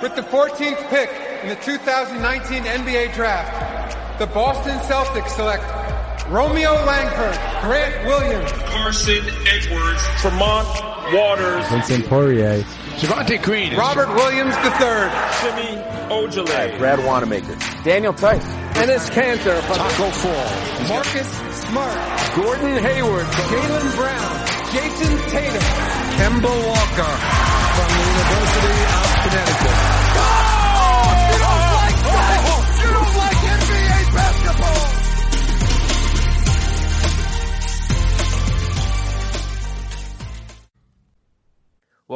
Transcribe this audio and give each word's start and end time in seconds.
With 0.00 0.14
the 0.14 0.22
14th 0.22 0.88
pick 0.90 1.10
in 1.42 1.48
the 1.48 1.56
2019 1.56 2.62
NBA 2.62 3.14
Draft, 3.14 4.18
the 4.20 4.26
Boston 4.26 4.78
Celtics 4.78 5.30
select 5.30 5.64
Romeo 6.28 6.72
Langford, 6.86 7.34
Grant 7.62 8.06
Williams, 8.06 8.52
Carsen 8.70 9.24
Edwards, 9.48 10.02
Tremont 10.20 10.68
Waters, 11.12 11.66
Vincent 11.68 12.06
Poirier, 12.06 12.62
Javonte 12.98 13.42
Green, 13.42 13.76
Robert 13.76 14.06
Williams 14.14 14.54
III, 14.58 15.10
Semi 15.42 15.82
Ojeleye, 16.14 16.78
Brad 16.78 17.04
Wanamaker, 17.04 17.56
Daniel 17.82 18.12
Theis, 18.12 18.44
Enes 18.78 19.10
Kanter, 19.10 19.60
Tacko 19.62 20.10
Fall, 20.12 20.88
Marcus 20.88 21.28
Smart, 21.66 22.36
Gordon 22.36 22.84
Hayward, 22.84 23.26
Jaylen 23.26 23.96
Brown, 23.96 24.46
Jayson 24.70 25.30
Tatum, 25.30 25.62
Kemba 26.14 26.66
Walker. 26.68 27.58
From 27.78 27.86
the 27.86 28.02
University 28.10 28.82
of 28.82 29.14
Connecticut. 29.22 29.67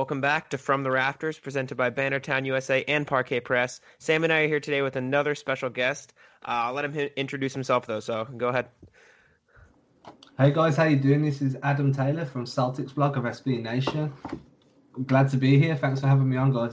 Welcome 0.02 0.20
back 0.20 0.50
to 0.50 0.58
From 0.58 0.82
the 0.82 0.90
Rafters, 0.90 1.38
presented 1.38 1.76
by 1.76 1.88
Bannertown 1.88 2.44
USA 2.46 2.82
and 2.88 3.06
Parquet 3.06 3.38
Press. 3.38 3.80
Sam 4.00 4.24
and 4.24 4.32
I 4.32 4.40
are 4.40 4.48
here 4.48 4.58
today 4.58 4.82
with 4.82 4.96
another 4.96 5.36
special 5.36 5.70
guest. 5.70 6.12
Uh, 6.42 6.66
I'll 6.66 6.72
let 6.72 6.84
him 6.84 6.98
h- 6.98 7.12
introduce 7.14 7.54
himself 7.54 7.86
though, 7.86 8.00
so 8.00 8.24
go 8.36 8.48
ahead. 8.48 8.66
Hey 10.36 10.50
guys, 10.50 10.76
how 10.76 10.82
you 10.86 10.96
doing? 10.96 11.22
This 11.22 11.40
is 11.40 11.56
Adam 11.62 11.94
Taylor 11.94 12.24
from 12.24 12.46
Celtics 12.46 12.92
blog 12.92 13.16
of 13.16 13.22
SB 13.22 13.62
Nation. 13.62 14.12
I'm 14.96 15.04
glad 15.04 15.30
to 15.30 15.36
be 15.36 15.56
here. 15.56 15.76
Thanks 15.76 16.00
for 16.00 16.08
having 16.08 16.28
me 16.28 16.36
on, 16.36 16.52
guys. 16.52 16.72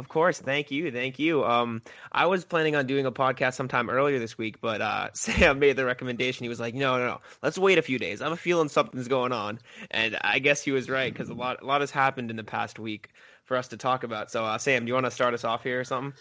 Of 0.00 0.08
course, 0.08 0.40
thank 0.40 0.70
you, 0.70 0.90
thank 0.90 1.18
you. 1.18 1.44
Um, 1.44 1.82
I 2.10 2.24
was 2.24 2.46
planning 2.46 2.74
on 2.74 2.86
doing 2.86 3.04
a 3.04 3.12
podcast 3.12 3.52
sometime 3.52 3.90
earlier 3.90 4.18
this 4.18 4.38
week, 4.38 4.58
but 4.58 4.80
uh, 4.80 5.10
Sam 5.12 5.58
made 5.58 5.76
the 5.76 5.84
recommendation. 5.84 6.44
He 6.44 6.48
was 6.48 6.58
like, 6.58 6.74
"No, 6.74 6.96
no, 6.96 7.06
no, 7.06 7.20
let's 7.42 7.58
wait 7.58 7.76
a 7.76 7.82
few 7.82 7.98
days. 7.98 8.22
I'm 8.22 8.34
feeling 8.36 8.70
something's 8.70 9.08
going 9.08 9.32
on," 9.32 9.58
and 9.90 10.16
I 10.22 10.38
guess 10.38 10.62
he 10.62 10.70
was 10.70 10.88
right 10.88 11.12
because 11.12 11.28
a 11.28 11.34
lot, 11.34 11.60
a 11.60 11.66
lot 11.66 11.82
has 11.82 11.90
happened 11.90 12.30
in 12.30 12.36
the 12.36 12.44
past 12.44 12.78
week 12.78 13.10
for 13.44 13.58
us 13.58 13.68
to 13.68 13.76
talk 13.76 14.02
about. 14.02 14.30
So, 14.30 14.42
uh, 14.42 14.56
Sam, 14.56 14.86
do 14.86 14.88
you 14.88 14.94
want 14.94 15.04
to 15.04 15.10
start 15.10 15.34
us 15.34 15.44
off 15.44 15.62
here 15.64 15.78
or 15.78 15.84
something? 15.84 16.18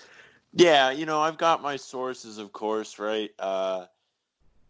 Yeah, 0.52 0.92
you 0.92 1.06
know, 1.06 1.22
I've 1.22 1.38
got 1.38 1.62
my 1.62 1.78
sources, 1.78 2.38
of 2.38 2.52
course, 2.52 3.00
right? 3.00 3.31
Uh, 3.40 3.86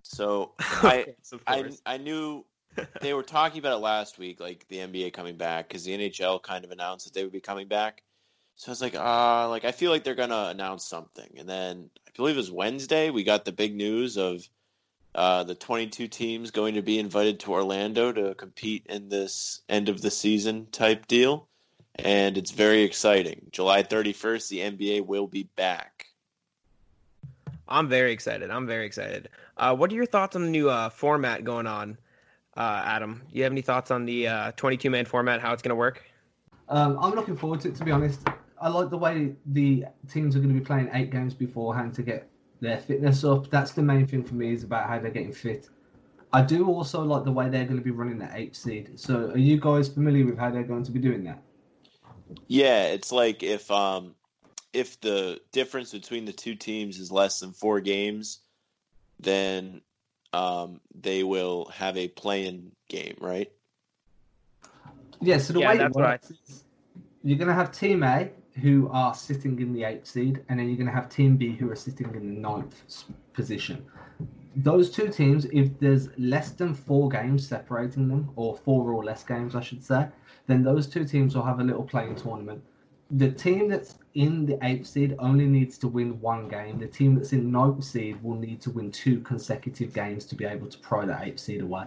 so 0.03 0.53
I, 0.59 1.07
Yes, 1.07 1.33
I. 1.47 1.71
I 1.93 1.97
knew 1.97 2.45
they 3.01 3.15
were 3.15 3.23
talking 3.23 3.57
about 3.57 3.73
it 3.73 3.81
last 3.81 4.19
week, 4.19 4.39
like 4.39 4.67
the 4.67 4.77
NBA 4.77 5.13
coming 5.13 5.35
back, 5.35 5.67
because 5.67 5.83
the 5.83 5.97
NHL 5.97 6.43
kind 6.43 6.63
of 6.63 6.69
announced 6.69 7.05
that 7.05 7.15
they 7.15 7.23
would 7.23 7.33
be 7.33 7.41
coming 7.41 7.67
back. 7.67 8.03
So 8.59 8.71
I 8.71 8.73
was 8.73 8.81
like, 8.81 8.95
ah, 8.97 9.47
like 9.47 9.63
I 9.63 9.71
feel 9.71 9.89
like 9.89 10.03
they're 10.03 10.15
gonna 10.15 10.49
announce 10.49 10.83
something, 10.83 11.29
and 11.37 11.47
then 11.47 11.89
I 12.05 12.11
believe 12.13 12.35
it 12.35 12.39
was 12.39 12.51
Wednesday 12.51 13.09
we 13.09 13.23
got 13.23 13.45
the 13.45 13.53
big 13.53 13.73
news 13.73 14.17
of 14.17 14.45
uh, 15.15 15.45
the 15.45 15.55
22 15.55 16.09
teams 16.09 16.51
going 16.51 16.75
to 16.75 16.81
be 16.81 16.99
invited 16.99 17.39
to 17.39 17.53
Orlando 17.53 18.11
to 18.11 18.35
compete 18.35 18.85
in 18.89 19.07
this 19.07 19.61
end 19.69 19.87
of 19.87 20.01
the 20.01 20.11
season 20.11 20.67
type 20.73 21.07
deal, 21.07 21.47
and 21.95 22.37
it's 22.37 22.51
very 22.51 22.83
exciting. 22.83 23.47
July 23.53 23.81
31st, 23.81 24.49
the 24.49 24.59
NBA 24.59 25.05
will 25.05 25.27
be 25.27 25.43
back. 25.55 26.07
I'm 27.65 27.87
very 27.87 28.11
excited. 28.11 28.51
I'm 28.51 28.67
very 28.67 28.85
excited. 28.85 29.29
Uh, 29.55 29.73
what 29.73 29.89
are 29.89 29.95
your 29.95 30.05
thoughts 30.05 30.35
on 30.35 30.41
the 30.41 30.49
new 30.49 30.69
uh, 30.69 30.89
format 30.89 31.45
going 31.45 31.65
on, 31.65 31.97
uh, 32.57 32.81
Adam? 32.83 33.21
Do 33.31 33.37
you 33.37 33.43
have 33.43 33.53
any 33.53 33.61
thoughts 33.61 33.89
on 33.89 34.03
the 34.03 34.27
uh, 34.27 34.51
22 34.57 34.89
man 34.89 35.05
format, 35.05 35.39
how 35.39 35.53
it's 35.53 35.61
going 35.61 35.69
to 35.69 35.75
work? 35.75 36.03
Um, 36.67 36.99
I'm 36.99 37.13
looking 37.13 37.37
forward 37.37 37.61
to 37.61 37.69
it, 37.69 37.75
to 37.75 37.85
be 37.85 37.91
honest. 37.91 38.19
I 38.61 38.69
like 38.69 38.89
the 38.89 38.97
way 38.97 39.35
the 39.45 39.85
teams 40.09 40.35
are 40.35 40.39
going 40.39 40.53
to 40.53 40.59
be 40.59 40.65
playing 40.65 40.89
eight 40.93 41.11
games 41.11 41.33
beforehand 41.33 41.93
to 41.95 42.03
get 42.03 42.29
their 42.61 42.77
fitness 42.77 43.23
up. 43.23 43.49
That's 43.49 43.71
the 43.71 43.81
main 43.81 44.05
thing 44.05 44.23
for 44.23 44.35
me 44.35 44.53
is 44.53 44.63
about 44.63 44.87
how 44.89 44.99
they're 44.99 45.11
getting 45.11 45.31
fit. 45.33 45.69
I 46.31 46.41
do 46.41 46.67
also 46.67 47.03
like 47.03 47.23
the 47.23 47.31
way 47.31 47.49
they're 47.49 47.65
going 47.65 47.77
to 47.77 47.83
be 47.83 47.91
running 47.91 48.19
the 48.19 48.29
eight 48.33 48.55
seed. 48.55 48.99
So, 48.99 49.31
are 49.31 49.37
you 49.37 49.59
guys 49.59 49.89
familiar 49.89 50.25
with 50.25 50.37
how 50.37 50.51
they're 50.51 50.63
going 50.63 50.83
to 50.83 50.91
be 50.91 50.99
doing 50.99 51.23
that? 51.23 51.41
Yeah, 52.47 52.85
it's 52.87 53.11
like 53.11 53.43
if 53.43 53.69
um 53.71 54.15
if 54.73 54.99
the 55.01 55.41
difference 55.51 55.91
between 55.91 56.25
the 56.25 56.33
two 56.33 56.55
teams 56.55 56.99
is 56.99 57.11
less 57.11 57.39
than 57.39 57.53
four 57.53 57.79
games, 57.81 58.39
then 59.19 59.81
um 60.33 60.81
they 60.93 61.23
will 61.23 61.65
have 61.73 61.97
a 61.97 62.07
play-in 62.07 62.71
game, 62.89 63.15
right? 63.19 63.51
Yeah, 65.21 65.37
so 65.37 65.53
the 65.53 65.59
Yeah, 65.59 65.67
way 65.67 65.77
that's 65.77 65.97
what 65.97 66.05
works 66.05 66.31
is 66.31 66.63
you're 67.23 67.37
going 67.37 67.47
to 67.49 67.53
have 67.53 67.71
Team 67.71 68.03
A 68.03 68.29
who 68.59 68.89
are 68.91 69.13
sitting 69.13 69.59
in 69.59 69.73
the 69.73 69.83
eighth 69.83 70.07
seed, 70.07 70.43
and 70.49 70.59
then 70.59 70.67
you're 70.67 70.77
going 70.77 70.87
to 70.87 70.93
have 70.93 71.09
Team 71.09 71.37
B 71.37 71.55
who 71.55 71.71
are 71.71 71.75
sitting 71.75 72.07
in 72.13 72.35
the 72.35 72.41
ninth 72.41 72.83
position. 73.33 73.85
Those 74.55 74.89
two 74.89 75.09
teams, 75.09 75.45
if 75.45 75.79
there's 75.79 76.09
less 76.17 76.51
than 76.51 76.73
four 76.73 77.09
games 77.09 77.47
separating 77.47 78.07
them, 78.07 78.31
or 78.35 78.55
four 78.55 78.91
or 78.91 79.03
less 79.03 79.23
games, 79.23 79.55
I 79.55 79.61
should 79.61 79.83
say, 79.83 80.07
then 80.47 80.63
those 80.63 80.87
two 80.87 81.05
teams 81.05 81.35
will 81.35 81.43
have 81.43 81.59
a 81.59 81.63
little 81.63 81.83
playing 81.83 82.15
tournament. 82.15 82.61
The 83.11 83.31
team 83.31 83.69
that's 83.69 83.95
in 84.13 84.45
the 84.45 84.59
eighth 84.63 84.87
seed 84.87 85.15
only 85.19 85.45
needs 85.45 85.77
to 85.79 85.87
win 85.87 86.19
one 86.19 86.47
game. 86.47 86.77
The 86.77 86.87
team 86.87 87.15
that's 87.15 87.33
in 87.33 87.51
ninth 87.51 87.83
seed 87.83 88.21
will 88.23 88.35
need 88.35 88.61
to 88.61 88.69
win 88.69 88.91
two 88.91 89.19
consecutive 89.21 89.93
games 89.93 90.25
to 90.25 90.35
be 90.35 90.45
able 90.45 90.67
to 90.67 90.77
pry 90.79 91.05
that 91.05 91.23
eighth 91.25 91.39
seed 91.39 91.61
away. 91.61 91.85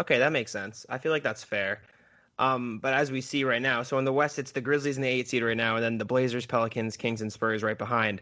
Okay, 0.00 0.18
that 0.18 0.32
makes 0.32 0.52
sense. 0.52 0.86
I 0.88 0.98
feel 0.98 1.12
like 1.12 1.24
that's 1.24 1.44
fair. 1.44 1.82
Um, 2.38 2.78
but 2.78 2.94
as 2.94 3.10
we 3.10 3.20
see 3.20 3.44
right 3.44 3.60
now, 3.62 3.82
so 3.82 3.98
in 3.98 4.04
the 4.04 4.12
West, 4.12 4.38
it's 4.38 4.52
the 4.52 4.60
Grizzlies 4.60 4.96
in 4.96 5.02
the 5.02 5.08
eight 5.08 5.28
seed 5.28 5.42
right 5.42 5.56
now, 5.56 5.76
and 5.76 5.84
then 5.84 5.98
the 5.98 6.04
Blazers, 6.04 6.46
Pelicans, 6.46 6.96
Kings, 6.96 7.20
and 7.20 7.32
Spurs 7.32 7.62
right 7.62 7.78
behind. 7.78 8.20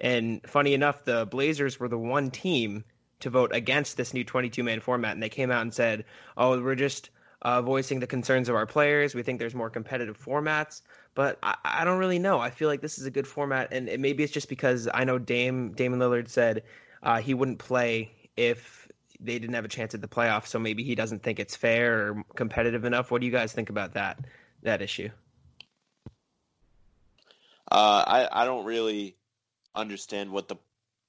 And 0.00 0.40
funny 0.46 0.74
enough, 0.74 1.04
the 1.04 1.26
Blazers 1.26 1.78
were 1.78 1.88
the 1.88 1.98
one 1.98 2.30
team 2.30 2.84
to 3.20 3.30
vote 3.30 3.50
against 3.52 3.96
this 3.96 4.14
new 4.14 4.24
22 4.24 4.62
man 4.62 4.80
format, 4.80 5.12
and 5.12 5.22
they 5.22 5.28
came 5.28 5.50
out 5.50 5.62
and 5.62 5.74
said, 5.74 6.04
"Oh, 6.36 6.60
we're 6.62 6.74
just 6.74 7.10
uh, 7.42 7.60
voicing 7.62 8.00
the 8.00 8.06
concerns 8.06 8.48
of 8.48 8.54
our 8.54 8.66
players. 8.66 9.14
We 9.14 9.22
think 9.22 9.38
there's 9.38 9.54
more 9.54 9.70
competitive 9.70 10.18
formats." 10.18 10.82
But 11.14 11.38
I, 11.42 11.56
I 11.64 11.84
don't 11.84 11.98
really 11.98 12.18
know. 12.18 12.38
I 12.38 12.50
feel 12.50 12.68
like 12.68 12.80
this 12.80 12.98
is 12.98 13.06
a 13.06 13.10
good 13.10 13.26
format, 13.26 13.68
and 13.72 13.88
it, 13.88 14.00
maybe 14.00 14.22
it's 14.22 14.32
just 14.32 14.48
because 14.48 14.88
I 14.94 15.04
know 15.04 15.18
Dame 15.18 15.72
Damian 15.72 16.00
Lillard 16.00 16.28
said 16.28 16.62
uh, 17.02 17.20
he 17.20 17.34
wouldn't 17.34 17.58
play 17.58 18.12
if 18.36 18.87
they 19.20 19.38
didn't 19.38 19.54
have 19.54 19.64
a 19.64 19.68
chance 19.68 19.94
at 19.94 20.00
the 20.00 20.08
playoffs, 20.08 20.46
so 20.46 20.58
maybe 20.58 20.82
he 20.82 20.94
doesn't 20.94 21.22
think 21.22 21.40
it's 21.40 21.56
fair 21.56 22.08
or 22.08 22.24
competitive 22.36 22.84
enough. 22.84 23.10
What 23.10 23.20
do 23.20 23.26
you 23.26 23.32
guys 23.32 23.52
think 23.52 23.70
about 23.70 23.94
that 23.94 24.18
that 24.62 24.82
issue? 24.82 25.10
Uh, 27.70 28.04
I 28.06 28.42
I 28.42 28.44
don't 28.44 28.64
really 28.64 29.16
understand 29.74 30.30
what 30.30 30.48
the 30.48 30.56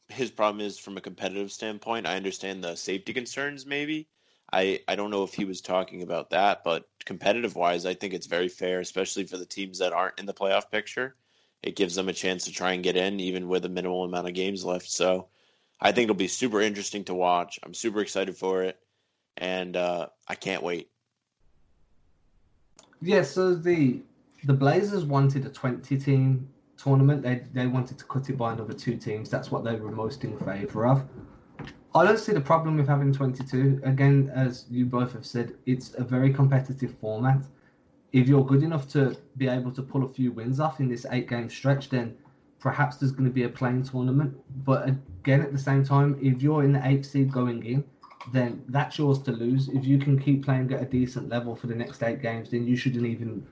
his 0.09 0.31
problem 0.31 0.65
is 0.65 0.77
from 0.79 0.97
a 0.97 1.01
competitive 1.01 1.51
standpoint. 1.51 2.07
I 2.07 2.15
understand 2.15 2.63
the 2.63 2.75
safety 2.75 3.13
concerns, 3.13 3.65
maybe. 3.65 4.07
I 4.51 4.81
I 4.87 4.95
don't 4.95 5.11
know 5.11 5.23
if 5.23 5.33
he 5.33 5.45
was 5.45 5.61
talking 5.61 6.01
about 6.01 6.31
that, 6.31 6.63
but 6.63 6.89
competitive 7.05 7.55
wise, 7.55 7.85
I 7.85 7.93
think 7.93 8.13
it's 8.13 8.27
very 8.27 8.49
fair, 8.49 8.79
especially 8.79 9.25
for 9.25 9.37
the 9.37 9.45
teams 9.45 9.77
that 9.79 9.93
aren't 9.93 10.19
in 10.19 10.25
the 10.25 10.33
playoff 10.33 10.71
picture. 10.71 11.15
It 11.61 11.75
gives 11.75 11.95
them 11.95 12.09
a 12.09 12.13
chance 12.13 12.45
to 12.45 12.51
try 12.51 12.73
and 12.73 12.83
get 12.83 12.95
in, 12.95 13.19
even 13.19 13.47
with 13.47 13.65
a 13.65 13.69
minimal 13.69 14.03
amount 14.05 14.27
of 14.27 14.33
games 14.33 14.63
left. 14.65 14.89
So, 14.89 15.27
I 15.81 15.91
think 15.91 16.05
it'll 16.05 16.15
be 16.15 16.27
super 16.27 16.61
interesting 16.61 17.05
to 17.05 17.13
watch. 17.13 17.59
I'm 17.63 17.73
super 17.73 18.01
excited 18.01 18.35
for 18.35 18.63
it, 18.63 18.77
and 19.37 19.77
uh, 19.77 20.07
I 20.27 20.35
can't 20.35 20.63
wait. 20.63 20.89
Yeah, 23.01 23.21
so 23.21 23.55
the 23.55 24.01
the 24.43 24.53
Blazers 24.53 25.05
wanted 25.05 25.45
a 25.45 25.49
20 25.49 25.97
team 25.97 26.49
tournament. 26.77 27.23
They 27.23 27.43
they 27.53 27.67
wanted 27.67 27.97
to 27.97 28.05
cut 28.05 28.29
it 28.29 28.37
by 28.37 28.53
another 28.53 28.73
two 28.73 28.97
teams. 28.97 29.29
That's 29.29 29.51
what 29.51 29.63
they 29.63 29.75
were 29.75 29.91
most 29.91 30.23
in 30.23 30.37
favour 30.39 30.87
of. 30.87 31.05
I 31.95 32.03
don't 32.03 32.19
see 32.19 32.33
the 32.33 32.41
problem 32.41 32.77
with 32.77 32.87
having 32.87 33.11
22. 33.11 33.81
Again, 33.83 34.31
as 34.33 34.65
you 34.69 34.85
both 34.85 35.11
have 35.13 35.25
said, 35.25 35.55
it's 35.65 35.95
a 35.95 36.03
very 36.03 36.31
competitive 36.31 36.95
format. 37.01 37.41
If 38.11 38.27
you're 38.27 38.45
good 38.45 38.61
enough 38.63 38.87
to 38.89 39.17
be 39.37 39.47
able 39.47 39.71
to 39.71 39.81
pull 39.81 40.03
a 40.03 40.09
few 40.09 40.31
wins 40.31 40.59
off 40.59 40.79
in 40.79 40.87
this 40.87 41.05
eight 41.09 41.27
game 41.27 41.49
stretch, 41.49 41.89
then 41.89 42.15
perhaps 42.59 42.97
there's 42.97 43.11
going 43.11 43.25
to 43.25 43.33
be 43.33 43.43
a 43.43 43.49
playing 43.49 43.83
tournament. 43.83 44.37
But 44.65 44.89
again, 44.89 45.41
at 45.41 45.51
the 45.51 45.59
same 45.59 45.83
time, 45.83 46.17
if 46.21 46.41
you're 46.41 46.63
in 46.63 46.73
the 46.73 46.85
eighth 46.87 47.05
seed 47.05 47.31
going 47.31 47.65
in, 47.65 47.83
then 48.31 48.63
that's 48.67 48.97
yours 48.97 49.19
to 49.19 49.31
lose. 49.31 49.69
If 49.69 49.85
you 49.85 49.97
can 49.97 50.19
keep 50.19 50.43
playing 50.43 50.71
at 50.73 50.81
a 50.81 50.85
decent 50.85 51.29
level 51.29 51.55
for 51.55 51.67
the 51.67 51.75
next 51.75 52.03
eight 52.03 52.21
games, 52.21 52.51
then 52.51 52.67
you 52.67 52.75
shouldn't 52.75 53.05
even 53.05 53.45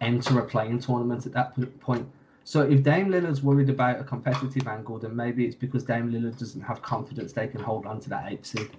enter 0.00 0.38
a 0.38 0.44
playing 0.44 0.80
tournament 0.80 1.26
at 1.26 1.32
that 1.32 1.80
point. 1.80 2.08
So 2.44 2.62
if 2.62 2.82
Dame 2.82 3.08
Lillard's 3.08 3.42
worried 3.42 3.70
about 3.70 4.00
a 4.00 4.04
competitive 4.04 4.66
angle, 4.66 4.98
then 4.98 5.14
maybe 5.14 5.44
it's 5.44 5.54
because 5.54 5.84
Dame 5.84 6.10
Lillard 6.10 6.38
doesn't 6.38 6.60
have 6.62 6.82
confidence 6.82 7.32
they 7.32 7.46
can 7.46 7.60
hold 7.60 7.86
on 7.86 8.00
to 8.00 8.08
that 8.10 8.32
eighth 8.32 8.46
seed. 8.46 8.70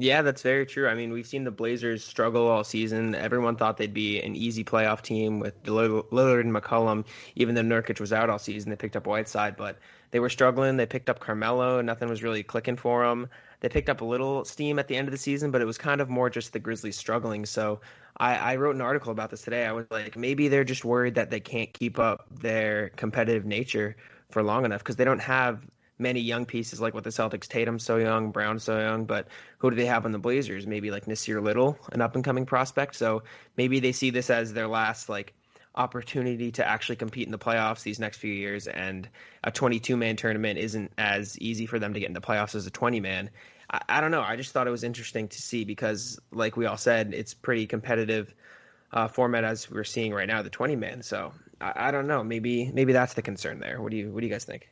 Yeah, 0.00 0.22
that's 0.22 0.42
very 0.42 0.64
true. 0.64 0.86
I 0.88 0.94
mean, 0.94 1.12
we've 1.12 1.26
seen 1.26 1.42
the 1.42 1.50
Blazers 1.50 2.04
struggle 2.04 2.46
all 2.46 2.62
season. 2.62 3.16
Everyone 3.16 3.56
thought 3.56 3.78
they'd 3.78 3.92
be 3.92 4.22
an 4.22 4.36
easy 4.36 4.62
playoff 4.62 5.02
team 5.02 5.40
with 5.40 5.60
Lillard 5.64 6.40
and 6.42 6.54
McCollum. 6.54 7.04
Even 7.34 7.56
though 7.56 7.62
Nurkic 7.62 7.98
was 7.98 8.12
out 8.12 8.30
all 8.30 8.38
season, 8.38 8.70
they 8.70 8.76
picked 8.76 8.94
up 8.94 9.08
Whiteside, 9.08 9.56
but 9.56 9.80
they 10.12 10.20
were 10.20 10.28
struggling. 10.28 10.76
They 10.76 10.86
picked 10.86 11.10
up 11.10 11.18
Carmelo. 11.18 11.80
Nothing 11.82 12.08
was 12.08 12.22
really 12.22 12.44
clicking 12.44 12.76
for 12.76 13.04
them. 13.04 13.28
They 13.58 13.68
picked 13.68 13.88
up 13.88 14.00
a 14.00 14.04
little 14.04 14.44
steam 14.44 14.78
at 14.78 14.86
the 14.86 14.94
end 14.94 15.08
of 15.08 15.12
the 15.12 15.18
season, 15.18 15.50
but 15.50 15.60
it 15.60 15.64
was 15.64 15.78
kind 15.78 16.00
of 16.00 16.08
more 16.08 16.30
just 16.30 16.52
the 16.52 16.60
Grizzlies 16.60 16.96
struggling. 16.96 17.44
So 17.44 17.80
I, 18.18 18.36
I 18.36 18.56
wrote 18.56 18.76
an 18.76 18.80
article 18.80 19.10
about 19.10 19.30
this 19.30 19.42
today. 19.42 19.66
I 19.66 19.72
was 19.72 19.86
like, 19.90 20.16
maybe 20.16 20.46
they're 20.46 20.62
just 20.62 20.84
worried 20.84 21.16
that 21.16 21.30
they 21.30 21.40
can't 21.40 21.72
keep 21.72 21.98
up 21.98 22.26
their 22.30 22.90
competitive 22.90 23.44
nature 23.44 23.96
for 24.30 24.44
long 24.44 24.64
enough 24.64 24.80
because 24.80 24.94
they 24.96 25.04
don't 25.04 25.18
have 25.22 25.66
many 25.98 26.20
young 26.20 26.46
pieces 26.46 26.80
like 26.80 26.94
with 26.94 27.04
the 27.04 27.10
Celtics. 27.10 27.48
Tatum 27.48 27.78
so 27.78 27.96
young, 27.96 28.30
Brown 28.30 28.58
so 28.58 28.78
young, 28.78 29.04
but 29.04 29.28
who 29.58 29.70
do 29.70 29.76
they 29.76 29.86
have 29.86 30.04
on 30.04 30.12
the 30.12 30.18
Blazers? 30.18 30.66
Maybe 30.66 30.90
like 30.90 31.06
Nassir 31.06 31.42
Little, 31.42 31.78
an 31.92 32.00
up 32.00 32.14
and 32.14 32.24
coming 32.24 32.46
prospect. 32.46 32.94
So 32.94 33.22
maybe 33.56 33.80
they 33.80 33.92
see 33.92 34.10
this 34.10 34.30
as 34.30 34.52
their 34.52 34.68
last 34.68 35.08
like 35.08 35.34
opportunity 35.74 36.50
to 36.52 36.66
actually 36.66 36.96
compete 36.96 37.26
in 37.26 37.32
the 37.32 37.38
playoffs 37.38 37.82
these 37.82 38.00
next 38.00 38.18
few 38.18 38.32
years. 38.32 38.66
And 38.66 39.08
a 39.44 39.50
22 39.50 39.96
man 39.96 40.16
tournament 40.16 40.58
isn't 40.58 40.92
as 40.98 41.38
easy 41.38 41.66
for 41.66 41.78
them 41.78 41.94
to 41.94 42.00
get 42.00 42.08
into 42.08 42.20
playoffs 42.20 42.54
as 42.54 42.66
a 42.66 42.70
20 42.70 43.00
man. 43.00 43.30
I, 43.70 43.80
I, 43.88 44.00
don't 44.00 44.10
know. 44.10 44.22
I 44.22 44.36
just 44.36 44.52
thought 44.52 44.66
it 44.66 44.70
was 44.72 44.84
interesting 44.84 45.28
to 45.28 45.40
see 45.40 45.64
because, 45.64 46.18
like 46.32 46.56
we 46.56 46.66
all 46.66 46.76
said, 46.76 47.14
it's 47.14 47.34
pretty 47.34 47.66
competitive 47.66 48.34
uh, 48.92 49.08
format 49.08 49.44
as 49.44 49.70
we're 49.70 49.84
seeing 49.84 50.12
right 50.12 50.28
now, 50.28 50.42
the 50.42 50.50
20 50.50 50.76
man. 50.76 51.02
So 51.02 51.32
I, 51.60 51.88
I, 51.88 51.90
don't 51.90 52.06
know. 52.06 52.24
Maybe 52.24 52.70
maybe 52.72 52.92
that's 52.92 53.14
the 53.14 53.22
concern 53.22 53.60
there. 53.60 53.80
What 53.80 53.90
do 53.90 53.96
you 53.96 54.10
What 54.10 54.20
do 54.20 54.26
you 54.26 54.32
guys 54.32 54.44
think? 54.44 54.68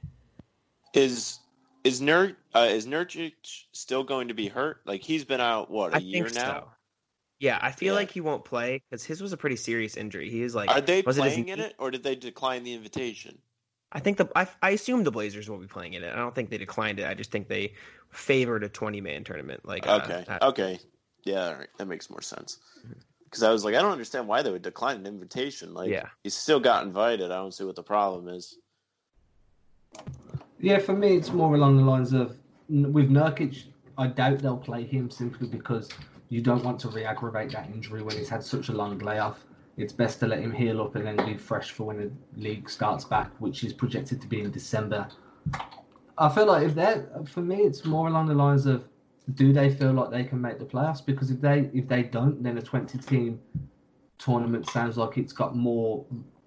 Is 0.97 1.41
is 1.85 2.01
Nur 2.01 2.33
uh, 2.55 2.67
is 2.71 2.87
Nurkic 2.87 3.35
still 3.73 4.03
going 4.03 4.29
to 4.29 4.35
be 4.35 4.49
hurt? 4.49 4.81
Like 4.87 5.03
he's 5.03 5.25
been 5.25 5.41
out 5.41 5.71
what 5.71 5.93
a 5.93 5.97
I 5.97 5.99
year 5.99 6.29
now. 6.35 6.73
Yeah, 7.39 7.59
I 7.61 7.71
feel 7.71 7.93
yeah. 7.93 8.01
like 8.01 8.11
he 8.11 8.23
won't 8.23 8.47
play 8.47 8.83
because 8.89 9.05
his 9.05 9.21
was 9.21 9.33
a 9.35 9.37
pretty 9.37 9.57
serious 9.57 9.97
injury. 9.97 10.31
He 10.31 10.43
is 10.43 10.55
like, 10.55 10.71
are 10.71 10.81
they 10.81 11.03
playing 11.03 11.49
it 11.49 11.59
in 11.59 11.65
it, 11.67 11.75
or 11.79 11.91
did 11.91 12.03
they 12.03 12.15
decline 12.15 12.65
the 12.65 12.73
invitation? 12.73 13.37
I 13.93 14.01
think 14.01 14.17
the 14.17 14.29
I, 14.35 14.49
I 14.63 14.71
assume 14.71 15.05
the 15.05 15.11
Blazers 15.11 15.51
will 15.51 15.59
be 15.59 15.67
playing 15.67 15.93
in 15.93 16.03
it. 16.03 16.13
I 16.13 16.17
don't 16.17 16.35
think 16.35 16.49
they 16.49 16.59
declined 16.59 16.99
it. 16.99 17.07
I 17.07 17.13
just 17.13 17.31
think 17.31 17.49
they 17.49 17.75
favored 18.09 18.65
a 18.65 18.69
twenty 18.71 19.03
man 19.03 19.23
tournament. 19.23 19.67
Like 19.67 19.87
okay, 19.87 20.25
uh, 20.29 20.49
okay, 20.49 20.81
yeah, 21.25 21.63
that 21.77 21.87
makes 21.87 22.09
more 22.09 22.23
sense. 22.23 22.59
Because 23.25 23.43
mm-hmm. 23.43 23.51
I 23.51 23.53
was 23.53 23.65
like, 23.65 23.75
I 23.75 23.83
don't 23.83 23.93
understand 23.93 24.27
why 24.27 24.41
they 24.41 24.51
would 24.51 24.63
decline 24.63 24.97
an 24.97 25.07
invitation. 25.07 25.75
Like, 25.75 25.91
yeah. 25.91 26.09
he 26.25 26.31
still 26.31 26.61
got 26.61 26.85
invited. 26.85 27.31
I 27.31 27.37
don't 27.37 27.53
see 27.53 27.65
what 27.65 27.77
the 27.77 27.83
problem 27.83 28.29
is. 28.29 28.57
Yeah, 30.59 30.79
for 30.79 30.95
me, 30.95 31.17
it's 31.17 31.33
more 31.33 31.55
along 31.55 31.77
the 31.77 31.85
lines 31.85 32.13
of 32.13 32.37
with 32.69 33.11
Nurkic. 33.11 33.65
I 33.99 34.07
doubt 34.09 34.41
they'll 34.41 34.57
play 34.57 34.85
him 34.85 35.11
simply 35.11 35.49
because 35.49 35.89
you 36.29 36.41
don't 36.41 36.65
want 36.65 36.81
to 36.81 36.89
re-aggravate 36.89 37.53
that 37.53 37.67
injury 37.67 38.03
when 38.03 38.17
he's 38.17 38.29
had 38.29 38.43
such 38.43 38.69
a 38.69 38.73
long 38.73 38.99
layoff. 38.99 39.45
It's 39.77 39.93
best 39.93 40.21
to 40.21 40.27
let 40.27 40.41
him 40.41 40.53
heal 40.53 40.81
up 40.81 40.97
and 40.97 41.07
then 41.07 41.17
be 41.27 41.37
fresh 41.37 41.71
for 41.71 41.85
when 41.85 41.99
the 41.99 42.11
league 42.41 42.69
starts 42.69 43.05
back, 43.05 43.31
which 43.39 43.63
is 43.65 43.73
projected 43.73 44.21
to 44.23 44.27
be 44.27 44.41
in 44.41 44.51
December. 44.51 45.09
I 46.19 46.29
feel 46.31 46.47
like 46.47 46.67
if 46.67 46.75
they're 46.75 47.07
for 47.27 47.43
me, 47.43 47.57
it's 47.57 47.85
more 47.85 48.09
along 48.09 48.27
the 48.29 48.35
lines 48.35 48.65
of 48.65 48.85
do 49.35 49.53
they 49.53 49.71
feel 49.71 49.93
like 49.93 50.11
they 50.11 50.25
can 50.25 50.41
make 50.41 50.59
the 50.59 50.65
playoffs? 50.65 51.05
Because 51.05 51.31
if 51.31 51.41
they 51.41 51.71
if 51.75 51.87
they 51.89 52.03
don't, 52.03 52.43
then 52.43 52.57
a 52.57 52.63
twenty 52.63 52.97
team 52.97 53.39
tournament 54.19 54.69
sounds 54.71 54.97
like 54.97 55.19
it's 55.19 55.33
got 55.35 55.55
more 55.55 56.07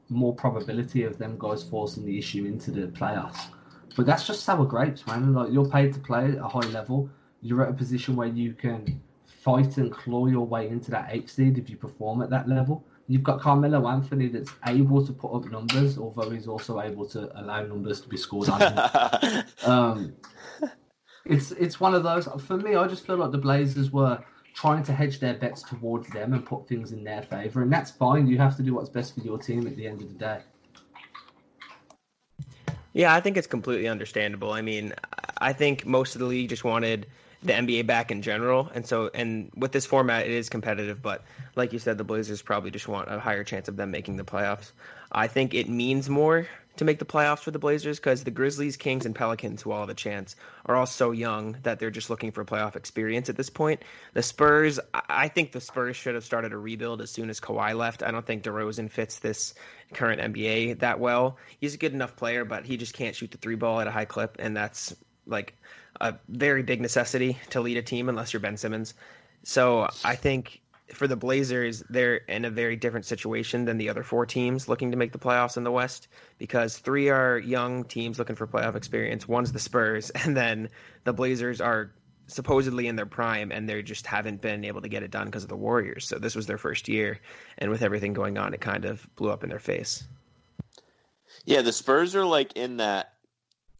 more 0.09 0.33
probability 0.33 1.03
of 1.03 1.19
them 1.19 1.35
guys 1.37 1.61
forcing 1.63 2.03
the 2.03 2.17
issue 2.17 2.45
into 2.45 2.71
the 2.71 2.87
playoffs. 2.87 3.49
But 3.99 4.05
that's 4.05 4.25
just 4.25 4.43
sour 4.45 4.63
grapes, 4.63 5.05
man. 5.07 5.33
Like 5.33 5.51
you're 5.51 5.67
paid 5.67 5.93
to 5.93 5.99
play 5.99 6.31
at 6.31 6.37
a 6.37 6.47
high 6.47 6.65
level. 6.69 7.09
You're 7.41 7.63
at 7.63 7.69
a 7.69 7.73
position 7.73 8.15
where 8.15 8.29
you 8.29 8.53
can 8.53 9.01
fight 9.25 9.75
and 9.75 9.91
claw 9.91 10.27
your 10.27 10.47
way 10.47 10.69
into 10.69 10.89
that 10.91 11.09
eight 11.11 11.29
seed 11.29 11.57
if 11.57 11.69
you 11.69 11.75
perform 11.75 12.21
at 12.21 12.29
that 12.29 12.47
level. 12.47 12.85
You've 13.09 13.23
got 13.23 13.41
Carmelo 13.41 13.89
Anthony 13.89 14.29
that's 14.29 14.53
able 14.67 15.05
to 15.05 15.11
put 15.11 15.33
up 15.33 15.51
numbers, 15.51 15.97
although 15.97 16.29
he's 16.29 16.47
also 16.47 16.79
able 16.79 17.07
to 17.07 17.29
allow 17.41 17.61
numbers 17.63 17.99
to 17.99 18.07
be 18.07 18.15
scored 18.15 18.47
on 18.47 18.61
him. 18.61 19.43
um, 19.65 20.13
it's 21.25 21.51
it's 21.51 21.81
one 21.81 21.93
of 21.93 22.03
those. 22.03 22.25
For 22.47 22.55
me, 22.55 22.75
I 22.75 22.87
just 22.87 23.05
feel 23.05 23.17
like 23.17 23.31
the 23.31 23.37
Blazers 23.37 23.91
were 23.91 24.23
trying 24.53 24.83
to 24.83 24.93
hedge 24.93 25.19
their 25.19 25.33
bets 25.33 25.61
towards 25.61 26.07
them 26.07 26.31
and 26.31 26.45
put 26.45 26.69
things 26.69 26.93
in 26.93 27.03
their 27.03 27.23
favor, 27.23 27.63
and 27.63 27.73
that's 27.73 27.91
fine. 27.91 28.27
You 28.27 28.37
have 28.37 28.55
to 28.55 28.63
do 28.63 28.75
what's 28.75 28.87
best 28.87 29.15
for 29.15 29.19
your 29.19 29.37
team 29.37 29.67
at 29.67 29.75
the 29.75 29.85
end 29.85 30.01
of 30.01 30.07
the 30.07 30.17
day. 30.17 30.39
Yeah, 32.93 33.13
I 33.13 33.21
think 33.21 33.37
it's 33.37 33.47
completely 33.47 33.87
understandable. 33.87 34.51
I 34.51 34.61
mean, 34.61 34.93
I 35.37 35.53
think 35.53 35.85
most 35.85 36.15
of 36.15 36.19
the 36.19 36.25
league 36.25 36.49
just 36.49 36.63
wanted 36.63 37.05
the 37.43 37.53
NBA 37.53 37.85
back 37.85 38.11
in 38.11 38.21
general. 38.21 38.69
And 38.73 38.85
so, 38.85 39.09
and 39.13 39.51
with 39.55 39.71
this 39.71 39.85
format, 39.85 40.25
it 40.25 40.31
is 40.31 40.49
competitive. 40.49 41.01
But 41.01 41.23
like 41.55 41.71
you 41.71 41.79
said, 41.79 41.97
the 41.97 42.03
Blazers 42.03 42.41
probably 42.41 42.71
just 42.71 42.87
want 42.87 43.11
a 43.11 43.19
higher 43.19 43.43
chance 43.43 43.67
of 43.67 43.77
them 43.77 43.91
making 43.91 44.17
the 44.17 44.23
playoffs. 44.23 44.71
I 45.11 45.27
think 45.27 45.53
it 45.53 45.69
means 45.69 46.09
more 46.09 46.47
to 46.79 46.85
make 46.85 46.97
the 46.97 47.05
playoffs 47.05 47.39
for 47.39 47.51
the 47.51 47.59
Blazers 47.59 47.99
because 47.99 48.23
the 48.23 48.31
Grizzlies, 48.31 48.77
Kings, 48.77 49.05
and 49.05 49.13
Pelicans, 49.13 49.61
who 49.61 49.71
all 49.71 49.81
have 49.81 49.89
a 49.89 49.93
chance, 49.93 50.37
are 50.65 50.77
all 50.77 50.85
so 50.85 51.11
young 51.11 51.57
that 51.63 51.77
they're 51.77 51.91
just 51.91 52.09
looking 52.09 52.31
for 52.31 52.45
playoff 52.45 52.77
experience 52.77 53.27
at 53.27 53.35
this 53.35 53.49
point. 53.49 53.83
The 54.13 54.23
Spurs, 54.23 54.79
I 54.93 55.27
think 55.27 55.51
the 55.51 55.59
Spurs 55.59 55.97
should 55.97 56.15
have 56.15 56.23
started 56.23 56.53
a 56.53 56.57
rebuild 56.57 57.01
as 57.01 57.11
soon 57.11 57.29
as 57.29 57.41
Kawhi 57.41 57.75
left. 57.75 58.01
I 58.01 58.11
don't 58.11 58.25
think 58.25 58.43
DeRozan 58.43 58.89
fits 58.89 59.19
this 59.19 59.55
current 59.93 60.21
NBA 60.21 60.79
that 60.79 61.01
well. 61.01 61.37
He's 61.59 61.73
a 61.73 61.77
good 61.77 61.91
enough 61.91 62.15
player, 62.15 62.45
but 62.45 62.65
he 62.65 62.77
just 62.77 62.93
can't 62.93 63.13
shoot 63.13 63.31
the 63.31 63.37
three 63.37 63.55
ball 63.55 63.81
at 63.81 63.87
a 63.87 63.91
high 63.91 64.05
clip, 64.05 64.37
and 64.39 64.55
that's 64.55 64.95
like 65.27 65.55
a 65.99 66.15
very 66.29 66.63
big 66.63 66.79
necessity 66.79 67.37
to 67.49 67.59
lead 67.59 67.75
a 67.75 67.81
team 67.81 68.07
unless 68.07 68.31
you're 68.31 68.39
Ben 68.39 68.55
Simmons. 68.55 68.93
So 69.43 69.89
I 70.05 70.15
think 70.15 70.61
for 70.93 71.07
the 71.07 71.15
Blazers, 71.15 71.83
they're 71.89 72.15
in 72.15 72.45
a 72.45 72.49
very 72.49 72.75
different 72.75 73.05
situation 73.05 73.65
than 73.65 73.77
the 73.77 73.89
other 73.89 74.03
four 74.03 74.25
teams 74.25 74.67
looking 74.67 74.91
to 74.91 74.97
make 74.97 75.11
the 75.11 75.19
playoffs 75.19 75.57
in 75.57 75.63
the 75.63 75.71
West 75.71 76.07
because 76.37 76.77
three 76.77 77.09
are 77.09 77.37
young 77.37 77.83
teams 77.83 78.19
looking 78.19 78.35
for 78.35 78.47
playoff 78.47 78.75
experience. 78.75 79.27
One's 79.27 79.51
the 79.51 79.59
Spurs, 79.59 80.09
and 80.15 80.35
then 80.35 80.69
the 81.03 81.13
Blazers 81.13 81.61
are 81.61 81.91
supposedly 82.27 82.87
in 82.87 82.95
their 82.95 83.07
prime 83.07 83.51
and 83.51 83.67
they 83.67 83.81
just 83.81 84.05
haven't 84.05 84.39
been 84.39 84.63
able 84.63 84.81
to 84.81 84.89
get 84.89 85.01
it 85.01 85.09
done 85.09 85.25
because 85.25 85.43
of 85.43 85.49
the 85.49 85.57
Warriors. 85.57 86.07
So 86.07 86.19
this 86.19 86.35
was 86.35 86.45
their 86.45 86.57
first 86.57 86.87
year, 86.87 87.19
and 87.57 87.71
with 87.71 87.81
everything 87.81 88.13
going 88.13 88.37
on, 88.37 88.53
it 88.53 88.61
kind 88.61 88.85
of 88.85 89.05
blew 89.15 89.31
up 89.31 89.43
in 89.43 89.49
their 89.49 89.59
face. 89.59 90.03
Yeah, 91.45 91.61
the 91.61 91.73
Spurs 91.73 92.15
are 92.15 92.25
like 92.25 92.53
in 92.53 92.77
that. 92.77 93.13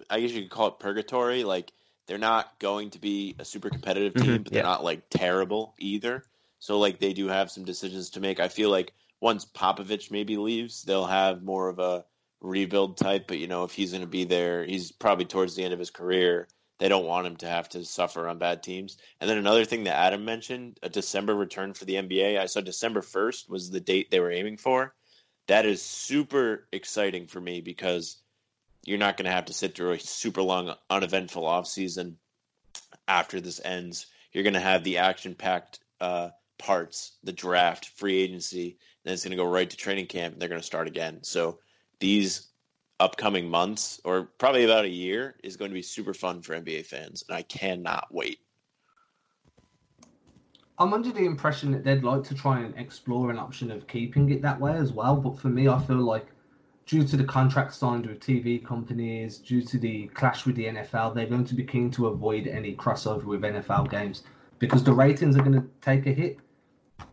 I 0.09 0.21
guess 0.21 0.31
you 0.31 0.41
could 0.41 0.51
call 0.51 0.69
it 0.69 0.79
purgatory. 0.79 1.43
Like 1.43 1.71
they're 2.07 2.17
not 2.17 2.57
going 2.59 2.89
to 2.91 2.99
be 2.99 3.35
a 3.37 3.45
super 3.45 3.69
competitive 3.69 4.15
team, 4.15 4.23
mm-hmm, 4.23 4.43
but 4.43 4.51
they're 4.51 4.63
yeah. 4.63 4.69
not 4.69 4.83
like 4.83 5.09
terrible 5.09 5.75
either. 5.77 6.23
So 6.59 6.77
like 6.77 6.99
they 6.99 7.13
do 7.13 7.27
have 7.27 7.51
some 7.51 7.63
decisions 7.63 8.11
to 8.11 8.19
make. 8.19 8.39
I 8.39 8.47
feel 8.49 8.69
like 8.69 8.93
once 9.21 9.45
Popovich 9.45 10.11
maybe 10.11 10.37
leaves, 10.37 10.83
they'll 10.83 11.05
have 11.05 11.43
more 11.43 11.69
of 11.69 11.79
a 11.79 12.05
rebuild 12.41 12.97
type. 12.97 13.27
But 13.27 13.39
you 13.39 13.47
know, 13.47 13.63
if 13.63 13.71
he's 13.71 13.91
going 13.91 14.01
to 14.01 14.07
be 14.07 14.25
there, 14.25 14.65
he's 14.65 14.91
probably 14.91 15.25
towards 15.25 15.55
the 15.55 15.63
end 15.63 15.73
of 15.73 15.79
his 15.79 15.89
career. 15.89 16.47
They 16.79 16.87
don't 16.87 17.05
want 17.05 17.27
him 17.27 17.35
to 17.37 17.47
have 17.47 17.67
to 17.69 17.83
suffer 17.83 18.27
on 18.27 18.37
bad 18.37 18.63
teams. 18.63 18.97
And 19.19 19.29
then 19.29 19.37
another 19.37 19.65
thing 19.65 19.83
that 19.83 19.97
Adam 19.97 20.23
mentioned, 20.23 20.79
a 20.81 20.89
December 20.89 21.35
return 21.35 21.73
for 21.73 21.83
the 21.83 21.95
NBA. 21.95 22.39
I 22.39 22.45
saw 22.45 22.61
December 22.61 23.01
1st 23.01 23.49
was 23.49 23.69
the 23.69 23.81
date 23.81 24.09
they 24.09 24.21
were 24.21 24.31
aiming 24.31 24.57
for. 24.57 24.95
That 25.47 25.65
is 25.65 25.81
super 25.81 26.67
exciting 26.71 27.27
for 27.27 27.41
me 27.41 27.59
because 27.59 28.21
you're 28.85 28.97
not 28.97 29.17
going 29.17 29.25
to 29.25 29.31
have 29.31 29.45
to 29.45 29.53
sit 29.53 29.75
through 29.75 29.91
a 29.91 29.99
super 29.99 30.41
long, 30.41 30.73
uneventful 30.89 31.43
offseason 31.43 32.15
after 33.09 33.41
this 33.41 33.59
ends. 33.63 34.07
You're 34.31 34.43
going 34.43 34.53
to 34.53 34.59
have 34.61 34.85
the 34.85 34.99
action 34.99 35.35
packed 35.35 35.79
uh, 35.99 36.29
parts, 36.59 37.17
the 37.23 37.31
draft, 37.31 37.87
free 37.95 38.17
agency, 38.17 38.77
then 39.03 39.13
it's 39.13 39.23
going 39.23 39.31
to 39.31 39.37
go 39.37 39.49
right 39.49 39.69
to 39.69 39.77
training 39.77 40.05
camp, 40.05 40.33
and 40.33 40.41
they're 40.41 40.49
going 40.49 40.61
to 40.61 40.65
start 40.65 40.87
again. 40.87 41.19
So 41.23 41.59
these 41.99 42.49
upcoming 42.99 43.49
months, 43.49 43.99
or 44.03 44.25
probably 44.37 44.65
about 44.65 44.85
a 44.85 44.89
year, 44.89 45.35
is 45.43 45.57
going 45.57 45.71
to 45.71 45.75
be 45.75 45.81
super 45.81 46.13
fun 46.13 46.41
for 46.41 46.53
NBA 46.53 46.85
fans, 46.85 47.23
and 47.27 47.35
I 47.35 47.41
cannot 47.43 48.07
wait. 48.11 48.39
I'm 50.77 50.93
under 50.93 51.11
the 51.11 51.25
impression 51.25 51.71
that 51.71 51.83
they'd 51.83 52.03
like 52.03 52.23
to 52.25 52.35
try 52.35 52.61
and 52.61 52.73
explore 52.77 53.31
an 53.31 53.37
option 53.37 53.69
of 53.69 53.85
keeping 53.87 54.29
it 54.31 54.41
that 54.43 54.59
way 54.59 54.77
as 54.77 54.93
well. 54.93 55.17
But 55.17 55.37
for 55.37 55.49
me, 55.49 55.67
I 55.67 55.77
feel 55.79 55.97
like 55.97 56.27
due 56.85 57.03
to 57.03 57.17
the 57.17 57.23
contract 57.23 57.73
signed 57.73 58.05
with 58.05 58.19
TV 58.19 58.63
companies, 58.65 59.39
due 59.39 59.61
to 59.61 59.77
the 59.77 60.07
clash 60.07 60.45
with 60.45 60.55
the 60.55 60.65
NFL, 60.65 61.13
they're 61.13 61.25
going 61.25 61.43
to 61.45 61.55
be 61.55 61.65
keen 61.65 61.91
to 61.91 62.07
avoid 62.07 62.47
any 62.47 62.75
crossover 62.75 63.25
with 63.25 63.41
NFL 63.41 63.91
games 63.91 64.23
because 64.57 64.83
the 64.83 64.93
ratings 64.93 65.35
are 65.37 65.43
going 65.43 65.53
to 65.53 65.67
take 65.81 66.05
a 66.07 66.13
hit. 66.13 66.37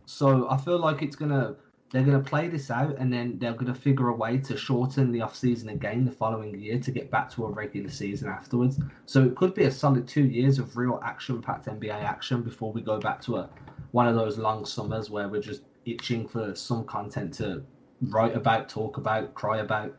So 0.05 0.49
I 0.49 0.57
feel 0.57 0.79
like 0.79 1.01
it's 1.01 1.15
to 1.15 1.55
they're 1.91 2.03
to 2.21 2.29
play 2.29 2.49
this 2.49 2.69
out 2.69 2.97
and 2.97 3.11
then 3.11 3.39
they're 3.39 3.53
to 3.53 3.73
figure 3.73 4.09
a 4.09 4.13
way 4.13 4.37
to 4.37 4.57
shorten 4.57 5.11
the 5.11 5.21
off 5.21 5.35
season 5.35 5.69
again 5.69 6.03
the 6.03 6.11
following 6.11 6.59
year 6.59 6.79
to 6.79 6.91
get 6.91 7.09
back 7.09 7.29
to 7.31 7.45
a 7.45 7.49
regular 7.49 7.89
season 7.89 8.27
afterwards. 8.27 8.79
So 9.05 9.23
it 9.23 9.35
could 9.35 9.53
be 9.53 9.63
a 9.63 9.71
solid 9.71 10.05
two 10.07 10.25
years 10.25 10.59
of 10.59 10.75
real 10.75 10.99
action 11.03 11.41
packed 11.41 11.67
NBA 11.67 11.93
action 11.93 12.41
before 12.41 12.73
we 12.73 12.81
go 12.81 12.99
back 12.99 13.21
to 13.21 13.37
a 13.37 13.49
one 13.91 14.07
of 14.07 14.15
those 14.15 14.37
long 14.37 14.65
summers 14.65 15.09
where 15.09 15.29
we're 15.29 15.41
just 15.41 15.61
itching 15.85 16.27
for 16.27 16.53
some 16.55 16.83
content 16.83 17.33
to 17.35 17.63
write 18.01 18.35
about, 18.35 18.67
talk 18.67 18.97
about, 18.97 19.33
cry 19.33 19.59
about. 19.59 19.95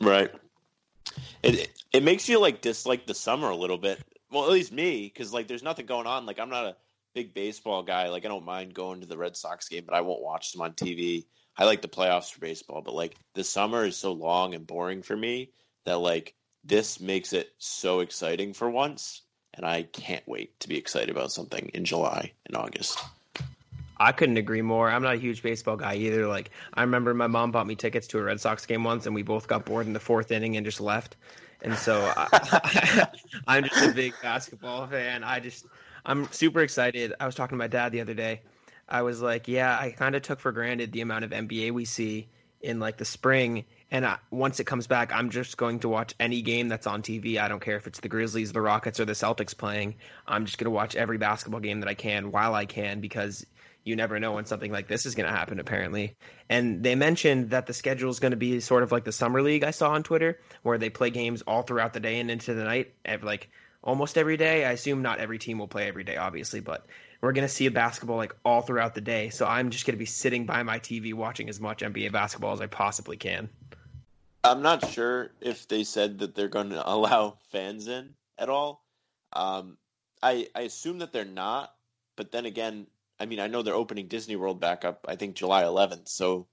Right. 0.00 0.32
It 1.42 1.70
it 1.92 2.02
makes 2.02 2.28
you 2.28 2.40
like 2.40 2.60
dislike 2.60 3.06
the 3.06 3.14
summer 3.14 3.50
a 3.50 3.56
little 3.56 3.78
bit. 3.78 4.02
Well, 4.30 4.44
at 4.44 4.50
least 4.50 4.72
me, 4.72 5.04
because 5.04 5.32
like 5.32 5.46
there's 5.46 5.62
nothing 5.62 5.86
going 5.86 6.06
on. 6.06 6.26
Like 6.26 6.40
I'm 6.40 6.50
not 6.50 6.66
a 6.66 6.76
big 7.14 7.34
baseball 7.34 7.82
guy. 7.82 8.08
Like 8.08 8.24
I 8.24 8.28
don't 8.28 8.44
mind 8.44 8.74
going 8.74 9.00
to 9.00 9.06
the 9.06 9.18
Red 9.18 9.36
Sox 9.36 9.68
game, 9.68 9.84
but 9.86 9.94
I 9.94 10.00
won't 10.00 10.22
watch 10.22 10.52
them 10.52 10.62
on 10.62 10.72
TV. 10.72 11.26
I 11.56 11.64
like 11.64 11.82
the 11.82 11.88
playoffs 11.88 12.32
for 12.32 12.40
baseball, 12.40 12.82
but 12.82 12.94
like 12.94 13.16
the 13.34 13.44
summer 13.44 13.84
is 13.84 13.96
so 13.96 14.12
long 14.12 14.54
and 14.54 14.66
boring 14.66 15.02
for 15.02 15.16
me 15.16 15.50
that 15.84 15.98
like 15.98 16.34
this 16.64 17.00
makes 17.00 17.32
it 17.32 17.52
so 17.58 18.00
exciting 18.00 18.52
for 18.52 18.70
once, 18.70 19.22
and 19.54 19.66
I 19.66 19.82
can't 19.84 20.26
wait 20.28 20.58
to 20.60 20.68
be 20.68 20.76
excited 20.76 21.10
about 21.10 21.32
something 21.32 21.70
in 21.74 21.84
July 21.84 22.32
and 22.46 22.56
August. 22.56 22.98
I 24.00 24.12
couldn't 24.12 24.36
agree 24.36 24.62
more. 24.62 24.88
I'm 24.88 25.02
not 25.02 25.14
a 25.14 25.18
huge 25.18 25.42
baseball 25.42 25.76
guy 25.76 25.96
either. 25.96 26.26
Like 26.26 26.50
I 26.74 26.82
remember 26.82 27.14
my 27.14 27.26
mom 27.26 27.50
bought 27.50 27.66
me 27.66 27.74
tickets 27.74 28.06
to 28.08 28.18
a 28.18 28.22
Red 28.22 28.40
Sox 28.40 28.64
game 28.64 28.84
once, 28.84 29.06
and 29.06 29.14
we 29.14 29.22
both 29.22 29.48
got 29.48 29.64
bored 29.64 29.86
in 29.86 29.92
the 29.92 30.00
fourth 30.00 30.30
inning 30.30 30.56
and 30.56 30.64
just 30.64 30.80
left. 30.80 31.16
And 31.62 31.74
so 31.74 32.12
I, 32.16 33.08
I'm 33.48 33.64
just 33.64 33.84
a 33.84 33.92
big 33.92 34.14
basketball 34.22 34.86
fan. 34.86 35.24
I 35.24 35.40
just 35.40 35.66
I'm 36.04 36.30
super 36.32 36.60
excited. 36.60 37.14
I 37.20 37.26
was 37.26 37.34
talking 37.34 37.56
to 37.56 37.58
my 37.58 37.68
dad 37.68 37.92
the 37.92 38.00
other 38.00 38.14
day. 38.14 38.42
I 38.88 39.02
was 39.02 39.20
like, 39.20 39.48
yeah, 39.48 39.76
I 39.78 39.90
kind 39.90 40.14
of 40.14 40.22
took 40.22 40.40
for 40.40 40.52
granted 40.52 40.92
the 40.92 41.02
amount 41.02 41.24
of 41.24 41.30
NBA 41.30 41.72
we 41.72 41.84
see 41.84 42.28
in 42.60 42.80
like 42.80 42.96
the 42.96 43.04
spring. 43.04 43.64
And 43.90 44.04
I, 44.04 44.18
once 44.30 44.60
it 44.60 44.64
comes 44.64 44.86
back, 44.86 45.12
I'm 45.12 45.30
just 45.30 45.56
going 45.56 45.80
to 45.80 45.88
watch 45.88 46.14
any 46.18 46.42
game 46.42 46.68
that's 46.68 46.86
on 46.86 47.02
TV. 47.02 47.38
I 47.38 47.48
don't 47.48 47.60
care 47.60 47.76
if 47.76 47.86
it's 47.86 48.00
the 48.00 48.08
Grizzlies, 48.08 48.52
the 48.52 48.60
Rockets, 48.60 49.00
or 49.00 49.04
the 49.04 49.12
Celtics 49.12 49.56
playing. 49.56 49.96
I'm 50.26 50.44
just 50.44 50.58
going 50.58 50.66
to 50.66 50.70
watch 50.70 50.96
every 50.96 51.18
basketball 51.18 51.60
game 51.60 51.80
that 51.80 51.88
I 51.88 51.94
can 51.94 52.32
while 52.32 52.54
I 52.54 52.66
can 52.66 53.00
because 53.00 53.46
you 53.84 53.96
never 53.96 54.20
know 54.20 54.32
when 54.32 54.44
something 54.44 54.72
like 54.72 54.88
this 54.88 55.06
is 55.06 55.14
going 55.14 55.28
to 55.28 55.34
happen, 55.34 55.60
apparently. 55.60 56.14
And 56.48 56.82
they 56.82 56.94
mentioned 56.94 57.50
that 57.50 57.66
the 57.66 57.72
schedule 57.72 58.10
is 58.10 58.20
going 58.20 58.32
to 58.32 58.36
be 58.36 58.60
sort 58.60 58.82
of 58.82 58.92
like 58.92 59.04
the 59.04 59.12
Summer 59.12 59.40
League 59.40 59.64
I 59.64 59.70
saw 59.70 59.90
on 59.92 60.02
Twitter, 60.02 60.40
where 60.62 60.78
they 60.78 60.90
play 60.90 61.10
games 61.10 61.42
all 61.42 61.62
throughout 61.62 61.94
the 61.94 62.00
day 62.00 62.20
and 62.20 62.30
into 62.30 62.54
the 62.54 62.64
night, 62.64 62.92
like 63.22 63.48
almost 63.88 64.18
every 64.18 64.36
day. 64.36 64.66
I 64.66 64.72
assume 64.72 65.00
not 65.00 65.18
every 65.18 65.38
team 65.38 65.58
will 65.58 65.66
play 65.66 65.88
every 65.88 66.04
day, 66.04 66.18
obviously, 66.18 66.60
but 66.60 66.86
we're 67.22 67.32
going 67.32 67.46
to 67.46 67.52
see 67.52 67.66
basketball 67.70 68.18
like 68.18 68.36
all 68.44 68.60
throughout 68.60 68.94
the 68.94 69.00
day. 69.00 69.30
So 69.30 69.46
I'm 69.46 69.70
just 69.70 69.86
going 69.86 69.94
to 69.94 69.98
be 69.98 70.04
sitting 70.04 70.44
by 70.44 70.62
my 70.62 70.78
TV 70.78 71.14
watching 71.14 71.48
as 71.48 71.58
much 71.58 71.80
NBA 71.80 72.12
basketball 72.12 72.52
as 72.52 72.60
I 72.60 72.66
possibly 72.66 73.16
can. 73.16 73.48
I'm 74.44 74.60
not 74.60 74.86
sure 74.90 75.30
if 75.40 75.66
they 75.68 75.84
said 75.84 76.18
that 76.18 76.34
they're 76.34 76.48
going 76.48 76.70
to 76.76 76.86
allow 76.86 77.38
fans 77.50 77.88
in 77.88 78.10
at 78.36 78.50
all. 78.50 78.84
Um, 79.32 79.78
I 80.22 80.48
I 80.54 80.62
assume 80.62 80.98
that 80.98 81.12
they're 81.12 81.24
not, 81.24 81.74
but 82.14 82.30
then 82.30 82.44
again, 82.44 82.86
I 83.18 83.24
mean, 83.24 83.40
I 83.40 83.46
know 83.46 83.62
they're 83.62 83.74
opening 83.74 84.06
Disney 84.06 84.36
World 84.36 84.60
back 84.60 84.84
up. 84.84 85.06
I 85.08 85.16
think 85.16 85.34
July 85.34 85.62
11th, 85.62 86.08
so 86.08 86.46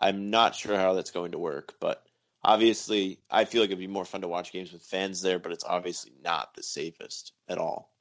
I'm 0.00 0.30
not 0.30 0.54
sure 0.54 0.76
how 0.76 0.94
that's 0.94 1.10
going 1.10 1.32
to 1.32 1.38
work. 1.38 1.74
But 1.80 2.02
obviously, 2.44 3.20
I 3.30 3.44
feel 3.44 3.62
like 3.62 3.70
it'd 3.70 3.78
be 3.78 3.86
more 3.86 4.04
fun 4.04 4.20
to 4.22 4.28
watch 4.28 4.52
games 4.52 4.72
with 4.72 4.82
fans 4.82 5.22
there. 5.22 5.38
But 5.38 5.52
it's 5.52 5.64
obviously 5.64 6.12
not 6.22 6.54
the 6.54 6.62
safest 6.62 7.32
at 7.48 7.58
all. 7.58 7.92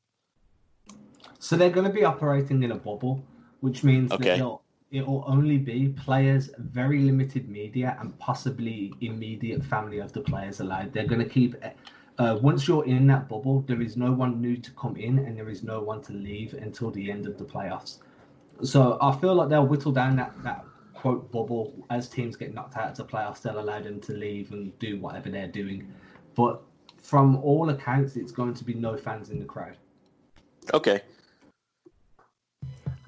So 1.40 1.56
they're 1.56 1.70
going 1.70 1.88
to 1.88 1.94
be 1.94 2.04
operating 2.04 2.64
in 2.64 2.72
a 2.72 2.76
bubble, 2.76 3.24
which 3.62 3.84
means 3.84 4.12
Okay. 4.12 4.38
that 4.38 4.60
it'll, 4.92 5.24
only 5.28 5.58
be 5.58 5.90
players, 5.90 6.50
very 6.58 7.00
limited 7.02 7.50
media, 7.50 7.98
and 8.00 8.18
possibly 8.20 8.94
immediate 9.02 9.64
family 9.64 10.00
of 10.00 10.14
the 10.14 10.22
players 10.22 10.60
allowed. 10.60 10.94
They're 10.94 11.06
going 11.08 11.22
to 11.22 11.30
keep. 11.30 11.56
Uh, 12.18 12.40
once 12.42 12.68
you're 12.68 12.86
in 12.86 13.06
that 13.08 13.30
bubble, 13.30 13.62
there 13.68 13.82
is 13.82 13.96
no 13.96 14.12
one 14.12 14.42
new 14.42 14.58
to 14.58 14.72
come 14.72 14.96
in, 14.98 15.20
and 15.20 15.38
there 15.38 15.50
is 15.50 15.62
no 15.62 15.82
one 15.82 16.02
to 16.04 16.14
leave 16.14 16.54
until 16.56 16.90
the 16.90 17.12
end 17.12 17.28
of 17.28 17.38
the 17.38 17.44
playoffs. 17.44 18.00
So 18.64 18.98
I 19.02 19.16
feel 19.18 19.36
like 19.36 19.50
they'll 19.50 19.68
whittle 19.68 19.92
down 19.92 20.16
that 20.16 20.34
that 20.44 20.66
quote 20.98 21.32
bubble 21.32 21.86
as 21.92 22.10
teams 22.10 22.36
get 22.36 22.54
knocked 22.54 22.76
out 22.76 22.90
of 22.92 22.98
the 22.98 23.06
playoffs. 23.06 23.42
They'll 23.42 23.60
allow 23.60 23.80
them 23.80 24.00
to 24.02 24.14
leave 24.14 24.52
and 24.52 24.78
do 24.80 25.00
whatever 25.00 25.30
they're 25.30 25.48
doing. 25.48 25.88
But 26.36 26.62
from 27.02 27.38
all 27.38 27.70
accounts, 27.70 28.16
it's 28.16 28.32
going 28.32 28.56
to 28.56 28.64
be 28.64 28.74
no 28.74 28.98
fans 28.98 29.30
in 29.30 29.40
the 29.40 29.46
crowd. 29.46 29.78
Okay. 30.74 31.02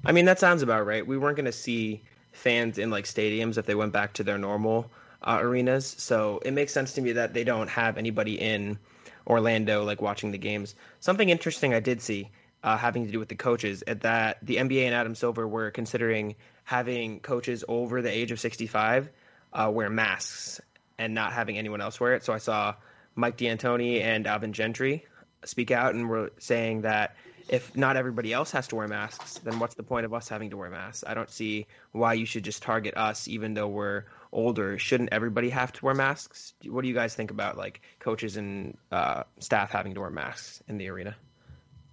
I 0.04 0.12
mean, 0.12 0.24
that 0.24 0.38
sounds 0.38 0.62
about 0.62 0.86
right. 0.86 1.06
We 1.06 1.18
weren't 1.18 1.36
going 1.36 1.46
to 1.46 1.52
see 1.52 2.02
fans 2.32 2.78
in 2.78 2.90
like 2.90 3.04
stadiums 3.04 3.58
if 3.58 3.66
they 3.66 3.74
went 3.74 3.92
back 3.92 4.12
to 4.14 4.24
their 4.24 4.38
normal 4.38 4.88
uh, 5.22 5.38
arenas. 5.40 5.96
So 5.98 6.40
it 6.44 6.52
makes 6.52 6.72
sense 6.72 6.92
to 6.94 7.02
me 7.02 7.12
that 7.12 7.34
they 7.34 7.44
don't 7.44 7.68
have 7.68 7.98
anybody 7.98 8.40
in 8.40 8.78
Orlando 9.26 9.82
like 9.82 10.00
watching 10.00 10.30
the 10.30 10.38
games. 10.38 10.76
Something 11.00 11.28
interesting 11.28 11.74
I 11.74 11.80
did 11.80 12.00
see 12.00 12.30
uh, 12.62 12.76
having 12.76 13.06
to 13.06 13.12
do 13.12 13.18
with 13.18 13.28
the 13.28 13.34
coaches 13.34 13.82
at 13.86 14.02
that 14.02 14.38
the 14.42 14.56
NBA 14.56 14.84
and 14.84 14.94
Adam 14.94 15.14
Silver 15.14 15.46
were 15.46 15.70
considering 15.70 16.36
having 16.64 17.20
coaches 17.20 17.64
over 17.68 18.02
the 18.02 18.10
age 18.10 18.30
of 18.32 18.40
65 18.40 19.10
uh, 19.52 19.70
wear 19.72 19.90
masks 19.90 20.60
and 20.98 21.14
not 21.14 21.32
having 21.32 21.58
anyone 21.58 21.80
else 21.80 21.98
wear 21.98 22.14
it. 22.14 22.24
So 22.24 22.32
I 22.32 22.38
saw 22.38 22.74
Mike 23.14 23.36
D'Antoni 23.36 24.02
and 24.02 24.26
Alvin 24.26 24.52
Gentry 24.52 25.04
speak 25.44 25.70
out 25.70 25.94
and 25.94 26.08
were 26.08 26.32
saying 26.38 26.82
that 26.82 27.16
if 27.48 27.76
not 27.76 27.96
everybody 27.96 28.32
else 28.32 28.52
has 28.52 28.68
to 28.68 28.76
wear 28.76 28.86
masks, 28.86 29.38
then 29.38 29.58
what's 29.58 29.74
the 29.74 29.82
point 29.82 30.06
of 30.06 30.14
us 30.14 30.28
having 30.28 30.50
to 30.50 30.56
wear 30.56 30.70
masks? 30.70 31.02
I 31.06 31.14
don't 31.14 31.30
see 31.30 31.66
why 31.90 32.14
you 32.14 32.24
should 32.24 32.44
just 32.44 32.62
target 32.62 32.96
us, 32.96 33.26
even 33.26 33.54
though 33.54 33.66
we're 33.66 34.04
older. 34.30 34.78
Shouldn't 34.78 35.08
everybody 35.12 35.50
have 35.50 35.72
to 35.72 35.84
wear 35.84 35.94
masks? 35.94 36.54
What 36.64 36.82
do 36.82 36.88
you 36.88 36.94
guys 36.94 37.14
think 37.14 37.32
about 37.32 37.56
like 37.56 37.80
coaches 37.98 38.36
and 38.36 38.76
uh, 38.92 39.24
staff 39.40 39.72
having 39.72 39.94
to 39.94 40.00
wear 40.00 40.10
masks 40.10 40.62
in 40.68 40.78
the 40.78 40.88
arena? 40.88 41.16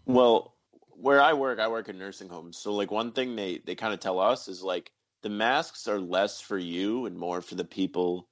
Well, 0.06 0.54
where 1.00 1.22
I 1.22 1.34
work, 1.34 1.60
I 1.60 1.68
work 1.68 1.90
in 1.90 1.98
nursing 1.98 2.30
homes. 2.30 2.58
So 2.58 2.74
like 2.74 2.92
one 2.92 3.12
thing 3.12 3.36
they 3.36 3.62
they 3.66 3.76
kind 3.76 3.94
of 3.94 4.00
tell 4.00 4.20
us 4.20 4.48
is 4.48 4.64
like 4.64 4.92
the 5.22 5.30
masks 5.30 5.88
are 5.88 6.00
less 6.00 6.42
for 6.42 6.58
you 6.58 7.06
and 7.06 7.18
more 7.18 7.42
for 7.42 7.56
the 7.56 7.66
people 7.66 8.28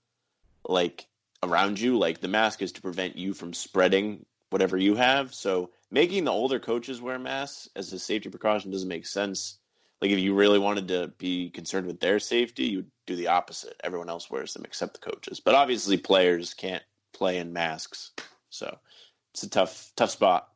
like 0.67 1.05
around 1.43 1.79
you. 1.79 1.97
Like 1.97 2.21
the 2.21 2.27
mask 2.27 2.61
is 2.61 2.71
to 2.73 2.81
prevent 2.81 3.17
you 3.17 3.33
from 3.33 3.53
spreading 3.53 4.25
whatever 4.49 4.77
you 4.77 4.95
have. 4.95 5.33
So 5.33 5.71
making 5.91 6.25
the 6.25 6.31
older 6.31 6.59
coaches 6.59 7.01
wear 7.01 7.19
masks 7.19 7.69
as 7.75 7.93
a 7.93 7.99
safety 7.99 8.29
precaution 8.29 8.71
doesn't 8.71 8.87
make 8.87 9.05
sense. 9.05 9.59
Like 10.01 10.11
if 10.11 10.19
you 10.19 10.33
really 10.33 10.59
wanted 10.59 10.87
to 10.89 11.13
be 11.17 11.49
concerned 11.51 11.87
with 11.87 11.99
their 11.99 12.19
safety, 12.19 12.65
you 12.65 12.77
would 12.77 12.91
do 13.07 13.15
the 13.15 13.27
opposite. 13.27 13.79
Everyone 13.83 14.09
else 14.09 14.29
wears 14.29 14.53
them 14.53 14.65
except 14.65 14.93
the 14.93 15.11
coaches. 15.11 15.39
But 15.39 15.55
obviously 15.55 15.97
players 15.97 16.53
can't 16.53 16.83
play 17.13 17.37
in 17.37 17.53
masks. 17.53 18.11
So 18.49 18.77
it's 19.33 19.43
a 19.43 19.49
tough 19.49 19.91
tough 19.95 20.11
spot. 20.11 20.49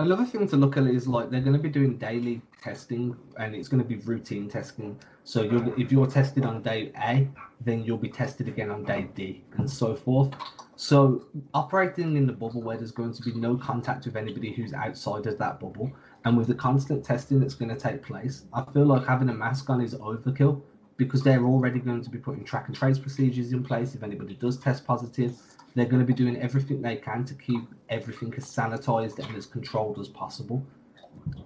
Another 0.00 0.24
thing 0.24 0.48
to 0.48 0.56
look 0.56 0.78
at 0.78 0.86
is 0.86 1.06
like 1.06 1.28
they're 1.28 1.42
going 1.42 1.56
to 1.56 1.62
be 1.62 1.68
doing 1.68 1.98
daily 1.98 2.40
testing, 2.62 3.14
and 3.38 3.54
it's 3.54 3.68
going 3.68 3.82
to 3.82 3.86
be 3.86 3.96
routine 3.96 4.48
testing. 4.48 4.98
So 5.24 5.42
you're, 5.42 5.78
if 5.78 5.92
you're 5.92 6.06
tested 6.06 6.46
on 6.46 6.62
day 6.62 6.90
A, 7.04 7.28
then 7.60 7.84
you'll 7.84 7.98
be 7.98 8.08
tested 8.08 8.48
again 8.48 8.70
on 8.70 8.82
day 8.82 9.08
D, 9.14 9.44
and 9.58 9.70
so 9.70 9.94
forth. 9.94 10.30
So 10.76 11.26
operating 11.52 12.16
in 12.16 12.26
the 12.26 12.32
bubble 12.32 12.62
where 12.62 12.78
there's 12.78 12.92
going 12.92 13.12
to 13.12 13.20
be 13.20 13.34
no 13.34 13.58
contact 13.58 14.06
with 14.06 14.16
anybody 14.16 14.54
who's 14.54 14.72
outside 14.72 15.26
of 15.26 15.36
that 15.36 15.60
bubble, 15.60 15.92
and 16.24 16.34
with 16.34 16.46
the 16.46 16.54
constant 16.54 17.04
testing 17.04 17.38
that's 17.38 17.54
going 17.54 17.68
to 17.68 17.76
take 17.76 18.02
place, 18.02 18.46
I 18.54 18.64
feel 18.72 18.86
like 18.86 19.06
having 19.06 19.28
a 19.28 19.34
mask 19.34 19.68
on 19.68 19.82
is 19.82 19.94
overkill 19.94 20.62
because 20.96 21.22
they're 21.22 21.44
already 21.44 21.78
going 21.78 22.02
to 22.02 22.08
be 22.08 22.16
putting 22.16 22.42
track 22.42 22.68
and 22.68 22.74
trace 22.74 22.98
procedures 22.98 23.52
in 23.52 23.62
place 23.62 23.94
if 23.94 24.02
anybody 24.02 24.32
does 24.32 24.56
test 24.56 24.86
positive. 24.86 25.36
They're 25.74 25.86
going 25.86 26.00
to 26.00 26.06
be 26.06 26.14
doing 26.14 26.36
everything 26.40 26.82
they 26.82 26.96
can 26.96 27.24
to 27.24 27.34
keep 27.34 27.62
everything 27.88 28.34
as 28.36 28.44
sanitized 28.44 29.18
and 29.24 29.36
as 29.36 29.46
controlled 29.46 29.98
as 29.98 30.08
possible. 30.08 30.66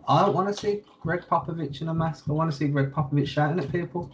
I 0.09 0.23
don't 0.25 0.35
want 0.35 0.49
to 0.49 0.54
see 0.54 0.83
Gregg 1.00 1.23
Popovich 1.23 1.81
in 1.81 1.88
a 1.88 1.95
mask. 1.95 2.25
I 2.28 2.33
want 2.33 2.50
to 2.50 2.57
see 2.57 2.69
Gregg 2.69 2.93
Popovich 2.93 3.28
shouting 3.28 3.59
at 3.59 3.71
people. 3.71 4.11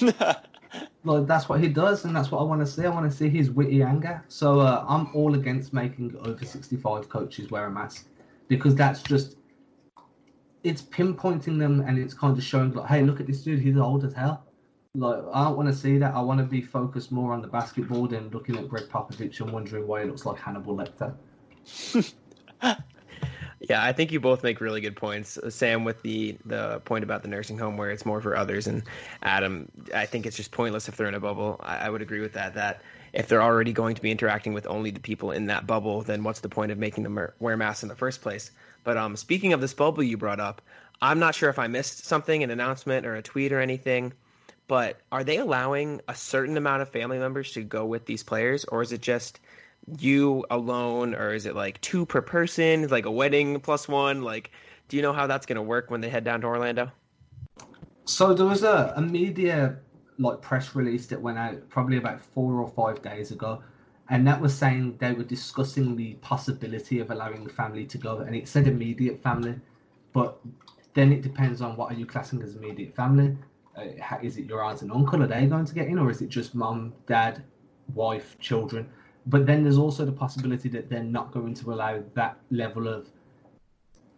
Like 1.04 1.26
that's 1.26 1.48
what 1.48 1.60
he 1.60 1.68
does, 1.68 2.04
and 2.04 2.14
that's 2.14 2.30
what 2.30 2.40
I 2.40 2.44
want 2.44 2.60
to 2.60 2.66
see. 2.66 2.84
I 2.84 2.88
want 2.88 3.10
to 3.10 3.16
see 3.16 3.28
his 3.28 3.50
witty 3.50 3.82
anger. 3.82 4.24
So 4.28 4.60
uh, 4.60 4.84
I'm 4.88 5.08
all 5.14 5.34
against 5.34 5.72
making 5.72 6.16
over 6.24 6.44
65 6.44 7.08
coaches 7.08 7.50
wear 7.50 7.66
a 7.66 7.70
mask 7.70 8.06
because 8.48 8.74
that's 8.76 9.02
just 9.02 9.36
it's 10.62 10.80
pinpointing 10.80 11.58
them 11.58 11.80
and 11.80 11.98
it's 11.98 12.14
kind 12.14 12.38
of 12.38 12.44
showing 12.44 12.72
like, 12.72 12.88
hey, 12.88 13.02
look 13.02 13.18
at 13.18 13.26
this 13.26 13.42
dude. 13.42 13.60
He's 13.60 13.76
old 13.76 14.04
as 14.04 14.14
hell. 14.14 14.44
Like 14.94 15.24
I 15.32 15.44
don't 15.44 15.56
want 15.56 15.68
to 15.68 15.74
see 15.74 15.96
that. 15.98 16.14
I 16.14 16.20
want 16.20 16.40
to 16.40 16.44
be 16.44 16.60
focused 16.60 17.12
more 17.12 17.32
on 17.32 17.40
the 17.40 17.48
basketball 17.48 18.06
than 18.06 18.28
looking 18.28 18.56
at 18.58 18.68
Gregg 18.68 18.88
Popovich 18.88 19.40
and 19.40 19.50
wondering 19.50 19.86
why 19.86 20.02
he 20.02 20.06
looks 20.06 20.26
like 20.26 20.38
Hannibal 20.38 20.76
Lecter. 20.76 21.14
Yeah, 23.68 23.84
I 23.84 23.92
think 23.92 24.10
you 24.10 24.18
both 24.18 24.42
make 24.42 24.60
really 24.60 24.80
good 24.80 24.96
points. 24.96 25.38
Sam 25.48 25.84
with 25.84 26.02
the 26.02 26.36
the 26.44 26.80
point 26.80 27.04
about 27.04 27.22
the 27.22 27.28
nursing 27.28 27.56
home 27.56 27.76
where 27.76 27.90
it's 27.90 28.04
more 28.04 28.20
for 28.20 28.36
others, 28.36 28.66
and 28.66 28.82
Adam, 29.22 29.70
I 29.94 30.04
think 30.04 30.26
it's 30.26 30.36
just 30.36 30.50
pointless 30.50 30.88
if 30.88 30.96
they're 30.96 31.06
in 31.06 31.14
a 31.14 31.20
bubble. 31.20 31.60
I, 31.62 31.86
I 31.86 31.88
would 31.88 32.02
agree 32.02 32.20
with 32.20 32.32
that. 32.32 32.54
That 32.54 32.82
if 33.12 33.28
they're 33.28 33.42
already 33.42 33.72
going 33.72 33.94
to 33.94 34.02
be 34.02 34.10
interacting 34.10 34.52
with 34.52 34.66
only 34.66 34.90
the 34.90 34.98
people 34.98 35.30
in 35.30 35.46
that 35.46 35.64
bubble, 35.64 36.02
then 36.02 36.24
what's 36.24 36.40
the 36.40 36.48
point 36.48 36.72
of 36.72 36.78
making 36.78 37.04
them 37.04 37.16
wear 37.38 37.56
masks 37.56 37.84
in 37.84 37.88
the 37.88 37.94
first 37.94 38.20
place? 38.20 38.50
But 38.82 38.96
um, 38.96 39.16
speaking 39.16 39.52
of 39.52 39.60
this 39.60 39.74
bubble 39.74 40.02
you 40.02 40.16
brought 40.16 40.40
up, 40.40 40.60
I'm 41.00 41.20
not 41.20 41.36
sure 41.36 41.48
if 41.48 41.58
I 41.58 41.68
missed 41.68 42.04
something, 42.04 42.42
an 42.42 42.50
announcement 42.50 43.06
or 43.06 43.14
a 43.14 43.22
tweet 43.22 43.52
or 43.52 43.60
anything. 43.60 44.12
But 44.72 45.02
are 45.12 45.22
they 45.22 45.36
allowing 45.36 46.00
a 46.08 46.14
certain 46.14 46.56
amount 46.56 46.80
of 46.80 46.88
family 46.88 47.18
members 47.18 47.52
to 47.52 47.62
go 47.62 47.84
with 47.84 48.06
these 48.06 48.22
players, 48.22 48.64
or 48.64 48.80
is 48.80 48.90
it 48.90 49.02
just 49.02 49.38
you 49.98 50.46
alone, 50.50 51.14
or 51.14 51.34
is 51.34 51.44
it 51.44 51.54
like 51.54 51.78
two 51.82 52.06
per 52.06 52.22
person, 52.22 52.88
like 52.88 53.04
a 53.04 53.10
wedding 53.10 53.60
plus 53.60 53.86
one? 53.86 54.22
Like, 54.22 54.50
do 54.88 54.96
you 54.96 55.02
know 55.02 55.12
how 55.12 55.26
that's 55.26 55.44
going 55.44 55.56
to 55.56 55.62
work 55.62 55.90
when 55.90 56.00
they 56.00 56.08
head 56.08 56.24
down 56.24 56.40
to 56.40 56.46
Orlando? 56.46 56.90
So 58.06 58.32
there 58.32 58.46
was 58.46 58.62
a, 58.62 58.94
a 58.96 59.02
media 59.02 59.76
like 60.18 60.40
press 60.40 60.74
release 60.74 61.04
that 61.08 61.20
went 61.20 61.36
out 61.36 61.68
probably 61.68 61.98
about 61.98 62.22
four 62.22 62.54
or 62.54 62.70
five 62.70 63.02
days 63.02 63.30
ago, 63.30 63.62
and 64.08 64.26
that 64.26 64.40
was 64.40 64.56
saying 64.56 64.96
they 64.96 65.12
were 65.12 65.22
discussing 65.22 65.96
the 65.96 66.14
possibility 66.22 66.98
of 66.98 67.10
allowing 67.10 67.46
family 67.46 67.84
to 67.84 67.98
go, 67.98 68.20
and 68.20 68.34
it 68.34 68.48
said 68.48 68.66
immediate 68.66 69.22
family, 69.22 69.54
but 70.14 70.40
then 70.94 71.12
it 71.12 71.20
depends 71.20 71.60
on 71.60 71.76
what 71.76 71.92
are 71.92 71.94
you 71.94 72.06
classing 72.06 72.40
as 72.40 72.56
immediate 72.56 72.96
family. 72.96 73.36
Uh, 73.76 74.18
is 74.22 74.36
it 74.36 74.44
your 74.44 74.62
aunt 74.62 74.82
and 74.82 74.92
uncle? 74.92 75.22
Are 75.22 75.26
they 75.26 75.46
going 75.46 75.64
to 75.64 75.74
get 75.74 75.88
in, 75.88 75.98
or 75.98 76.10
is 76.10 76.20
it 76.20 76.28
just 76.28 76.54
mum, 76.54 76.92
dad, 77.06 77.42
wife, 77.94 78.38
children? 78.38 78.88
But 79.26 79.46
then 79.46 79.62
there's 79.62 79.78
also 79.78 80.04
the 80.04 80.12
possibility 80.12 80.68
that 80.70 80.90
they're 80.90 81.02
not 81.02 81.32
going 81.32 81.54
to 81.54 81.72
allow 81.72 82.02
that 82.14 82.38
level 82.50 82.88
of 82.88 83.08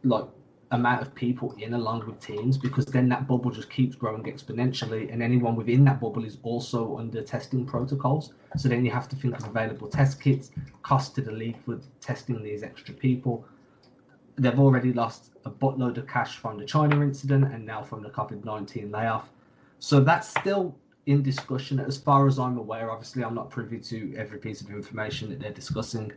like 0.03 0.25
amount 0.71 1.03
of 1.03 1.15
people 1.15 1.55
in 1.59 1.75
along 1.75 2.07
with 2.07 2.21
teams 2.21 2.59
because 2.59 2.85
then 2.87 3.09
that 3.09 3.27
bubble 3.27 3.51
just 3.51 3.71
keeps 3.71 3.95
growing 3.95 4.23
exponentially 4.25 5.13
and 5.13 5.23
anyone 5.23 5.55
within 5.55 5.85
that 5.85 6.01
bubble 6.01 6.25
is 6.25 6.39
also 6.43 6.99
under 6.99 7.23
testing 7.23 7.65
protocols 7.65 8.33
so 8.57 8.69
then 8.69 8.85
you 8.85 8.91
have 8.91 9.09
to 9.09 9.17
think 9.17 9.37
of 9.37 9.47
available 9.47 9.87
test 9.87 10.21
kits 10.21 10.51
cost 10.83 11.15
to 11.15 11.21
the 11.21 11.31
league 11.31 11.57
for 11.65 11.79
testing 12.01 12.43
these 12.43 12.63
extra 12.63 12.93
people 12.95 13.47
they've 14.37 14.59
already 14.59 14.93
lost 14.93 15.31
a 15.45 15.51
buttload 15.51 15.97
of 15.97 16.07
cash 16.09 16.37
from 16.39 16.59
the 16.59 16.65
china 16.65 17.01
incident 17.03 17.53
and 17.53 17.65
now 17.65 17.83
from 17.83 18.03
the 18.03 18.11
covid-19 18.11 18.91
layoff 18.91 19.29
so 19.79 20.01
that's 20.01 20.29
still 20.29 20.77
in 21.07 21.23
discussion 21.23 21.79
as 21.81 21.99
far 21.99 22.27
as 22.27 22.39
i'm 22.39 22.57
aware 22.57 22.91
obviously 22.91 23.23
i'm 23.23 23.35
not 23.35 23.51
privy 23.51 23.79
to 23.79 24.15
every 24.17 24.39
piece 24.39 24.61
of 24.61 24.71
information 24.71 25.29
that 25.29 25.41
they're 25.41 25.53
discussing 25.53 26.13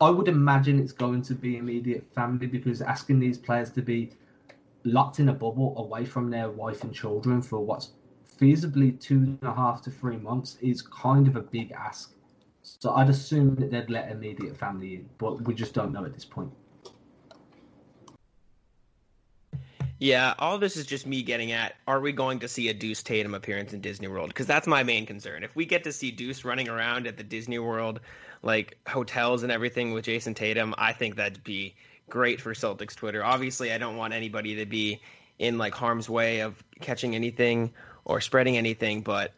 I 0.00 0.10
would 0.10 0.28
imagine 0.28 0.78
it's 0.78 0.92
going 0.92 1.22
to 1.22 1.34
be 1.34 1.56
immediate 1.56 2.04
family 2.14 2.46
because 2.46 2.82
asking 2.82 3.18
these 3.18 3.36
players 3.36 3.70
to 3.72 3.82
be 3.82 4.10
locked 4.84 5.18
in 5.18 5.28
a 5.28 5.32
bubble 5.32 5.74
away 5.76 6.04
from 6.04 6.30
their 6.30 6.50
wife 6.50 6.84
and 6.84 6.94
children 6.94 7.42
for 7.42 7.58
what's 7.58 7.90
feasibly 8.40 8.98
two 9.00 9.16
and 9.16 9.38
a 9.42 9.52
half 9.52 9.82
to 9.82 9.90
three 9.90 10.16
months 10.16 10.56
is 10.60 10.82
kind 10.82 11.26
of 11.26 11.34
a 11.34 11.40
big 11.40 11.72
ask. 11.72 12.14
So 12.62 12.92
I'd 12.94 13.08
assume 13.08 13.56
that 13.56 13.72
they'd 13.72 13.90
let 13.90 14.10
immediate 14.12 14.56
family 14.56 14.94
in, 14.96 15.08
but 15.18 15.42
we 15.42 15.54
just 15.54 15.74
don't 15.74 15.92
know 15.92 16.04
at 16.04 16.14
this 16.14 16.24
point. 16.24 16.52
Yeah, 20.00 20.34
all 20.38 20.58
this 20.58 20.76
is 20.76 20.86
just 20.86 21.06
me 21.06 21.22
getting 21.22 21.50
at 21.50 21.74
are 21.88 21.98
we 21.98 22.12
going 22.12 22.38
to 22.40 22.48
see 22.48 22.68
a 22.68 22.74
Deuce 22.74 23.02
Tatum 23.02 23.34
appearance 23.34 23.72
in 23.72 23.80
Disney 23.80 24.06
World? 24.06 24.28
Because 24.28 24.46
that's 24.46 24.66
my 24.66 24.84
main 24.84 25.06
concern. 25.06 25.42
If 25.42 25.56
we 25.56 25.66
get 25.66 25.84
to 25.84 25.92
see 25.92 26.12
Deuce 26.12 26.44
running 26.44 26.68
around 26.68 27.08
at 27.08 27.16
the 27.16 27.24
Disney 27.24 27.58
World, 27.58 27.98
like 28.42 28.78
hotels 28.86 29.42
and 29.42 29.50
everything 29.50 29.92
with 29.92 30.04
Jayson 30.04 30.34
Tatum, 30.34 30.72
I 30.78 30.92
think 30.92 31.16
that'd 31.16 31.42
be 31.42 31.74
great 32.08 32.40
for 32.40 32.54
Celtics 32.54 32.94
Twitter. 32.94 33.24
Obviously, 33.24 33.72
I 33.72 33.78
don't 33.78 33.96
want 33.96 34.14
anybody 34.14 34.54
to 34.56 34.66
be 34.66 35.00
in 35.40 35.58
like 35.58 35.74
harm's 35.74 36.08
way 36.08 36.40
of 36.40 36.62
catching 36.80 37.16
anything 37.16 37.72
or 38.04 38.20
spreading 38.20 38.56
anything, 38.56 39.02
but 39.02 39.32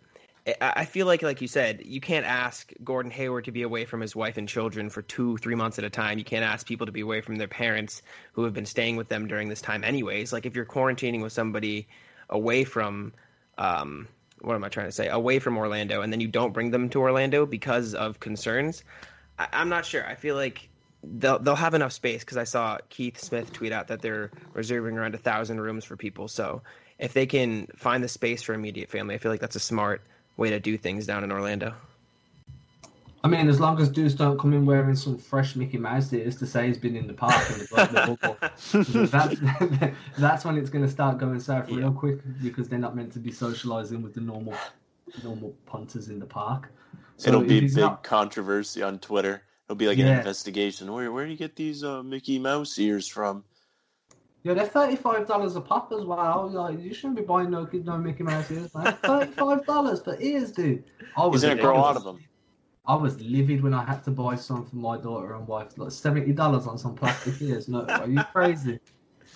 I 0.60 0.84
feel 0.84 1.06
like, 1.06 1.22
like 1.22 1.40
you 1.40 1.48
said, 1.48 1.82
you 1.84 2.00
can't 2.00 2.24
ask 2.24 2.72
Gordon 2.82 3.10
Hayward 3.10 3.44
to 3.46 3.52
be 3.52 3.62
away 3.62 3.84
from 3.84 4.00
his 4.00 4.16
wife 4.16 4.36
and 4.36 4.48
children 4.48 4.88
for 4.88 5.02
two, 5.02 5.36
three 5.38 5.54
months 5.54 5.78
at 5.78 5.84
a 5.84 5.90
time. 5.90 6.18
You 6.18 6.24
can't 6.24 6.44
ask 6.44 6.66
people 6.66 6.86
to 6.86 6.92
be 6.92 7.00
away 7.00 7.20
from 7.20 7.36
their 7.36 7.48
parents 7.48 8.02
who 8.32 8.44
have 8.44 8.54
been 8.54 8.66
staying 8.66 8.96
with 8.96 9.08
them 9.08 9.26
during 9.26 9.48
this 9.48 9.60
time, 9.60 9.84
anyways. 9.84 10.32
Like 10.32 10.46
if 10.46 10.54
you're 10.54 10.64
quarantining 10.64 11.22
with 11.22 11.32
somebody 11.32 11.88
away 12.28 12.64
from, 12.64 13.12
um, 13.58 14.08
what 14.40 14.54
am 14.54 14.64
I 14.64 14.68
trying 14.68 14.86
to 14.86 14.92
say? 14.92 15.08
Away 15.08 15.38
from 15.38 15.58
Orlando, 15.58 16.00
and 16.00 16.12
then 16.12 16.20
you 16.20 16.28
don't 16.28 16.52
bring 16.52 16.70
them 16.70 16.88
to 16.90 17.00
Orlando 17.00 17.44
because 17.44 17.94
of 17.94 18.20
concerns. 18.20 18.84
I, 19.38 19.48
I'm 19.52 19.68
not 19.68 19.84
sure. 19.84 20.06
I 20.06 20.14
feel 20.14 20.36
like 20.36 20.68
they'll 21.02 21.38
they'll 21.38 21.54
have 21.54 21.74
enough 21.74 21.92
space 21.92 22.20
because 22.20 22.36
I 22.36 22.44
saw 22.44 22.78
Keith 22.88 23.18
Smith 23.18 23.52
tweet 23.52 23.72
out 23.72 23.88
that 23.88 24.02
they're 24.02 24.30
reserving 24.52 24.96
around 24.96 25.14
a 25.14 25.18
thousand 25.18 25.60
rooms 25.60 25.84
for 25.84 25.96
people. 25.96 26.28
So 26.28 26.62
if 26.98 27.12
they 27.14 27.26
can 27.26 27.66
find 27.76 28.04
the 28.04 28.08
space 28.08 28.42
for 28.42 28.54
immediate 28.54 28.90
family, 28.90 29.14
I 29.14 29.18
feel 29.18 29.32
like 29.32 29.40
that's 29.40 29.56
a 29.56 29.60
smart 29.60 30.02
way 30.36 30.50
to 30.50 30.60
do 30.60 30.76
things 30.78 31.06
down 31.06 31.24
in 31.24 31.32
Orlando. 31.32 31.74
I 33.22 33.28
mean, 33.28 33.48
as 33.48 33.60
long 33.60 33.78
as 33.80 33.90
dudes 33.90 34.14
don't 34.14 34.38
come 34.38 34.54
in 34.54 34.64
wearing 34.64 34.96
some 34.96 35.18
fresh 35.18 35.54
Mickey 35.54 35.76
Mouse 35.76 36.10
ears 36.12 36.36
to 36.36 36.46
say 36.46 36.68
he's 36.68 36.78
been 36.78 36.96
in 36.96 37.06
the 37.06 37.12
park 37.12 37.34
and 37.50 37.60
the, 37.60 38.18
the 38.72 39.08
that's, 39.12 39.94
that's 40.18 40.44
when 40.44 40.56
it's 40.56 40.70
going 40.70 40.84
to 40.84 40.90
start 40.90 41.18
going 41.18 41.38
south 41.38 41.68
real 41.68 41.80
yeah. 41.80 41.90
quick 41.90 42.20
because 42.42 42.68
they're 42.68 42.78
not 42.78 42.96
meant 42.96 43.12
to 43.12 43.18
be 43.18 43.30
socializing 43.30 44.00
with 44.00 44.14
the 44.14 44.22
normal 44.22 44.54
normal 45.22 45.52
punters 45.66 46.08
in 46.08 46.18
the 46.18 46.26
park. 46.26 46.70
So 47.18 47.28
It'll 47.28 47.42
be 47.42 47.58
a 47.58 47.62
big 47.62 47.76
not... 47.76 48.02
controversy 48.02 48.82
on 48.82 48.98
Twitter. 49.00 49.42
It'll 49.66 49.76
be 49.76 49.88
like 49.88 49.98
yeah. 49.98 50.06
an 50.06 50.18
investigation. 50.18 50.90
Where 50.90 51.12
where 51.12 51.26
do 51.26 51.30
you 51.30 51.36
get 51.36 51.56
these 51.56 51.84
uh, 51.84 52.02
Mickey 52.02 52.38
Mouse 52.38 52.78
ears 52.78 53.06
from? 53.06 53.44
Yeah, 54.42 54.54
they're 54.54 54.66
thirty 54.66 54.96
five 54.96 55.26
dollars 55.26 55.56
a 55.56 55.60
pop 55.60 55.92
as 55.92 56.04
well. 56.04 56.48
Like 56.50 56.80
you 56.80 56.94
shouldn't 56.94 57.16
be 57.16 57.22
buying 57.22 57.50
no 57.50 57.68
no 57.70 57.98
Mickey 57.98 58.22
Mouse 58.22 58.50
ears, 58.50 58.74
man. 58.74 58.96
thirty 59.02 59.32
five 59.32 59.66
dollars 59.66 60.00
for 60.02 60.20
ears, 60.20 60.52
dude. 60.52 60.84
I 61.16 61.26
was 61.26 61.42
gonna 61.42 61.60
grow 61.60 61.84
out 61.84 61.96
of 61.96 62.04
them. 62.04 62.24
I 62.86 62.94
was 62.94 63.20
livid 63.20 63.62
when 63.62 63.74
I 63.74 63.84
had 63.84 64.02
to 64.04 64.10
buy 64.10 64.36
some 64.36 64.64
for 64.64 64.76
my 64.76 64.96
daughter 64.96 65.34
and 65.34 65.46
wife. 65.46 65.76
Like 65.76 65.92
seventy 65.92 66.32
dollars 66.32 66.66
on 66.66 66.78
some 66.78 66.94
plastic 66.94 67.40
ears. 67.42 67.68
No, 67.68 67.84
are 67.84 68.08
you 68.08 68.22
crazy? 68.32 68.80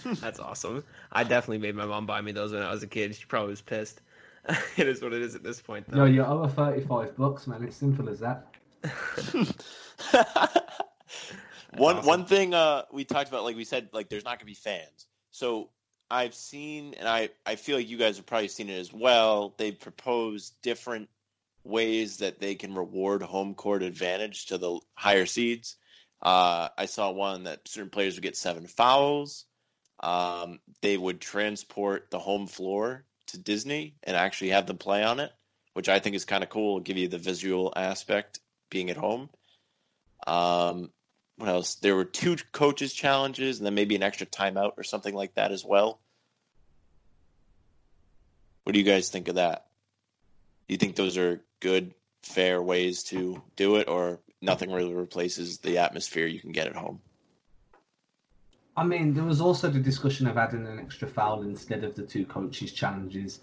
That's 0.05 0.41
awesome. 0.41 0.85
I 1.13 1.25
definitely 1.25 1.59
made 1.59 1.75
my 1.75 1.87
mom 1.87 2.07
buy 2.07 2.21
me 2.21 2.33
those 2.33 2.53
when 2.53 2.63
I 2.63 2.71
was 2.71 2.83
a 2.83 2.87
kid. 2.87 3.15
She 3.15 3.27
probably 3.27 3.51
was 3.51 3.63
pissed. 3.63 4.01
it 4.77 4.89
is 4.89 5.03
what 5.03 5.13
it 5.13 5.23
is 5.23 5.35
at 5.35 5.43
this 5.43 5.61
point. 5.61 5.89
Though. 5.89 5.99
No, 5.99 6.05
you 6.07 6.25
owe 6.25 6.43
her 6.43 6.49
thirty-five 6.49 7.17
bucks, 7.17 7.47
man. 7.47 7.63
It's 7.63 7.77
simple 7.77 8.09
as 8.09 8.21
that. 8.21 8.47
One 11.77 11.97
awesome. 11.97 12.07
one 12.07 12.25
thing 12.27 12.55
uh, 12.55 12.83
we 12.93 13.05
talked 13.05 13.29
about, 13.29 13.45
like 13.45 13.57
we 13.57 13.65
said, 13.65 13.89
like 13.93 14.09
there's 14.09 14.25
not 14.25 14.39
gonna 14.39 14.47
be 14.47 14.55
fans. 14.55 15.07
So 15.31 15.71
I've 16.11 16.35
seen, 16.35 16.95
and 16.95 17.09
I 17.09 17.31
I 17.45 17.57
feel 17.57 17.77
like 17.77 17.89
you 17.89 17.99
guys 17.99 18.17
have 18.17 18.27
probably 18.27 18.49
seen 18.49 18.69
it 18.69 18.79
as 18.79 18.93
well. 18.93 19.55
They've 19.57 19.79
proposed 19.79 20.55
different 20.63 21.09
ways 21.65 22.19
that 22.19 22.41
they 22.41 22.55
can 22.55 22.75
reward 22.75 23.23
home 23.23 23.55
court 23.55 23.83
advantage 23.83 24.47
to 24.47 24.59
the 24.59 24.79
higher 24.95 25.27
seeds. 25.27 25.77
Uh, 26.23 26.69
I 26.77 26.87
saw 26.87 27.11
one 27.11 27.45
that 27.45 27.67
certain 27.67 27.91
players 27.91 28.17
would 28.17 28.23
get 28.23 28.37
seven 28.37 28.67
fouls. 28.67 29.45
Um, 30.01 30.61
they 30.83 30.97
would 30.97 31.21
transport 31.21 32.11
the 32.11 32.19
home 32.19 32.47
floor 32.47 33.05
to 33.29 33.39
Disney 33.39 33.97
and 34.03 34.17
actually 34.17 34.51
have 34.51 34.67
them 34.67 34.79
play 34.79 35.03
on 35.03 35.21
it, 35.21 35.33
which 35.73 35.89
I 35.89 35.99
think 35.99 36.17
is 36.17 36.25
kind 36.25 36.43
of 36.43 36.51
cool. 36.51 36.81
Give 36.81 36.97
you 36.97 37.09
the 37.09 37.19
visual 37.19 37.73
aspect 37.75 38.41
being 38.71 38.91
at 38.91 38.97
home. 38.97 39.31
Um, 40.27 40.91
what 41.37 41.49
else? 41.49 41.77
There 41.77 41.97
were 41.97 42.05
two 42.05 42.37
coaches 42.53 42.93
challenges, 42.93 43.59
and 43.59 43.67
then 43.67 43.75
maybe 43.75 43.97
an 43.97 44.03
extra 44.03 44.27
timeout 44.27 44.73
or 44.77 44.83
something 44.83 45.15
like 45.15 45.35
that 45.35 45.53
as 45.53 45.65
well. 45.65 46.01
What 48.63 48.73
do 48.73 48.79
you 48.79 48.85
guys 48.85 49.11
think 49.11 49.29
of 49.29 49.35
that? 49.35 49.67
Do 50.69 50.75
you 50.75 50.79
think 50.79 50.97
those 50.97 51.19
are 51.19 51.43
good, 51.61 51.95
fair 52.23 52.63
ways 52.63 53.03
to 53.05 53.43
do 53.57 53.77
it, 53.77 53.89
or 53.89 54.21
nothing 54.41 54.73
really 54.73 54.95
replaces 54.95 55.59
the 55.59 55.79
atmosphere 55.79 56.27
you 56.27 56.41
can 56.41 56.53
get 56.53 56.67
at 56.67 56.77
home? 56.77 57.01
I 58.77 58.85
mean, 58.85 59.15
there 59.15 59.25
was 59.25 59.41
also 59.41 59.71
the 59.71 59.79
discussion 59.79 60.27
of 60.27 60.37
adding 60.37 60.67
an 60.67 60.81
extra 60.81 61.07
foul 61.07 61.43
instead 61.43 61.85
of 61.85 61.95
the 61.95 62.03
two 62.03 62.27
coaches 62.27 62.73
challenges. 62.73 63.41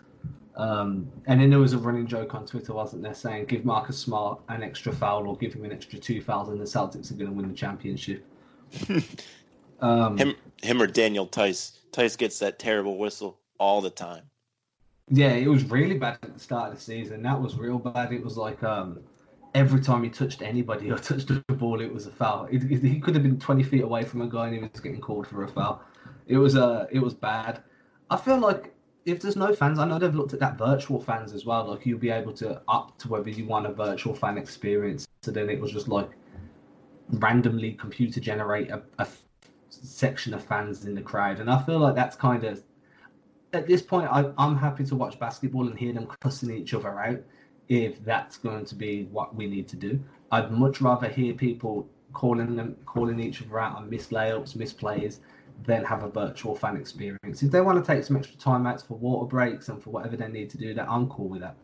Um, 0.55 1.09
and 1.27 1.39
then 1.39 1.49
there 1.49 1.59
was 1.59 1.73
a 1.73 1.77
running 1.77 2.07
joke 2.07 2.35
on 2.35 2.45
Twitter, 2.45 2.73
wasn't 2.73 3.03
there, 3.03 3.13
saying 3.13 3.45
give 3.45 3.63
Marcus 3.63 3.97
Smart 3.97 4.41
an 4.49 4.63
extra 4.63 4.91
foul 4.91 5.27
or 5.27 5.37
give 5.37 5.53
him 5.53 5.63
an 5.63 5.71
extra 5.71 5.97
two 5.97 6.21
fouls, 6.21 6.49
and 6.49 6.59
the 6.59 6.65
Celtics 6.65 7.11
are 7.11 7.15
going 7.15 7.29
to 7.29 7.35
win 7.35 7.47
the 7.47 7.53
championship. 7.53 8.25
um, 9.79 10.17
him, 10.17 10.35
him 10.61 10.81
or 10.81 10.87
Daniel 10.87 11.25
Theis. 11.25 11.79
Theis 11.93 12.17
gets 12.17 12.39
that 12.39 12.59
terrible 12.59 12.97
whistle 12.97 13.39
all 13.59 13.81
the 13.81 13.89
time. 13.89 14.23
Yeah, 15.09 15.31
it 15.31 15.47
was 15.47 15.63
really 15.65 15.97
bad 15.97 16.19
at 16.21 16.33
the 16.33 16.39
start 16.39 16.71
of 16.71 16.77
the 16.77 16.81
season. 16.81 17.21
That 17.21 17.41
was 17.41 17.57
real 17.57 17.79
bad. 17.79 18.13
It 18.13 18.23
was 18.23 18.37
like 18.37 18.63
um, 18.63 18.99
every 19.53 19.81
time 19.81 20.03
he 20.03 20.09
touched 20.09 20.41
anybody 20.41 20.91
or 20.91 20.97
touched 20.99 21.27
the 21.27 21.43
ball, 21.53 21.81
it 21.81 21.93
was 21.93 22.07
a 22.07 22.11
foul. 22.11 22.47
It, 22.51 22.63
it, 22.71 22.81
he 22.81 22.99
could 22.99 23.13
have 23.15 23.23
been 23.23 23.39
20 23.39 23.63
feet 23.63 23.81
away 23.81 24.03
from 24.03 24.21
a 24.21 24.27
guy 24.27 24.47
and 24.47 24.55
he 24.55 24.61
was 24.61 24.79
getting 24.79 25.01
called 25.01 25.27
for 25.27 25.43
a 25.43 25.47
foul. 25.47 25.81
It 26.27 26.37
was 26.37 26.55
uh, 26.55 26.87
it 26.91 26.99
was 26.99 27.13
bad. 27.13 27.61
I 28.09 28.17
feel 28.17 28.37
like 28.37 28.73
if 29.05 29.21
there's 29.21 29.35
no 29.35 29.53
fans, 29.53 29.79
I 29.79 29.85
know 29.85 29.97
they've 29.97 30.13
looked 30.13 30.33
at 30.33 30.39
that 30.39 30.57
virtual 30.57 30.99
fans 30.99 31.33
as 31.33 31.45
well. 31.45 31.67
Like 31.67 31.85
you'll 31.85 31.99
be 31.99 32.09
able 32.09 32.33
to 32.33 32.61
up 32.67 32.97
to 32.99 33.07
whether 33.07 33.29
you 33.29 33.45
want 33.45 33.65
a 33.65 33.73
virtual 33.73 34.13
fan 34.13 34.37
experience. 34.37 35.07
So 35.23 35.31
then 35.31 35.49
it 35.49 35.59
was 35.59 35.71
just 35.71 35.87
like 35.87 36.09
randomly 37.09 37.73
computer 37.73 38.19
generate 38.19 38.69
a, 38.69 39.07
section 39.69 40.33
of 40.33 40.43
fans 40.43 40.85
in 40.85 40.93
the 40.93 41.01
crowd, 41.01 41.39
and 41.39 41.49
I 41.49 41.63
feel 41.63 41.79
like 41.79 41.95
that's 41.95 42.15
kind 42.15 42.43
of 42.43 42.61
at 43.53 43.67
this 43.67 43.81
point. 43.81 44.09
I, 44.11 44.31
I'm 44.37 44.55
happy 44.55 44.83
to 44.85 44.95
watch 44.95 45.17
basketball 45.17 45.67
and 45.67 45.79
hear 45.79 45.93
them 45.93 46.07
cussing 46.19 46.51
each 46.51 46.73
other 46.73 46.99
out 46.99 47.19
if 47.69 48.03
that's 48.03 48.37
going 48.37 48.65
to 48.65 48.75
be 48.75 49.05
what 49.05 49.33
we 49.33 49.47
need 49.47 49.67
to 49.69 49.77
do. 49.77 49.99
I'd 50.31 50.51
much 50.51 50.81
rather 50.81 51.07
hear 51.07 51.33
people 51.33 51.87
calling 52.13 52.55
them 52.55 52.75
calling 52.85 53.19
each 53.19 53.41
other 53.41 53.59
out 53.59 53.77
on 53.77 53.89
missed 53.89 54.11
layups, 54.11 54.55
misplays, 54.55 55.19
then 55.65 55.83
have 55.83 56.03
a 56.03 56.09
virtual 56.09 56.55
fan 56.55 56.77
experience. 56.77 57.43
If 57.43 57.51
they 57.51 57.61
want 57.61 57.83
to 57.83 57.93
take 57.93 58.03
some 58.03 58.17
extra 58.17 58.37
time 58.37 58.65
out 58.65 58.81
for 58.81 58.97
water 58.97 59.27
breaks 59.27 59.69
and 59.69 59.81
for 59.81 59.89
whatever 59.91 60.17
they 60.17 60.27
need 60.27 60.49
to 60.51 60.57
do, 60.57 60.73
that 60.73 60.89
I'm 60.89 61.09
cool 61.09 61.29
with 61.29 61.41
that. 61.41 61.55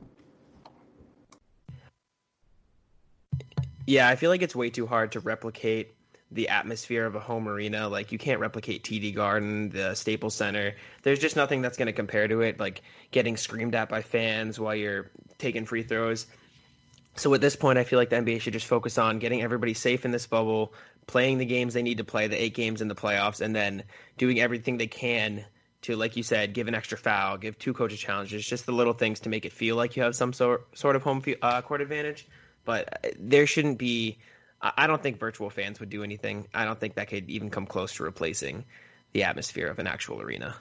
Yeah, 3.86 4.10
I 4.10 4.16
feel 4.18 4.30
like 4.30 4.42
it's 4.42 4.56
way 4.56 4.70
too 4.70 4.86
hard 4.86 5.14
to 5.14 5.22
replicate 5.22 5.96
the 6.32 6.50
atmosphere 6.50 7.06
of 7.06 7.16
a 7.16 7.20
home 7.20 7.48
arena. 7.48 7.88
Like 7.88 8.12
you 8.12 8.18
can't 8.18 8.40
replicate 8.40 8.84
TD 8.84 9.16
Garden, 9.16 9.70
the 9.70 9.96
Staples 9.96 10.36
Center. 10.36 10.76
There's 11.04 11.20
just 11.20 11.38
nothing 11.38 11.62
that's 11.62 11.78
going 11.78 11.86
to 11.88 11.94
compare 11.94 12.28
to 12.28 12.42
it. 12.42 12.60
Like 12.60 12.82
getting 13.12 13.38
screamed 13.38 13.76
at 13.76 13.88
by 13.88 14.02
fans 14.02 14.60
while 14.60 14.76
you're 14.76 15.10
taking 15.38 15.66
free 15.66 15.84
throws. 15.84 16.28
So 17.16 17.34
at 17.34 17.42
this 17.42 17.56
point, 17.56 17.80
I 17.80 17.84
feel 17.84 17.98
like 17.98 18.10
the 18.10 18.18
NBA 18.18 18.42
should 18.42 18.54
just 18.54 18.68
focus 18.68 18.98
on 18.98 19.20
getting 19.20 19.42
everybody 19.42 19.74
safe 19.74 20.06
in 20.06 20.12
this 20.12 20.28
bubble, 20.28 20.74
playing 21.08 21.38
the 21.38 21.46
games 21.46 21.74
they 21.74 21.82
need 21.82 21.98
to 21.98 22.04
play, 22.04 22.28
the 22.28 22.42
eight 22.42 22.54
games 22.54 22.82
in 22.82 22.88
the 22.88 22.96
playoffs, 22.96 23.42
and 23.42 23.56
then 23.56 23.84
doing 24.18 24.40
everything 24.40 24.78
they 24.78 24.88
can 24.88 25.46
to, 25.84 25.96
like 25.96 26.18
you 26.18 26.24
said, 26.24 26.54
give 26.54 26.68
an 26.68 26.76
extra 26.76 26.98
foul, 26.98 27.38
give 27.38 27.58
two 27.58 27.74
coaches 27.74 28.00
challenges, 28.00 28.46
just 28.46 28.66
the 28.66 28.72
little 28.72 28.94
things 28.94 29.22
to 29.22 29.30
make 29.30 29.46
it 29.46 29.54
feel 29.54 29.76
like 29.76 29.96
you 29.96 30.04
have 30.04 30.16
some 30.16 30.34
sort 30.34 30.78
sort 30.78 30.96
of 30.96 31.04
home 31.04 31.24
uh, 31.42 31.62
court 31.62 31.82
advantage. 31.82 32.28
But 32.66 33.06
uh, 33.06 33.10
there 33.18 33.48
shouldn't 33.48 33.78
be. 33.78 34.18
I 34.60 34.88
don't 34.88 35.02
think 35.02 35.20
virtual 35.20 35.52
fans 35.52 35.80
would 35.80 35.92
do 35.92 36.04
anything. 36.04 36.48
I 36.52 36.66
don't 36.66 36.80
think 36.80 36.96
that 36.96 37.10
could 37.10 37.30
even 37.30 37.52
come 37.52 37.68
close 37.68 37.94
to 37.96 38.04
replacing 38.04 38.66
the 39.14 39.24
atmosphere 39.24 39.68
of 39.68 39.78
an 39.78 39.86
actual 39.86 40.20
arena. 40.20 40.56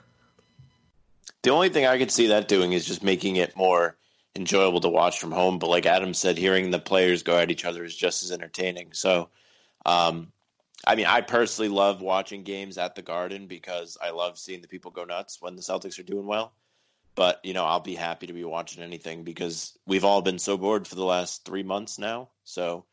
The 1.41 1.49
only 1.49 1.69
thing 1.69 1.87
I 1.87 1.97
could 1.97 2.11
see 2.11 2.27
that 2.27 2.47
doing 2.47 2.73
is 2.73 2.85
just 2.85 3.03
making 3.03 3.37
it 3.37 3.57
more 3.57 3.95
enjoyable 4.35 4.81
to 4.81 4.89
watch 4.89 5.19
from 5.19 5.31
home. 5.31 5.57
But 5.57 5.69
like 5.69 5.87
Adam 5.87 6.13
said, 6.13 6.37
hearing 6.37 6.69
the 6.69 6.79
players 6.79 7.23
go 7.23 7.37
at 7.37 7.49
each 7.49 7.65
other 7.65 7.83
is 7.83 7.95
just 7.95 8.23
as 8.23 8.31
entertaining. 8.31 8.93
So, 8.93 9.29
um, 9.85 10.31
I 10.85 10.95
mean, 10.95 11.05
I 11.05 11.21
personally 11.21 11.69
love 11.69 12.01
watching 12.01 12.43
games 12.43 12.77
at 12.77 12.95
the 12.95 13.01
Garden 13.01 13.47
because 13.47 13.97
I 14.01 14.11
love 14.11 14.37
seeing 14.37 14.61
the 14.61 14.67
people 14.67 14.91
go 14.91 15.05
nuts 15.05 15.41
when 15.41 15.55
the 15.55 15.61
Celtics 15.61 15.99
are 15.99 16.03
doing 16.03 16.27
well. 16.27 16.53
But 17.15 17.39
you 17.43 17.53
know, 17.53 17.65
I'll 17.65 17.79
be 17.79 17.95
happy 17.95 18.27
to 18.27 18.33
be 18.33 18.43
watching 18.43 18.83
anything 18.83 19.23
because 19.23 19.77
we've 19.87 20.05
all 20.05 20.21
been 20.21 20.37
so 20.37 20.55
bored 20.55 20.87
for 20.87 20.95
the 20.95 21.03
last 21.03 21.45
three 21.45 21.63
months 21.63 21.97
now. 21.97 22.29
So, 22.43 22.85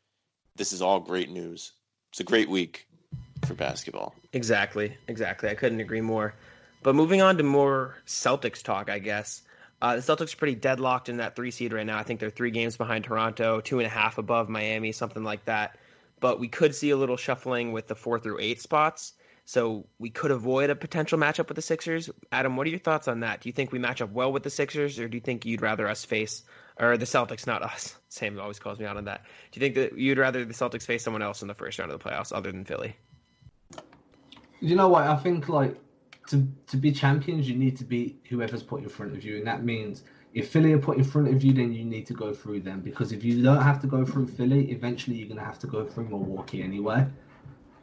this 0.57 0.73
is 0.73 0.81
all 0.81 1.01
great 1.01 1.31
news. 1.31 1.73
It's 2.11 2.20
a 2.20 2.25
great 2.25 2.49
week 2.49 2.87
for 3.44 3.55
basketball. 3.55 4.14
Exactly, 4.33 4.97
exactly. 5.09 5.51
I 5.51 5.55
couldn't 5.55 5.81
agree 5.81 6.01
more. 6.01 6.35
But 6.83 6.94
moving 6.94 7.20
on 7.23 7.37
to 7.38 7.42
more 7.42 7.97
Celtics 8.07 8.62
talk, 8.62 8.88
I 8.88 8.99
guess. 8.99 9.42
Uh, 9.83 9.97
the 9.97 10.03
Celtics 10.03 10.33
are 10.33 10.37
pretty 10.37 10.55
deadlocked 10.55 11.09
in 11.09 11.18
that 11.18 11.37
three 11.37 11.51
seed 11.51 11.73
right 11.73 11.85
now. 11.85 11.99
I 11.99 12.03
think 12.03 12.20
they're 12.20 12.31
three 12.31 12.51
games 12.51 12.77
behind 12.77 13.05
Toronto, 13.05 13.61
two 13.61 13.79
and 13.79 13.87
a 13.87 13.90
half 13.90 14.16
above 14.16 14.49
Miami, 14.49 14.92
something 14.92 15.25
like 15.25 15.44
that. 15.44 15.77
But 16.20 16.40
we 16.40 16.48
could 16.48 16.74
see 16.74 16.90
a 16.90 16.96
little 16.96 17.16
shuffling 17.16 17.72
with 17.72 17.87
the 17.87 17.94
four 17.94 18.18
through 18.18 18.38
eight 18.40 18.61
spots. 18.61 19.14
So 19.46 19.87
we 19.98 20.09
could 20.09 20.31
avoid 20.31 20.70
a 20.70 20.74
potential 20.74 21.18
matchup 21.18 21.48
with 21.48 21.57
the 21.57 21.62
Sixers. 21.62 22.09
Adam, 22.33 22.57
what 22.57 22.66
are 22.66 22.70
your 22.70 22.79
thoughts 22.79 23.09
on 23.09 23.20
that? 23.20 23.42
Do 23.42 23.48
you 23.48 23.53
think 23.53 23.72
we 23.72 23.79
match 23.79 24.00
up 24.00 24.11
well 24.11 24.33
with 24.33 24.42
the 24.42 24.50
Sixers, 24.50 24.98
or 24.98 25.07
do 25.07 25.16
you 25.16 25.20
think 25.20 25.44
you'd 25.44 25.61
rather 25.61 25.87
us 25.87 26.05
face, 26.05 26.42
or 26.79 26.96
the 26.96 27.05
Celtics, 27.05 27.46
not 27.46 27.62
us? 27.62 27.94
Sam 28.09 28.40
always 28.40 28.59
calls 28.59 28.79
me 28.79 28.87
out 28.87 28.96
on 28.96 29.05
that. 29.05 29.24
Do 29.53 29.61
you 29.61 29.66
think 29.66 29.74
that 29.74 29.98
you'd 29.98 30.18
rather 30.18 30.44
the 30.44 30.55
Celtics 30.55 30.87
face 30.87 31.05
someone 31.05 31.22
else 31.22 31.42
in 31.42 31.48
the 31.48 31.55
first 31.55 31.79
round 31.79 31.92
of 31.92 32.03
the 32.03 32.09
playoffs 32.09 32.35
other 32.35 32.50
than 32.50 32.64
Philly? 32.64 32.96
You 34.61 34.77
know 34.77 34.88
what? 34.88 35.07
I 35.07 35.16
think 35.16 35.50
like 35.50 35.77
to 36.29 36.46
to 36.68 36.79
be 36.79 36.90
champions, 36.90 37.48
you 37.48 37.57
need 37.57 37.77
to 37.77 37.85
beat 37.85 38.24
whoever's 38.31 38.62
put 38.62 38.83
in 38.83 38.88
front 38.88 39.14
of 39.14 39.24
you, 39.24 39.37
and 39.37 39.46
that 39.46 39.62
means 39.62 40.05
if 40.35 40.51
Philly 40.51 40.73
are 40.73 40.79
put 40.79 40.99
in 40.99 41.05
front 41.05 41.29
of 41.29 41.42
you, 41.42 41.53
then 41.53 41.73
you 41.73 41.85
need 41.85 42.07
to 42.07 42.14
go 42.14 42.35
through 42.35 42.61
them 42.61 42.81
because 42.81 43.12
if 43.12 43.25
you 43.25 43.42
don't 43.42 43.62
have 43.62 43.81
to 43.83 43.87
go 43.87 44.05
through 44.05 44.27
Philly, 44.27 44.70
eventually 44.70 45.16
you're 45.16 45.29
gonna 45.29 45.44
have 45.44 45.59
to 45.61 45.66
go 45.66 45.87
through 45.87 46.09
Milwaukee 46.09 46.62
anyway 46.62 47.07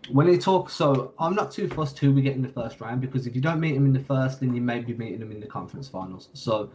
when 0.10 0.28
they 0.28 0.38
talk, 0.38 0.70
so 0.70 1.14
I'm 1.20 1.36
not 1.36 1.52
too 1.52 1.68
fussed 1.70 2.00
who 2.00 2.12
we 2.12 2.22
get 2.22 2.36
in 2.36 2.42
the 2.42 2.50
first 2.50 2.82
round 2.82 3.02
because 3.02 3.28
if 3.28 3.36
you 3.36 3.42
don't 3.42 3.60
meet 3.60 3.76
them 3.76 3.86
in 3.86 3.94
the 3.94 4.04
first, 4.04 4.40
then 4.40 4.54
you 4.54 4.62
may 4.62 4.80
be 4.80 4.94
meeting 4.94 5.20
them 5.20 5.32
in 5.32 5.40
the 5.40 5.48
conference 5.48 5.88
finals. 5.88 6.30
So 6.34 6.70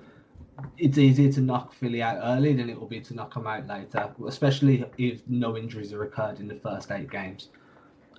it's 0.78 0.96
easier 0.96 1.32
to 1.32 1.40
knock 1.40 1.72
Philly 1.72 2.02
out 2.02 2.18
early 2.22 2.54
than 2.54 2.70
it 2.70 2.78
will 2.78 2.86
be 2.86 3.00
to 3.00 3.14
knock 3.14 3.34
them 3.34 3.46
out 3.46 3.66
later, 3.66 4.10
especially 4.26 4.84
if 4.96 5.26
no 5.26 5.56
injuries 5.56 5.92
are 5.92 6.04
occurred 6.04 6.40
in 6.40 6.48
the 6.48 6.54
first 6.54 6.90
eight 6.90 7.10
games. 7.10 7.48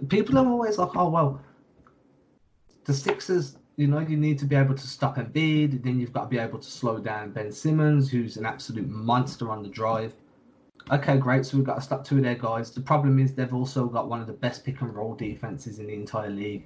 People 0.10 0.38
are 0.38 0.46
always 0.46 0.78
like, 0.78 0.96
oh, 0.96 1.10
well, 1.10 1.42
the 2.86 2.94
Sixers, 2.94 3.58
you 3.78 3.86
know, 3.86 4.00
you 4.00 4.18
need 4.18 4.40
to 4.40 4.46
be 4.46 4.56
able 4.56 4.74
to 4.74 4.88
stop 4.88 5.18
Embiid, 5.18 5.84
then 5.84 6.00
you've 6.00 6.12
got 6.12 6.24
to 6.24 6.30
be 6.30 6.40
able 6.40 6.58
to 6.58 6.70
slow 6.70 6.98
down 6.98 7.30
Ben 7.30 7.52
Simmons, 7.52 8.10
who's 8.10 8.36
an 8.36 8.46
absolute 8.46 8.90
monster 8.90 9.52
on 9.52 9.62
the 9.62 9.70
drive. 9.70 10.14
Okay, 10.90 11.18
great. 11.18 11.46
So 11.46 11.58
we've 11.58 11.66
got 11.66 11.76
to 11.76 11.82
stop 11.82 12.04
two 12.04 12.18
of 12.18 12.24
their 12.24 12.34
guys. 12.36 12.72
The 12.72 12.82
problem 12.82 13.20
is 13.20 13.34
they've 13.34 13.54
also 13.54 13.86
got 13.86 14.10
one 14.10 14.20
of 14.20 14.26
the 14.26 14.34
best 14.34 14.66
pick 14.66 14.82
and 14.82 14.96
roll 14.96 15.14
defenses 15.14 15.78
in 15.78 15.88
the 15.88 15.94
entire 15.94 16.32
league. 16.32 16.66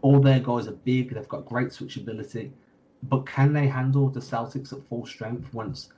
All 0.00 0.18
their 0.18 0.40
guys 0.40 0.66
are 0.66 0.72
big. 0.72 1.14
They've 1.14 1.28
got 1.28 1.44
great 1.44 1.68
switchability. 1.68 2.52
But 3.02 3.26
can 3.26 3.52
they 3.52 3.66
handle 3.66 4.08
the 4.08 4.20
Celtics 4.20 4.72
at 4.72 4.82
full 4.88 5.04
strength 5.04 5.52
once 5.52 5.90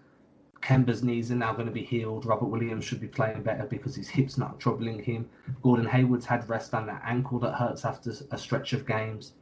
Kemba's 0.61 1.05
knees 1.05 1.31
are 1.31 1.37
now 1.37 1.53
going 1.53 1.67
to 1.67 1.73
be 1.73 1.85
healed? 1.85 2.27
Robert 2.27 2.47
Williams 2.47 2.85
should 2.85 3.01
be 3.01 3.07
playing 3.07 3.45
better 3.45 3.67
because 3.67 3.95
his 3.95 4.09
hip's 4.09 4.39
not 4.39 4.59
troubling 4.59 5.01
him. 5.05 5.29
Gordon 5.63 5.87
Hayward's 5.87 6.27
had 6.27 6.49
rest 6.49 6.75
on 6.75 6.87
that 6.87 7.03
ankle 7.05 7.39
that 7.41 7.55
hurts 7.55 7.85
after 7.85 8.13
a 8.33 8.39
stretch 8.39 8.73
of 8.73 8.87
games. 8.87 9.35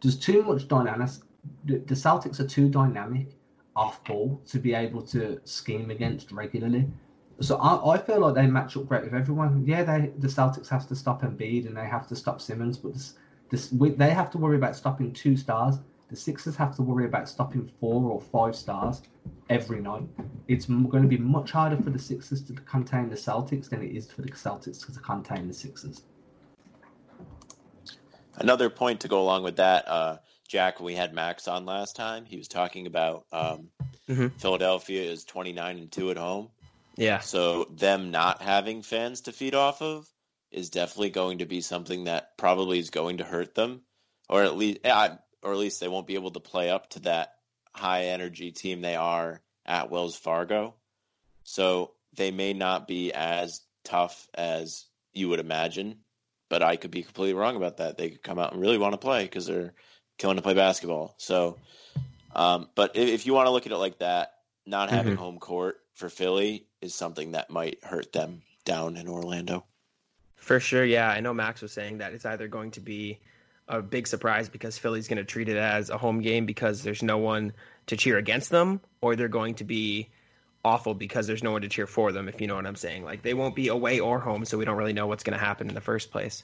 There's 0.00 0.18
too 0.18 0.42
much 0.42 0.68
dynamic. 0.68 1.10
The 1.64 1.94
Celtics 1.94 2.40
are 2.40 2.46
too 2.46 2.68
dynamic 2.68 3.28
off 3.74 4.02
ball 4.04 4.40
to 4.46 4.58
be 4.58 4.74
able 4.74 5.02
to 5.02 5.40
scheme 5.44 5.90
against 5.90 6.32
regularly. 6.32 6.88
So 7.40 7.56
I, 7.58 7.94
I 7.94 7.98
feel 7.98 8.20
like 8.20 8.34
they 8.34 8.46
match 8.46 8.76
up 8.76 8.86
great 8.86 9.04
with 9.04 9.14
everyone. 9.14 9.64
Yeah, 9.66 9.82
they 9.82 10.12
the 10.18 10.28
Celtics 10.28 10.68
have 10.68 10.88
to 10.88 10.96
stop 10.96 11.22
Embiid 11.22 11.66
and 11.66 11.76
they 11.76 11.84
have 11.86 12.06
to 12.08 12.16
stop 12.16 12.40
Simmons, 12.40 12.78
but 12.78 12.94
this, 12.94 13.14
this 13.50 13.72
we, 13.72 13.90
they 13.90 14.10
have 14.10 14.30
to 14.30 14.38
worry 14.38 14.56
about 14.56 14.74
stopping 14.74 15.12
two 15.12 15.36
stars. 15.36 15.76
The 16.08 16.16
Sixers 16.16 16.56
have 16.56 16.74
to 16.76 16.82
worry 16.82 17.04
about 17.04 17.28
stopping 17.28 17.70
four 17.80 18.10
or 18.10 18.20
five 18.20 18.54
stars 18.54 19.02
every 19.50 19.80
night. 19.80 20.04
It's 20.48 20.66
going 20.66 21.02
to 21.02 21.08
be 21.08 21.18
much 21.18 21.50
harder 21.50 21.76
for 21.76 21.90
the 21.90 21.98
Sixers 21.98 22.42
to 22.44 22.54
contain 22.54 23.10
the 23.10 23.16
Celtics 23.16 23.68
than 23.68 23.82
it 23.82 23.94
is 23.94 24.10
for 24.10 24.22
the 24.22 24.30
Celtics 24.30 24.86
to 24.86 25.00
contain 25.00 25.48
the 25.48 25.54
Sixers. 25.54 26.02
Another 28.36 28.70
point 28.70 29.00
to 29.00 29.08
go 29.08 29.20
along 29.20 29.42
with 29.42 29.56
that, 29.56 29.88
uh, 29.88 30.18
Jack, 30.48 30.78
when 30.78 30.86
we 30.86 30.94
had 30.94 31.14
Max 31.14 31.48
on 31.48 31.66
last 31.66 31.96
time, 31.96 32.24
he 32.24 32.36
was 32.36 32.48
talking 32.48 32.86
about 32.86 33.26
um, 33.32 33.68
mm-hmm. 34.08 34.28
Philadelphia 34.38 35.02
is 35.02 35.24
29 35.24 35.78
and 35.78 35.90
2 35.90 36.10
at 36.10 36.16
home. 36.16 36.48
Yeah. 36.96 37.20
So 37.20 37.64
them 37.64 38.10
not 38.10 38.42
having 38.42 38.82
fans 38.82 39.22
to 39.22 39.32
feed 39.32 39.54
off 39.54 39.82
of 39.82 40.08
is 40.50 40.70
definitely 40.70 41.10
going 41.10 41.38
to 41.38 41.46
be 41.46 41.60
something 41.60 42.04
that 42.04 42.36
probably 42.36 42.78
is 42.78 42.90
going 42.90 43.18
to 43.18 43.24
hurt 43.24 43.54
them, 43.54 43.82
or 44.28 44.42
at 44.42 44.56
least, 44.56 44.80
or 44.84 45.52
at 45.52 45.58
least 45.58 45.80
they 45.80 45.88
won't 45.88 46.06
be 46.06 46.14
able 46.14 46.30
to 46.30 46.40
play 46.40 46.70
up 46.70 46.90
to 46.90 47.00
that 47.00 47.34
high 47.74 48.06
energy 48.06 48.52
team 48.52 48.80
they 48.80 48.96
are 48.96 49.42
at 49.66 49.90
Wells 49.90 50.16
Fargo. 50.16 50.74
So 51.44 51.92
they 52.14 52.30
may 52.30 52.54
not 52.54 52.88
be 52.88 53.12
as 53.12 53.60
tough 53.84 54.28
as 54.34 54.86
you 55.12 55.28
would 55.28 55.40
imagine, 55.40 56.00
but 56.48 56.62
I 56.62 56.76
could 56.76 56.90
be 56.90 57.02
completely 57.02 57.34
wrong 57.34 57.56
about 57.56 57.78
that. 57.78 57.96
They 57.98 58.10
could 58.10 58.22
come 58.22 58.38
out 58.38 58.52
and 58.52 58.60
really 58.60 58.78
want 58.78 58.92
to 58.92 58.98
play 58.98 59.24
because 59.24 59.46
they're 59.46 59.72
killing 60.18 60.36
to 60.36 60.42
play 60.42 60.54
basketball. 60.54 61.14
So, 61.18 61.58
um, 62.34 62.68
but 62.74 62.96
if, 62.96 63.08
if 63.08 63.26
you 63.26 63.34
want 63.34 63.46
to 63.46 63.50
look 63.50 63.66
at 63.66 63.72
it 63.72 63.76
like 63.78 63.98
that, 63.98 64.34
not 64.66 64.90
having 64.90 65.14
mm-hmm. 65.14 65.22
home 65.22 65.38
court 65.38 65.80
for 65.94 66.08
Philly 66.08 66.66
is 66.80 66.94
something 66.94 67.32
that 67.32 67.50
might 67.50 67.82
hurt 67.84 68.12
them 68.12 68.42
down 68.64 68.96
in 68.96 69.08
Orlando. 69.08 69.64
For 70.36 70.60
sure, 70.60 70.84
yeah. 70.84 71.08
I 71.08 71.20
know 71.20 71.32
Max 71.32 71.62
was 71.62 71.72
saying 71.72 71.98
that 71.98 72.12
it's 72.12 72.26
either 72.26 72.48
going 72.48 72.72
to 72.72 72.80
be 72.80 73.18
a 73.68 73.82
big 73.82 74.06
surprise 74.06 74.48
because 74.48 74.78
Philly's 74.78 75.08
going 75.08 75.16
to 75.18 75.24
treat 75.24 75.48
it 75.48 75.56
as 75.56 75.90
a 75.90 75.98
home 75.98 76.20
game 76.20 76.46
because 76.46 76.82
there's 76.82 77.02
no 77.02 77.18
one 77.18 77.52
to 77.86 77.96
cheer 77.96 78.18
against 78.18 78.50
them, 78.50 78.80
or 79.00 79.16
they're 79.16 79.28
going 79.28 79.54
to 79.56 79.64
be 79.64 80.08
awful 80.66 80.94
because 80.94 81.28
there's 81.28 81.44
no 81.44 81.52
one 81.52 81.62
to 81.62 81.68
cheer 81.68 81.86
for 81.86 82.10
them, 82.10 82.28
if 82.28 82.40
you 82.40 82.48
know 82.48 82.56
what 82.56 82.66
I'm 82.66 82.76
saying. 82.76 83.04
Like 83.04 83.22
they 83.22 83.34
won't 83.34 83.54
be 83.54 83.68
away 83.68 84.00
or 84.00 84.18
home, 84.18 84.44
so 84.44 84.58
we 84.58 84.64
don't 84.64 84.76
really 84.76 84.92
know 84.92 85.06
what's 85.06 85.22
going 85.22 85.38
to 85.38 85.44
happen 85.44 85.68
in 85.68 85.74
the 85.74 85.80
first 85.80 86.10
place. 86.10 86.42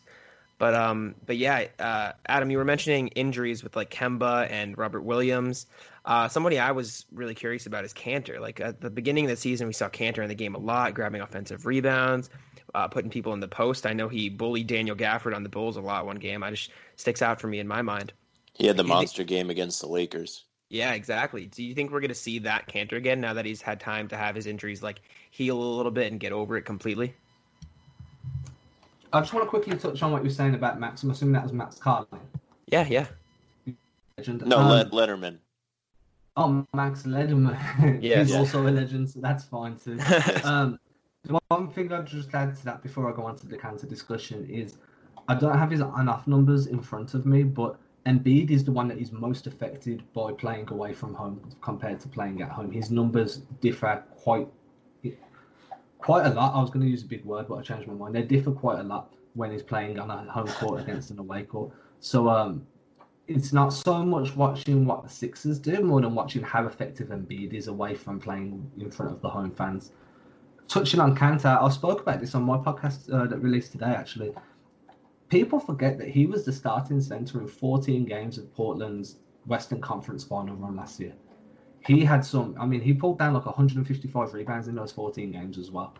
But 0.59 0.75
um, 0.75 1.17
but 1.27 1.37
yeah, 1.37 1.67
uh, 1.81 2.13
Adam, 2.27 2.49
you 2.49 2.59
were 2.59 2.65
mentioning 2.65 3.09
injuries 3.09 3.65
with 3.65 3.75
like 3.75 3.91
Kemba 3.91 4.49
and 4.49 4.79
Robert 4.79 5.03
Williams. 5.03 5.67
Uh, 6.05 6.29
somebody 6.29 6.61
I 6.61 6.71
was 6.71 7.05
really 7.13 7.35
curious 7.35 7.67
about 7.67 7.85
is 7.85 7.93
Kanter. 7.93 8.39
Like 8.39 8.61
at 8.61 8.81
the 8.81 8.91
beginning 8.91 9.25
of 9.25 9.31
the 9.31 9.37
season, 9.37 9.67
we 9.67 9.73
saw 9.73 9.89
Kanter 9.89 10.23
in 10.23 10.29
the 10.29 10.37
game 10.37 10.55
a 10.55 10.59
lot, 10.59 10.95
grabbing 10.95 11.21
offensive 11.21 11.67
rebounds, 11.67 12.31
uh, 12.75 12.87
putting 12.87 13.11
people 13.11 13.33
in 13.33 13.41
the 13.41 13.49
post. 13.49 13.87
I 13.87 13.93
know 13.93 14.09
he 14.09 14.29
bullied 14.29 14.69
Daniel 14.69 14.95
Gafford 14.95 15.35
on 15.35 15.43
the 15.43 15.49
Bulls 15.49 15.77
a 15.77 15.81
lot 15.81 16.07
one 16.07 16.17
game. 16.17 16.45
I 16.45 16.51
just 16.51 16.71
sticks 16.95 17.23
out 17.23 17.41
for 17.41 17.49
me 17.49 17.59
in 17.59 17.67
my 17.67 17.83
mind. 17.83 18.13
He 18.53 18.69
had 18.69 18.77
the 18.77 18.85
monster 18.85 19.25
game 19.25 19.51
against 19.51 19.81
the 19.81 19.89
Lakers. 19.89 20.45
Yeah, 20.73 20.95
exactly. 20.95 21.45
Do 21.45 21.63
you 21.63 21.75
think 21.75 21.91
we're 21.91 22.01
going 22.01 22.09
to 22.09 22.15
see 22.15 22.39
that 22.39 22.67
Kanter 22.67 22.93
again 22.95 23.21
now 23.21 23.35
that 23.35 23.45
he's 23.45 23.61
had 23.61 23.79
time 23.79 24.09
to 24.09 24.17
have 24.17 24.35
his 24.35 24.47
injuries 24.47 24.83
like 24.83 25.03
heal 25.31 25.63
a 25.63 25.63
little 25.63 25.93
bit 25.93 26.11
and 26.11 26.19
get 26.19 26.33
over 26.33 26.57
it 26.57 26.63
completely? 26.63 27.15
I 29.13 29.21
just 29.21 29.35
want 29.35 29.45
to 29.45 29.51
quickly 29.51 29.77
touch 29.77 30.03
on 30.03 30.13
what 30.13 30.23
you're 30.23 30.31
saying 30.31 30.55
about 30.55 30.81
Max. 30.81 31.03
I'm 31.03 31.11
assuming 31.11 31.35
that 31.35 31.43
was 31.43 31.53
Max 31.53 31.77
Carlin. 31.77 32.07
Yeah, 32.69 32.87
yeah. 32.89 33.07
Legend. 34.17 34.47
No, 34.47 34.61
um, 34.61 34.89
Letterman. 34.89 35.37
Oh, 36.39 36.67
Max 36.73 37.03
Letterman. 37.03 37.55
Yeah, 38.03 38.21
he's 38.21 38.31
yeah. 38.31 38.39
also 38.39 38.67
a 38.67 38.71
legend, 38.71 39.11
so 39.11 39.21
that's 39.21 39.45
fine 39.45 39.77
too. 39.77 39.99
um, 40.45 40.79
one 41.49 41.69
thing 41.69 41.93
I'd 41.93 42.07
just 42.07 42.33
add 42.33 42.57
to 42.57 42.65
that 42.65 42.83
before 42.83 43.13
I 43.13 43.15
go 43.15 43.25
on 43.25 43.37
to 43.37 43.47
the 43.47 43.59
Kanter 43.59 43.87
discussion 43.87 44.49
is 44.49 44.79
I 45.29 45.35
don't 45.35 45.59
have 45.59 45.71
his 45.71 45.81
enough 45.81 46.27
numbers 46.27 46.67
in 46.67 46.81
front 46.81 47.13
of 47.13 47.27
me, 47.27 47.43
but 47.43 47.79
Embiid 48.07 48.51
is 48.51 48.65
the 48.65 48.73
one 48.73 48.89
that 48.89 48.99
is 48.99 49.13
most 49.13 49.47
affected 49.47 50.03
by 50.13 50.33
playing 50.33 50.69
away 50.71 50.93
from 50.93 51.15
home 51.15 51.41
compared 51.61 52.01
to 52.01 52.09
playing 52.09 52.43
at 52.43 52.51
home. 52.51 52.71
His 52.71 52.91
numbers 52.91 53.43
differ 53.61 54.03
quite 54.17 54.49
quite 55.99 56.27
a 56.27 56.31
lot. 56.31 56.55
I 56.55 56.61
was 56.61 56.71
going 56.71 56.85
to 56.85 56.91
use 56.91 57.05
a 57.05 57.07
big 57.07 57.25
word, 57.25 57.47
but 57.49 57.57
I 57.57 57.63
changed 57.63 57.87
my 57.87 57.95
mind. 57.95 58.15
They 58.15 58.23
differ 58.23 58.51
quite 58.51 58.81
a 58.81 58.83
lot 58.83 59.15
when 59.35 59.53
he's 59.53 59.63
playing 59.63 60.01
on 60.01 60.11
a 60.11 60.31
home 60.31 60.49
court 60.49 60.81
against 60.83 61.11
an 61.11 61.19
away 61.21 61.45
court. 61.45 61.71
So 62.01 62.29
um, 62.29 62.67
it's 63.29 63.53
not 63.53 63.69
so 63.69 64.05
much 64.05 64.35
watching 64.35 64.85
what 64.85 65.05
the 65.05 65.09
Sixers 65.09 65.61
do, 65.61 65.81
more 65.81 66.01
than 66.01 66.15
watching 66.15 66.43
how 66.43 66.67
effective 66.67 67.09
Embiid 67.09 67.53
is 67.53 67.69
away 67.69 67.95
from 67.95 68.19
playing 68.19 68.69
in 68.79 68.91
front 68.91 69.13
of 69.13 69.23
the 69.23 69.29
home 69.29 69.53
fans. 69.53 69.93
Touching 70.67 70.99
on 70.99 71.17
Kanter, 71.17 71.63
I 71.63 71.69
spoke 71.69 72.01
about 72.01 72.21
this 72.21 72.35
on 72.35 72.43
my 72.43 72.57
podcast 72.57 73.13
uh, 73.13 73.27
that 73.27 73.39
released 73.39 73.73
today. 73.73 73.95
Actually, 73.95 74.35
people 75.33 75.59
forget 75.59 75.97
that 75.97 76.09
he 76.09 76.27
was 76.27 76.45
the 76.45 76.53
starting 76.53 77.01
center 77.01 77.41
in 77.41 77.49
14 77.49 78.05
games 78.05 78.37
of 78.37 78.55
Portland's 78.55 79.17
Western 79.47 79.81
Conference 79.81 80.23
Final 80.23 80.55
run 80.57 80.77
last 80.77 81.01
year. 81.01 81.15
He 81.87 82.05
had 82.05 82.23
some. 82.23 82.55
I 82.61 82.67
mean, 82.67 82.83
he 82.83 82.93
pulled 82.93 83.19
down 83.19 83.33
like 83.33 83.47
155 83.47 84.35
rebounds 84.35 84.69
in 84.69 84.75
those 84.75 84.93
14 84.93 85.33
games 85.33 85.57
as 85.57 85.71
well. 85.71 85.95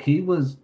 He 0.00 0.20
was 0.20 0.56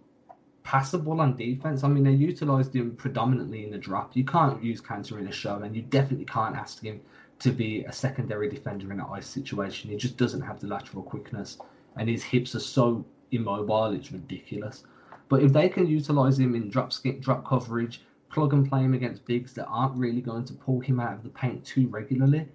passable 0.63 1.21
on 1.21 1.37
defense. 1.37 1.85
I 1.85 1.87
mean, 1.87 2.03
they 2.03 2.11
utilized 2.11 2.75
him 2.75 2.97
predominantly 2.97 3.63
in 3.63 3.71
the 3.71 3.77
drop. 3.77 4.13
You 4.13 4.25
can't 4.25 4.61
use 4.61 4.81
Kanter 4.81 5.17
in 5.17 5.27
a 5.27 5.31
show, 5.31 5.59
and 5.59 5.73
you 5.73 5.81
definitely 5.83 6.25
can't 6.25 6.57
ask 6.57 6.83
him 6.83 6.99
to 7.39 7.51
be 7.51 7.85
a 7.85 7.93
secondary 7.93 8.49
defender 8.49 8.91
in 8.91 8.99
an 8.99 9.05
ice 9.09 9.27
situation. 9.27 9.89
He 9.89 9.95
just 9.95 10.17
doesn't 10.17 10.41
have 10.41 10.59
the 10.59 10.67
lateral 10.67 11.01
quickness, 11.01 11.59
and 11.95 12.09
his 12.09 12.23
hips 12.23 12.55
are 12.55 12.59
so 12.59 13.05
immobile, 13.31 13.93
it's 13.93 14.11
ridiculous. 14.11 14.83
But 15.31 15.43
if 15.43 15.53
they 15.53 15.69
can 15.69 15.87
utilize 15.87 16.37
him 16.37 16.55
in 16.55 16.69
drop 16.69 16.91
skip, 16.91 17.21
drop 17.21 17.47
coverage, 17.47 18.01
plug 18.29 18.51
and 18.51 18.67
play 18.67 18.81
him 18.81 18.93
against 18.93 19.25
bigs 19.25 19.53
that 19.53 19.65
aren't 19.67 19.95
really 19.95 20.19
going 20.19 20.43
to 20.43 20.53
pull 20.53 20.81
him 20.81 20.99
out 20.99 21.13
of 21.13 21.23
the 21.23 21.29
paint 21.29 21.63
too 21.63 21.87
regularly, 21.87 22.49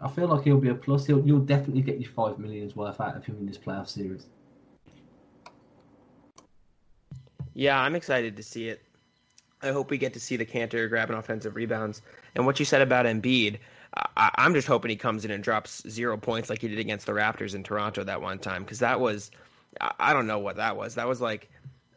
I 0.00 0.08
feel 0.08 0.28
like 0.28 0.44
he'll 0.44 0.56
be 0.56 0.70
a 0.70 0.74
plus. 0.74 1.04
He'll, 1.04 1.20
you'll 1.26 1.40
definitely 1.40 1.82
get 1.82 2.00
your 2.00 2.10
five 2.10 2.38
millions 2.38 2.74
worth 2.74 3.02
out 3.02 3.18
of 3.18 3.26
him 3.26 3.36
in 3.36 3.44
this 3.44 3.58
playoff 3.58 3.86
series. 3.86 4.24
Yeah, 7.52 7.78
I'm 7.78 7.94
excited 7.94 8.34
to 8.38 8.42
see 8.42 8.70
it. 8.70 8.80
I 9.60 9.70
hope 9.70 9.90
we 9.90 9.98
get 9.98 10.14
to 10.14 10.20
see 10.20 10.36
the 10.36 10.46
Kanter 10.46 10.88
grabbing 10.88 11.16
offensive 11.16 11.54
rebounds. 11.54 12.00
And 12.34 12.46
what 12.46 12.58
you 12.58 12.64
said 12.64 12.80
about 12.80 13.04
Embiid, 13.04 13.58
I, 14.16 14.30
am 14.38 14.54
just 14.54 14.66
hoping 14.66 14.88
he 14.88 14.96
comes 14.96 15.26
in 15.26 15.30
and 15.32 15.44
drops 15.44 15.86
zero 15.86 16.16
points 16.16 16.48
like 16.48 16.62
he 16.62 16.68
did 16.68 16.78
against 16.78 17.04
the 17.04 17.12
Raptors 17.12 17.54
in 17.54 17.62
Toronto 17.62 18.04
that 18.04 18.22
one 18.22 18.38
time 18.38 18.62
because 18.62 18.78
that 18.78 19.00
was, 19.00 19.30
I 20.00 20.14
don't 20.14 20.26
know 20.26 20.38
what 20.38 20.56
that 20.56 20.78
was. 20.78 20.94
That 20.94 21.06
was 21.06 21.20
like 21.20 21.50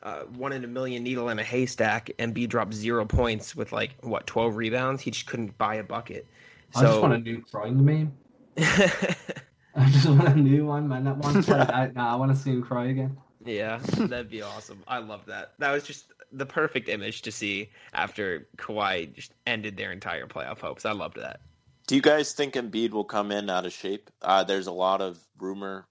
uh, 0.06 0.22
one 0.38 0.54
in 0.54 0.64
a 0.64 0.68
million 0.68 1.04
needle 1.04 1.30
in 1.30 1.40
a 1.40 1.44
haystack. 1.44 2.12
Embiid 2.20 2.50
dropped 2.50 2.74
zero 2.74 3.06
points 3.06 3.56
with 3.56 3.72
like 3.72 3.96
what 4.02 4.28
12 4.28 4.56
rebounds. 4.56 5.02
He 5.02 5.10
just 5.12 5.26
couldn't 5.26 5.58
buy 5.58 5.76
a 5.76 5.84
bucket. 5.84 6.28
So... 6.74 6.80
I 6.80 6.84
just 6.84 7.02
want 7.02 7.14
a 7.14 7.18
new 7.18 7.42
crying 7.52 7.84
meme. 7.84 8.14
I 8.58 9.90
just 9.90 10.08
want 10.08 10.28
a 10.28 10.36
new 10.36 10.68
one, 10.68 10.88
man. 10.88 11.04
That 11.04 11.18
one's 11.18 11.46
played 11.48 11.70
out. 11.72 11.98
I 11.98 12.16
want 12.16 12.32
to 12.32 12.38
see 12.38 12.52
him 12.52 12.62
cry 12.62 12.86
again. 12.86 13.18
Yeah, 13.44 13.80
that'd 13.98 14.30
be 14.30 14.42
awesome. 14.42 14.84
I 14.88 15.00
love 15.00 15.26
that. 15.26 15.54
That 15.58 15.72
was 15.72 15.84
just 15.84 16.14
the 16.32 16.46
perfect 16.46 16.88
image 16.88 17.22
to 17.24 17.32
see 17.32 17.70
after 17.94 18.48
Kawhi 18.58 19.14
just 19.14 19.34
ended 19.46 19.76
their 19.76 19.92
entire 19.92 20.28
playoff 20.28 20.60
hopes. 20.60 20.86
I 20.86 20.92
loved 20.92 21.18
that. 21.18 21.42
Do 21.88 21.96
you 21.96 22.02
guys 22.02 22.34
think 22.34 22.54
Embiid 22.54 22.92
will 22.92 23.04
come 23.04 23.32
in 23.32 23.50
out 23.50 23.66
of 23.66 23.74
shape? 23.74 24.10
Uh, 24.22 24.44
there's 24.44 24.68
a 24.68 24.72
lot 24.72 25.02
of 25.02 25.20
rumor 25.40 25.88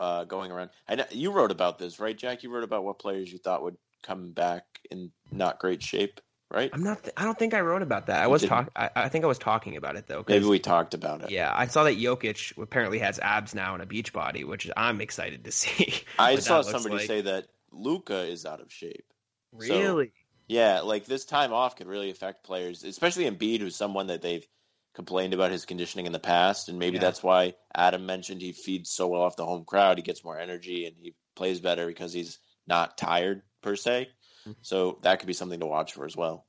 uh, 0.00 0.24
going 0.24 0.50
around. 0.50 0.70
I 0.88 0.96
know, 0.96 1.04
you 1.10 1.30
wrote 1.30 1.52
about 1.52 1.78
this, 1.78 2.00
right, 2.00 2.16
Jack? 2.16 2.42
You 2.42 2.50
wrote 2.50 2.64
about 2.64 2.84
what 2.84 2.98
players 2.98 3.30
you 3.30 3.38
thought 3.38 3.62
would 3.62 3.76
come 4.02 4.32
back 4.32 4.64
in 4.90 5.12
not 5.30 5.60
great 5.60 5.82
shape, 5.82 6.20
right? 6.50 6.70
I'm 6.72 6.82
not. 6.82 7.02
Th- 7.02 7.12
I 7.16 7.24
don't 7.24 7.38
think 7.38 7.52
I 7.52 7.60
wrote 7.60 7.82
about 7.82 8.06
that. 8.06 8.22
I 8.22 8.26
was 8.26 8.42
talking. 8.42 8.72
I, 8.74 8.88
I, 8.96 9.08
think 9.10 9.24
I 9.24 9.28
was 9.28 9.38
talking 9.38 9.76
about 9.76 9.96
it 9.96 10.06
though. 10.08 10.24
Maybe 10.26 10.46
we 10.46 10.58
talked 10.58 10.94
about 10.94 11.22
it. 11.22 11.30
Yeah, 11.30 11.52
I 11.54 11.66
saw 11.66 11.84
that 11.84 11.98
Jokic 11.98 12.60
apparently 12.60 12.98
has 13.00 13.18
abs 13.18 13.54
now 13.54 13.74
and 13.74 13.82
a 13.82 13.86
beach 13.86 14.14
body, 14.14 14.42
which 14.42 14.70
I'm 14.74 15.02
excited 15.02 15.44
to 15.44 15.52
see. 15.52 15.94
I 16.18 16.36
saw 16.36 16.62
somebody 16.62 16.96
like. 16.96 17.06
say 17.06 17.20
that 17.20 17.48
Luka 17.70 18.22
is 18.22 18.46
out 18.46 18.60
of 18.60 18.72
shape. 18.72 19.04
Really? 19.52 20.06
So, 20.06 20.12
yeah, 20.48 20.80
like 20.80 21.04
this 21.04 21.26
time 21.26 21.52
off 21.52 21.76
could 21.76 21.86
really 21.86 22.10
affect 22.10 22.42
players, 22.42 22.84
especially 22.84 23.30
Embiid, 23.30 23.60
who's 23.60 23.76
someone 23.76 24.06
that 24.06 24.22
they've 24.22 24.46
complained 24.94 25.34
about 25.34 25.52
his 25.52 25.64
conditioning 25.64 26.06
in 26.06 26.12
the 26.12 26.18
past, 26.18 26.68
and 26.68 26.78
maybe 26.78 26.96
yeah. 26.96 27.02
that's 27.02 27.22
why 27.22 27.54
Adam 27.74 28.06
mentioned 28.06 28.40
he 28.40 28.52
feeds 28.52 28.90
so 28.90 29.08
well 29.08 29.22
off 29.22 29.36
the 29.36 29.46
home 29.46 29.64
crowd. 29.64 29.98
He 29.98 30.02
gets 30.02 30.24
more 30.24 30.38
energy 30.38 30.86
and 30.86 30.96
he 31.00 31.14
plays 31.34 31.60
better 31.60 31.86
because 31.86 32.12
he's 32.12 32.38
not 32.66 32.98
tired 32.98 33.42
per 33.62 33.76
se. 33.76 34.08
Mm-hmm. 34.42 34.52
So 34.62 34.98
that 35.02 35.20
could 35.20 35.26
be 35.26 35.32
something 35.32 35.60
to 35.60 35.66
watch 35.66 35.92
for 35.94 36.04
as 36.04 36.16
well. 36.16 36.44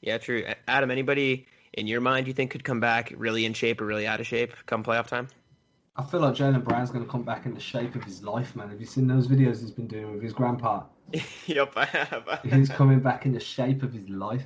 Yeah, 0.00 0.18
true. 0.18 0.44
Adam, 0.68 0.90
anybody 0.90 1.46
in 1.72 1.86
your 1.86 2.00
mind 2.00 2.26
you 2.26 2.32
think 2.32 2.50
could 2.50 2.64
come 2.64 2.80
back 2.80 3.12
really 3.16 3.46
in 3.46 3.54
shape 3.54 3.80
or 3.80 3.86
really 3.86 4.06
out 4.06 4.20
of 4.20 4.26
shape 4.26 4.52
come 4.66 4.84
playoff 4.84 5.06
time? 5.06 5.28
I 5.96 6.02
feel 6.02 6.20
like 6.20 6.34
Jaylen 6.34 6.64
Brown's 6.64 6.90
going 6.90 7.04
to 7.04 7.10
come 7.10 7.22
back 7.22 7.46
in 7.46 7.54
the 7.54 7.60
shape 7.60 7.94
of 7.94 8.02
his 8.02 8.22
life, 8.22 8.56
man. 8.56 8.68
Have 8.68 8.80
you 8.80 8.86
seen 8.86 9.06
those 9.06 9.28
videos 9.28 9.60
he's 9.60 9.70
been 9.70 9.86
doing 9.86 10.12
with 10.12 10.22
his 10.22 10.32
grandpa? 10.32 10.82
yep, 11.46 11.72
I 11.76 11.84
have. 11.84 12.40
he's 12.42 12.68
coming 12.68 12.98
back 12.98 13.26
in 13.26 13.32
the 13.32 13.40
shape 13.40 13.82
of 13.82 13.92
his 13.92 14.08
life. 14.08 14.42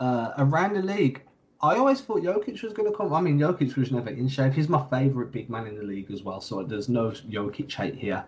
Uh, 0.00 0.32
around 0.38 0.74
the 0.74 0.82
league, 0.82 1.22
I 1.62 1.76
always 1.76 2.00
thought 2.00 2.22
Jokic 2.22 2.62
was 2.62 2.72
going 2.72 2.90
to 2.90 2.96
come. 2.96 3.12
I 3.12 3.20
mean, 3.20 3.38
Jokic 3.38 3.76
was 3.76 3.92
never 3.92 4.08
in 4.08 4.28
shape. 4.28 4.54
He's 4.54 4.68
my 4.68 4.82
favorite 4.88 5.30
big 5.30 5.50
man 5.50 5.66
in 5.66 5.76
the 5.76 5.82
league 5.82 6.10
as 6.10 6.22
well, 6.22 6.40
so 6.40 6.62
there's 6.62 6.88
no 6.88 7.10
Jokic 7.10 7.72
hate 7.72 7.96
here. 7.96 8.24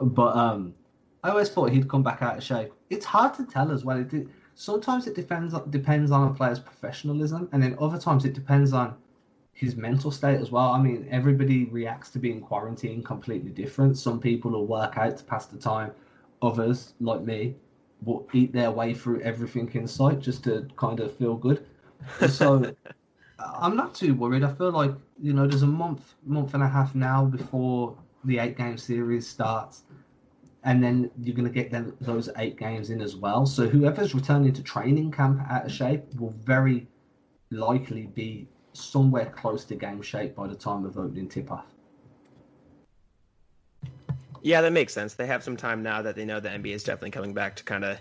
But 0.00 0.36
um, 0.36 0.74
I 1.22 1.30
always 1.30 1.48
thought 1.48 1.70
he'd 1.70 1.88
come 1.88 2.02
back 2.02 2.22
out 2.22 2.38
of 2.38 2.42
shape. 2.42 2.72
It's 2.90 3.04
hard 3.04 3.34
to 3.34 3.46
tell 3.46 3.70
as 3.70 3.84
well. 3.84 3.98
It, 3.98 4.28
sometimes 4.56 5.06
it 5.06 5.14
depends 5.14 5.54
depends 5.70 6.10
on 6.10 6.28
a 6.28 6.34
player's 6.34 6.58
professionalism, 6.58 7.48
and 7.52 7.62
then 7.62 7.76
other 7.80 7.98
times 7.98 8.24
it 8.24 8.32
depends 8.32 8.72
on 8.72 8.96
his 9.52 9.76
mental 9.76 10.10
state 10.10 10.40
as 10.40 10.50
well. 10.50 10.70
I 10.70 10.80
mean, 10.82 11.06
everybody 11.08 11.66
reacts 11.66 12.10
to 12.10 12.18
being 12.18 12.40
quarantined 12.40 13.04
completely 13.04 13.50
different. 13.50 13.96
Some 13.96 14.18
people 14.18 14.50
will 14.50 14.66
work 14.66 14.98
out 14.98 15.16
to 15.18 15.24
pass 15.24 15.46
the 15.46 15.56
time. 15.56 15.92
Others, 16.42 16.94
like 17.00 17.22
me, 17.22 17.54
will 18.02 18.28
eat 18.32 18.52
their 18.52 18.72
way 18.72 18.92
through 18.92 19.20
everything 19.20 19.70
in 19.72 19.86
sight 19.86 20.18
just 20.18 20.42
to 20.44 20.68
kind 20.76 20.98
of 21.00 21.16
feel 21.16 21.36
good. 21.36 21.64
So 22.28 22.74
I'm 23.38 23.76
not 23.76 23.94
too 23.94 24.14
worried. 24.14 24.42
I 24.42 24.52
feel 24.52 24.70
like 24.70 24.92
you 25.20 25.32
know 25.32 25.46
there's 25.46 25.62
a 25.62 25.66
month, 25.66 26.14
month 26.24 26.54
and 26.54 26.62
a 26.62 26.68
half 26.68 26.94
now 26.94 27.24
before 27.24 27.96
the 28.24 28.38
eight 28.38 28.56
game 28.56 28.78
series 28.78 29.26
starts, 29.26 29.82
and 30.64 30.82
then 30.82 31.10
you're 31.22 31.34
going 31.34 31.46
to 31.46 31.52
get 31.52 31.70
them, 31.70 31.96
those 32.00 32.28
eight 32.38 32.58
games 32.58 32.90
in 32.90 33.00
as 33.00 33.16
well. 33.16 33.46
So 33.46 33.68
whoever's 33.68 34.14
returning 34.14 34.52
to 34.52 34.62
training 34.62 35.12
camp 35.12 35.40
out 35.48 35.66
of 35.66 35.72
shape 35.72 36.02
will 36.18 36.34
very 36.44 36.88
likely 37.50 38.06
be 38.06 38.48
somewhere 38.72 39.26
close 39.26 39.64
to 39.66 39.74
game 39.74 40.02
shape 40.02 40.34
by 40.34 40.46
the 40.46 40.54
time 40.54 40.84
of 40.84 40.98
opening 40.98 41.28
tip 41.28 41.50
off. 41.50 41.66
Yeah, 44.42 44.60
that 44.60 44.72
makes 44.72 44.92
sense. 44.92 45.14
They 45.14 45.26
have 45.26 45.42
some 45.42 45.56
time 45.56 45.82
now 45.82 46.02
that 46.02 46.14
they 46.14 46.24
know 46.24 46.40
the 46.40 46.50
NBA 46.50 46.74
is 46.74 46.84
definitely 46.84 47.10
coming 47.10 47.34
back 47.34 47.56
to 47.56 47.64
kind 47.64 47.84
of 47.84 47.98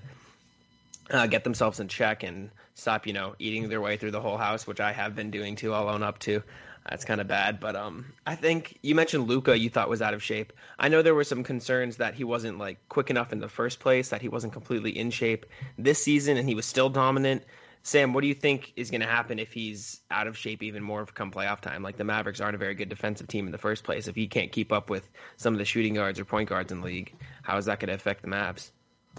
uh, 1.11 1.27
get 1.27 1.43
themselves 1.43 1.79
in 1.79 1.87
check 1.87 2.23
and 2.23 2.49
stop, 2.73 3.07
you 3.07 3.13
know, 3.13 3.35
eating 3.39 3.69
their 3.69 3.81
way 3.81 3.97
through 3.97 4.11
the 4.11 4.21
whole 4.21 4.37
house, 4.37 4.67
which 4.67 4.79
I 4.79 4.91
have 4.91 5.15
been 5.15 5.31
doing 5.31 5.55
too. 5.55 5.73
I'll 5.73 5.89
own 5.89 6.03
up 6.03 6.19
to. 6.19 6.43
That's 6.89 7.03
kind 7.03 7.19
of 7.19 7.27
bad, 7.27 7.59
but 7.59 7.75
um, 7.75 8.13
I 8.27 8.35
think 8.35 8.77
you 8.83 8.93
mentioned 8.93 9.27
Luka. 9.27 9.57
You 9.57 9.71
thought 9.71 9.89
was 9.89 10.03
out 10.03 10.13
of 10.13 10.21
shape. 10.21 10.53
I 10.77 10.87
know 10.87 11.01
there 11.01 11.15
were 11.15 11.23
some 11.23 11.43
concerns 11.43 11.97
that 11.97 12.13
he 12.13 12.23
wasn't 12.23 12.59
like 12.59 12.77
quick 12.89 13.09
enough 13.09 13.33
in 13.33 13.39
the 13.39 13.49
first 13.49 13.79
place, 13.79 14.09
that 14.09 14.21
he 14.21 14.27
wasn't 14.27 14.53
completely 14.53 14.95
in 14.95 15.09
shape 15.09 15.47
this 15.79 16.03
season, 16.03 16.37
and 16.37 16.47
he 16.47 16.53
was 16.53 16.67
still 16.67 16.89
dominant. 16.89 17.43
Sam, 17.81 18.13
what 18.13 18.21
do 18.21 18.27
you 18.27 18.35
think 18.35 18.73
is 18.75 18.91
going 18.91 19.01
to 19.01 19.07
happen 19.07 19.39
if 19.39 19.51
he's 19.51 20.01
out 20.11 20.27
of 20.27 20.37
shape 20.37 20.61
even 20.61 20.83
more 20.83 21.05
come 21.05 21.31
playoff 21.31 21.59
time? 21.59 21.81
Like 21.81 21.97
the 21.97 22.03
Mavericks 22.03 22.39
aren't 22.39 22.55
a 22.55 22.59
very 22.59 22.75
good 22.75 22.89
defensive 22.89 23.27
team 23.27 23.47
in 23.47 23.51
the 23.51 23.57
first 23.57 23.83
place. 23.83 24.07
If 24.07 24.15
he 24.15 24.27
can't 24.27 24.51
keep 24.51 24.71
up 24.71 24.89
with 24.89 25.09
some 25.37 25.53
of 25.53 25.57
the 25.57 25.65
shooting 25.65 25.95
guards 25.95 26.19
or 26.19 26.25
point 26.25 26.49
guards 26.49 26.71
in 26.71 26.81
the 26.81 26.85
league, 26.85 27.15
how 27.41 27.57
is 27.57 27.65
that 27.65 27.79
going 27.79 27.89
to 27.89 27.95
affect 27.95 28.21
the 28.21 28.27
Mavs? 28.27 28.69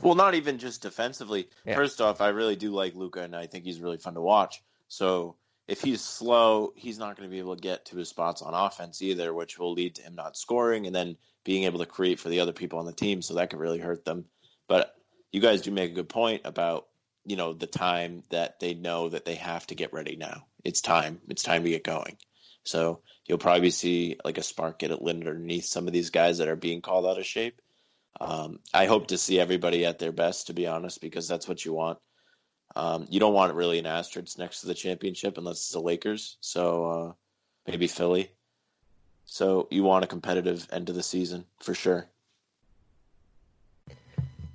Well, 0.03 0.15
not 0.15 0.35
even 0.35 0.59
just 0.59 0.83
defensively. 0.83 1.49
Yeah. 1.65 1.75
First 1.75 2.01
off, 2.01 2.21
I 2.21 2.29
really 2.29 2.57
do 2.57 2.71
like 2.71 2.95
Luka, 2.95 3.23
and 3.23 3.35
I 3.35 3.47
think 3.47 3.65
he's 3.65 3.81
really 3.81 3.97
fun 3.97 4.15
to 4.15 4.21
watch. 4.21 4.63
So 4.89 5.37
if 5.67 5.81
he's 5.81 6.01
slow, 6.01 6.73
he's 6.77 6.99
not 6.99 7.17
going 7.17 7.29
to 7.29 7.33
be 7.33 7.39
able 7.39 7.57
to 7.57 7.63
get 7.63 7.87
to 7.87 7.97
his 7.97 8.09
spots 8.09 8.43
on 8.43 8.55
offense 8.55 9.03
either, 9.03 9.33
which 9.35 9.59
will 9.59 9.73
lead 9.73 9.97
to 9.97 10.03
him 10.03 10.15
not 10.15 10.37
scoring 10.37 10.87
and 10.87 10.95
then 10.95 11.17
being 11.45 11.65
able 11.65 11.79
to 11.81 11.87
create 11.87 12.21
for 12.21 12.29
the 12.29 12.41
other 12.41 12.53
people 12.53 12.79
on 12.79 12.87
the 12.87 12.93
team. 12.93 13.23
So 13.23 13.35
that 13.35 13.51
could 13.51 13.59
really 13.59 13.79
hurt 13.79 14.05
them. 14.05 14.27
But 14.69 14.95
you 15.33 15.41
guys 15.41 15.63
do 15.63 15.71
make 15.71 15.91
a 15.91 15.95
good 15.95 16.09
point 16.09 16.43
about 16.45 16.87
you 17.25 17.37
know 17.37 17.53
the 17.53 17.67
time 17.67 18.23
that 18.31 18.61
they 18.61 18.75
know 18.75 19.09
that 19.09 19.25
they 19.25 19.35
have 19.35 19.67
to 19.67 19.75
get 19.75 19.93
ready 19.93 20.17
now. 20.17 20.47
It's 20.65 20.81
time. 20.81 21.21
It's 21.29 21.43
time 21.43 21.65
to 21.65 21.71
get 21.71 21.85
going. 21.85 22.17
So 22.65 23.01
you'll 23.27 23.39
probably 23.39 23.71
see 23.71 24.17
like 24.25 24.39
a 24.39 24.43
spark 24.43 24.79
get 24.79 24.91
it 24.91 25.03
lit 25.03 25.17
underneath 25.17 25.65
some 25.65 25.87
of 25.87 25.93
these 25.93 26.11
guys 26.11 26.39
that 26.39 26.49
are 26.49 26.57
being 26.57 26.81
called 26.81 27.07
out 27.07 27.19
of 27.19 27.27
shape. 27.27 27.61
Um, 28.21 28.61
I 28.73 28.87
hope 28.87 29.09
to 29.09 29.19
see 29.19 29.39
everybody 29.39 29.85
at 29.85 29.99
their 29.99 30.13
best, 30.13 30.47
to 30.47 30.55
be 30.55 30.67
honest, 30.67 31.01
because 31.01 31.29
that's 31.29 31.49
what 31.49 31.65
you 31.65 31.73
want. 31.73 31.99
Um, 32.75 33.07
you 33.11 33.21
don't 33.21 33.35
want 33.35 33.55
really 33.55 33.79
an 33.79 33.87
asterisk 33.87 34.39
next 34.39 34.61
to 34.61 34.67
the 34.67 34.75
championship 34.75 35.39
unless 35.39 35.57
it's 35.57 35.73
the 35.73 35.81
Lakers. 35.81 36.37
So 36.41 36.85
uh, 36.85 37.13
maybe 37.67 37.87
Philly. 37.87 38.31
So 39.25 39.67
you 39.71 39.83
want 39.83 40.05
a 40.05 40.09
competitive 40.09 40.67
end 40.71 40.89
of 40.89 40.95
the 40.95 41.03
season 41.03 41.45
for 41.59 41.75
sure. 41.75 42.07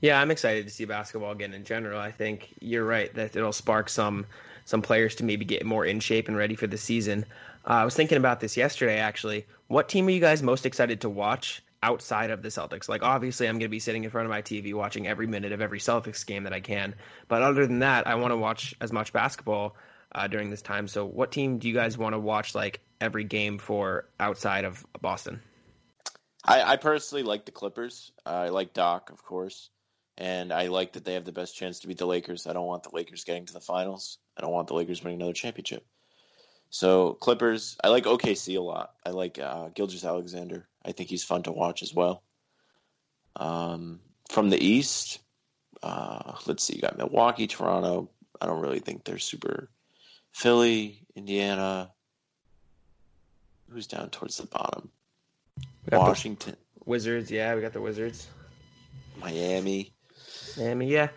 Yeah, 0.01 0.19
I'm 0.19 0.31
excited 0.31 0.65
to 0.65 0.71
see 0.71 0.85
basketball 0.85 1.31
again 1.31 1.53
in 1.53 1.63
general. 1.63 1.99
I 1.99 2.11
think 2.11 2.49
you're 2.59 2.85
right 2.85 3.13
that 3.15 3.35
it'll 3.35 3.53
spark 3.53 3.89
some 3.89 4.25
some 4.65 4.81
players 4.81 5.15
to 5.15 5.23
maybe 5.23 5.43
get 5.43 5.65
more 5.65 5.85
in 5.85 5.99
shape 5.99 6.27
and 6.27 6.37
ready 6.37 6.55
for 6.55 6.67
the 6.67 6.77
season. 6.77 7.25
Uh, 7.67 7.73
I 7.73 7.85
was 7.85 7.95
thinking 7.95 8.17
about 8.17 8.39
this 8.39 8.55
yesterday 8.55 8.99
actually. 8.99 9.45
What 9.67 9.89
team 9.89 10.07
are 10.07 10.11
you 10.11 10.19
guys 10.19 10.41
most 10.41 10.65
excited 10.65 11.01
to 11.01 11.09
watch 11.09 11.61
outside 11.83 12.29
of 12.29 12.41
the 12.41 12.49
Celtics. 12.49 12.87
Like 12.87 13.03
obviously 13.03 13.47
I'm 13.47 13.55
going 13.55 13.61
to 13.61 13.69
be 13.69 13.79
sitting 13.79 14.03
in 14.03 14.09
front 14.09 14.25
of 14.25 14.29
my 14.29 14.41
TV 14.41 14.73
watching 14.73 15.07
every 15.07 15.27
minute 15.27 15.51
of 15.51 15.61
every 15.61 15.79
Celtics 15.79 16.25
game 16.25 16.43
that 16.43 16.53
I 16.53 16.59
can. 16.59 16.95
But 17.27 17.41
other 17.41 17.65
than 17.65 17.79
that, 17.79 18.07
I 18.07 18.15
want 18.15 18.31
to 18.31 18.37
watch 18.37 18.75
as 18.79 18.91
much 18.91 19.13
basketball 19.13 19.75
uh, 20.13 20.27
during 20.27 20.49
this 20.49 20.61
time. 20.61 20.87
So 20.87 21.05
what 21.05 21.31
team 21.31 21.57
do 21.57 21.67
you 21.67 21.73
guys 21.73 21.97
want 21.97 22.13
to 22.13 22.19
watch 22.19 22.53
like 22.53 22.81
every 22.99 23.23
game 23.23 23.57
for 23.57 24.05
outside 24.19 24.65
of 24.65 24.85
Boston? 25.01 25.41
I, 26.43 26.61
I 26.63 26.77
personally 26.77 27.23
like 27.23 27.45
the 27.45 27.51
Clippers. 27.51 28.11
Uh, 28.25 28.29
I 28.29 28.49
like 28.49 28.73
Doc, 28.73 29.11
of 29.11 29.23
course. 29.23 29.69
And 30.17 30.51
I 30.51 30.67
like 30.67 30.93
that 30.93 31.05
they 31.05 31.13
have 31.13 31.25
the 31.25 31.31
best 31.31 31.55
chance 31.55 31.79
to 31.79 31.87
beat 31.87 31.97
the 31.97 32.05
Lakers. 32.05 32.45
I 32.45 32.53
don't 32.53 32.67
want 32.67 32.83
the 32.83 32.93
Lakers 32.93 33.23
getting 33.23 33.45
to 33.45 33.53
the 33.53 33.61
finals. 33.61 34.17
I 34.37 34.41
don't 34.41 34.51
want 34.51 34.67
the 34.67 34.75
Lakers 34.75 35.03
winning 35.03 35.19
another 35.19 35.33
championship. 35.33 35.85
So 36.69 37.13
Clippers, 37.13 37.77
I 37.83 37.89
like 37.89 38.05
OKC 38.05 38.57
a 38.57 38.61
lot. 38.61 38.91
I 39.05 39.11
like 39.11 39.39
uh, 39.39 39.69
Gilgeous-Alexander. 39.69 40.67
I 40.85 40.91
think 40.91 41.09
he's 41.09 41.23
fun 41.23 41.43
to 41.43 41.51
watch 41.51 41.83
as 41.83 41.93
well. 41.93 42.23
Um, 43.35 43.99
from 44.29 44.49
the 44.49 44.63
East, 44.63 45.19
Uh, 45.83 46.35
let's 46.45 46.63
see, 46.63 46.75
you 46.75 46.81
got 46.81 46.97
Milwaukee, 46.97 47.47
Toronto. 47.47 48.07
I 48.39 48.45
don't 48.45 48.61
really 48.61 48.79
think 48.79 49.03
they're 49.03 49.17
super. 49.17 49.69
Philly, 50.31 51.03
Indiana. 51.15 51.91
Who's 53.69 53.87
down 53.87 54.09
towards 54.11 54.37
the 54.37 54.45
bottom? 54.45 54.91
We 55.57 55.89
got 55.89 56.03
the 56.03 56.09
Washington, 56.09 56.55
Wizards, 56.85 57.31
yeah, 57.31 57.55
we 57.55 57.61
got 57.61 57.73
the 57.73 57.81
Wizards. 57.81 58.27
Miami. 59.17 59.91
Miami, 60.57 60.87
yeah. 60.87 61.09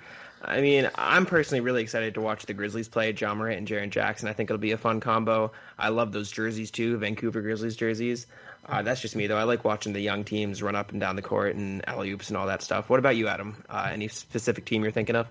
I 0.42 0.61
mean, 0.61 0.90
I'm 0.94 1.27
personally 1.27 1.61
really 1.61 1.83
excited 1.83 2.14
to 2.14 2.20
watch 2.20 2.46
the 2.46 2.55
Grizzlies 2.55 2.88
play 2.88 3.12
Ja 3.12 3.35
Morant 3.35 3.59
and 3.59 3.68
Jaren 3.68 3.90
Jackson. 3.90 4.29
I 4.29 4.33
think 4.33 4.50
it'll 4.50 4.59
be 4.59 4.72
a 4.72 4.79
fun 4.79 5.00
combo. 5.00 5.53
I 5.79 5.88
love 5.88 6.12
those 6.12 6.31
jerseys 6.31 6.70
too, 6.70 6.96
Vancouver 6.98 7.42
Grizzlies 7.42 7.77
jerseys. 7.77 8.27
Uh, 8.66 8.83
that's 8.83 9.00
just 9.00 9.14
me 9.14 9.27
though. 9.27 9.37
I 9.37 9.44
like 9.44 9.64
watching 9.64 9.92
the 9.92 10.00
young 10.00 10.24
teams 10.24 10.62
run 10.62 10.74
up 10.74 10.92
and 10.92 11.00
down 11.00 11.16
the 11.16 11.22
court 11.22 11.55
and 11.55 11.87
alley 11.88 12.11
oops 12.11 12.29
and 12.29 12.37
all 12.37 12.46
that 12.46 12.62
stuff. 12.62 12.88
What 12.88 12.98
about 12.98 13.16
you, 13.16 13.29
Adam? 13.29 13.62
Uh, 13.68 13.90
any 13.92 14.09
specific 14.09 14.64
team 14.64 14.83
you're 14.83 14.92
thinking 14.92 15.16
of? 15.16 15.29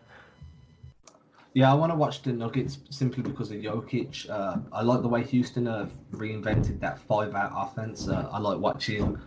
Yeah, 1.55 1.71
I 1.71 1.75
want 1.75 1.91
to 1.91 1.95
watch 1.95 2.23
the 2.23 2.33
Nuggets 2.33 2.79
simply 2.89 3.21
because 3.21 3.51
of 3.51 3.57
Jokic. 3.57 4.27
Uh, 4.27 4.57
I 4.71 4.81
like 4.81 5.03
the 5.03 5.07
way 5.07 5.23
Houston 5.23 5.67
have 5.67 5.91
reinvented 6.11 6.79
that 6.79 6.97
five-out 6.99 7.51
offense. 7.55 8.07
Uh, 8.07 8.27
I 8.31 8.39
like 8.39 8.57
watching 8.57 9.19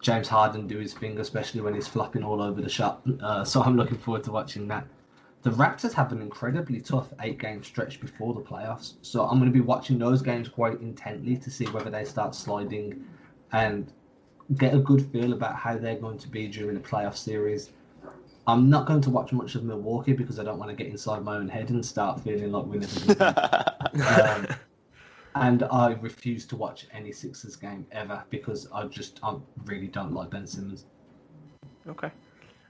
James 0.00 0.28
Harden 0.28 0.68
do 0.68 0.78
his 0.78 0.94
thing, 0.94 1.18
especially 1.18 1.62
when 1.62 1.74
he's 1.74 1.88
flopping 1.88 2.22
all 2.22 2.40
over 2.40 2.62
the 2.62 2.68
shot. 2.68 3.02
Uh, 3.20 3.44
so 3.44 3.60
I'm 3.60 3.76
looking 3.76 3.98
forward 3.98 4.22
to 4.24 4.30
watching 4.30 4.68
that. 4.68 4.86
The 5.42 5.50
Raptors 5.50 5.92
have 5.94 6.12
an 6.12 6.22
incredibly 6.22 6.80
tough 6.80 7.12
eight-game 7.20 7.64
stretch 7.64 8.00
before 8.00 8.34
the 8.34 8.40
playoffs, 8.40 8.94
so 9.02 9.24
I'm 9.24 9.38
going 9.38 9.50
to 9.50 9.54
be 9.54 9.60
watching 9.60 9.98
those 9.98 10.22
games 10.22 10.48
quite 10.48 10.80
intently 10.80 11.36
to 11.36 11.50
see 11.50 11.66
whether 11.66 11.90
they 11.90 12.04
start 12.04 12.36
sliding 12.36 13.04
and 13.54 13.92
get 14.56 14.74
a 14.74 14.78
good 14.78 15.10
feel 15.12 15.32
about 15.32 15.54
how 15.54 15.78
they're 15.78 15.96
going 15.96 16.18
to 16.18 16.28
be 16.28 16.48
during 16.48 16.74
the 16.74 16.80
playoff 16.80 17.16
series. 17.16 17.70
I'm 18.46 18.68
not 18.68 18.86
going 18.86 19.00
to 19.02 19.10
watch 19.10 19.32
much 19.32 19.54
of 19.54 19.64
Milwaukee 19.64 20.12
because 20.12 20.38
I 20.38 20.44
don't 20.44 20.58
want 20.58 20.70
to 20.70 20.76
get 20.76 20.88
inside 20.88 21.22
my 21.22 21.36
own 21.36 21.48
head 21.48 21.70
and 21.70 21.86
start 21.86 22.20
feeling 22.20 22.52
like 22.52 22.64
we're 22.66 22.80
never 22.80 23.14
going 23.14 23.34
to 23.34 24.28
um, 24.36 24.46
and 25.36 25.62
I 25.70 25.92
refuse 25.92 26.44
to 26.46 26.56
watch 26.56 26.86
any 26.92 27.12
Sixers 27.12 27.56
game 27.56 27.86
ever 27.92 28.22
because 28.28 28.68
I 28.74 28.84
just 28.86 29.20
I 29.22 29.36
really 29.64 29.86
don't 29.86 30.12
like 30.12 30.30
Ben 30.30 30.46
Simmons. 30.46 30.84
Okay. 31.88 32.10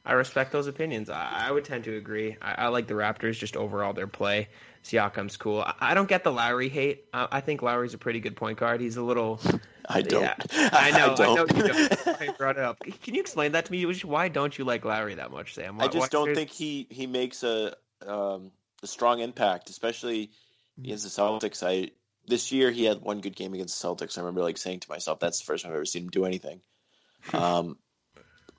I 0.07 0.13
respect 0.13 0.53
those 0.53 0.67
opinions. 0.67 1.09
I, 1.09 1.47
I 1.49 1.51
would 1.51 1.65
tend 1.65 1.85
to 1.85 1.97
agree. 1.97 2.37
I, 2.43 2.67
I 2.67 2.69
like 2.69 2.87
the 2.87 2.95
Raptors 2.95 3.39
just 3.39 3.57
overall 3.57 3.95
their 3.95 4.07
play. 4.07 4.49
Siakam's 4.85 5.39
cool. 5.39 5.63
I, 5.63 5.75
I 5.81 5.95
don't 5.95 6.09
get 6.09 6.25
the 6.25 6.31
Lowry 6.31 6.69
hate. 6.69 7.07
I, 7.15 7.27
I 7.33 7.41
think 7.41 7.63
Lowry's 7.63 7.95
a 7.95 7.99
pretty 7.99 8.21
good 8.21 8.37
point 8.37 8.59
guard. 8.59 8.83
He's 8.83 8.99
a 8.99 9.03
little. 9.03 9.41
I 9.89 10.03
don't. 10.03 10.23
Yeah, 10.23 10.35
I 10.73 10.91
know. 10.91 11.13
I, 11.13 11.17
don't. 11.17 11.53
know 11.53 11.57
you 11.57 11.69
don't. 11.69 12.09
I 12.21 12.29
brought 12.37 12.57
it 12.57 12.65
up. 12.65 12.81
Can 13.03 13.15
you 13.15 13.21
explain 13.21 13.53
that 13.53 13.67
to 13.67 13.73
me? 13.73 13.85
Why 13.85 14.29
don't 14.29 14.57
you 14.57 14.65
like 14.65 14.85
Lowry 14.85 15.15
that 15.17 15.31
much, 15.31 15.55
Sam? 15.55 15.79
Why, 15.79 15.85
I 15.85 15.89
just 15.89 15.99
why- 15.99 16.09
don't 16.09 16.35
think 16.35 16.51
he 16.51 16.87
he 16.91 17.07
makes 17.07 17.43
a 17.43 17.75
um, 18.07 18.51
a 18.83 18.87
strong 18.87 19.21
impact, 19.21 19.71
especially 19.71 20.31
against 20.79 21.05
the 21.05 21.23
Celtics. 21.23 21.63
I 21.67 21.91
this 22.27 22.53
year 22.53 22.71
he 22.71 22.85
had 22.85 23.01
one 23.01 23.21
good 23.21 23.37
game 23.37 23.55
against 23.55 23.81
the 23.81 23.89
Celtics. 23.89 24.17
I 24.17 24.23
remember 24.23 24.43
like 24.43 24.59
saying 24.59 24.81
to 24.81 24.91
myself, 24.91 25.21
"That's 25.21 25.41
the 25.41 25.45
first 25.45 25.65
time 25.65 25.73
I've 25.73 25.77
ever 25.77 25.85
seen 25.85 26.05
him 26.05 26.11
do 26.11 26.25
anything." 26.25 26.61
Um, 27.33 27.79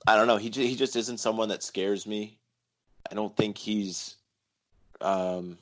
I 0.08 0.16
don't 0.16 0.26
know. 0.26 0.38
He 0.38 0.50
he 0.50 0.76
just 0.76 0.96
isn't 0.96 1.20
someone 1.20 1.50
that 1.50 1.62
scares 1.62 2.08
me. 2.08 2.40
I 3.10 3.14
don't 3.14 3.36
think 3.36 3.60
he's 3.60 4.16
um, 5.02 5.58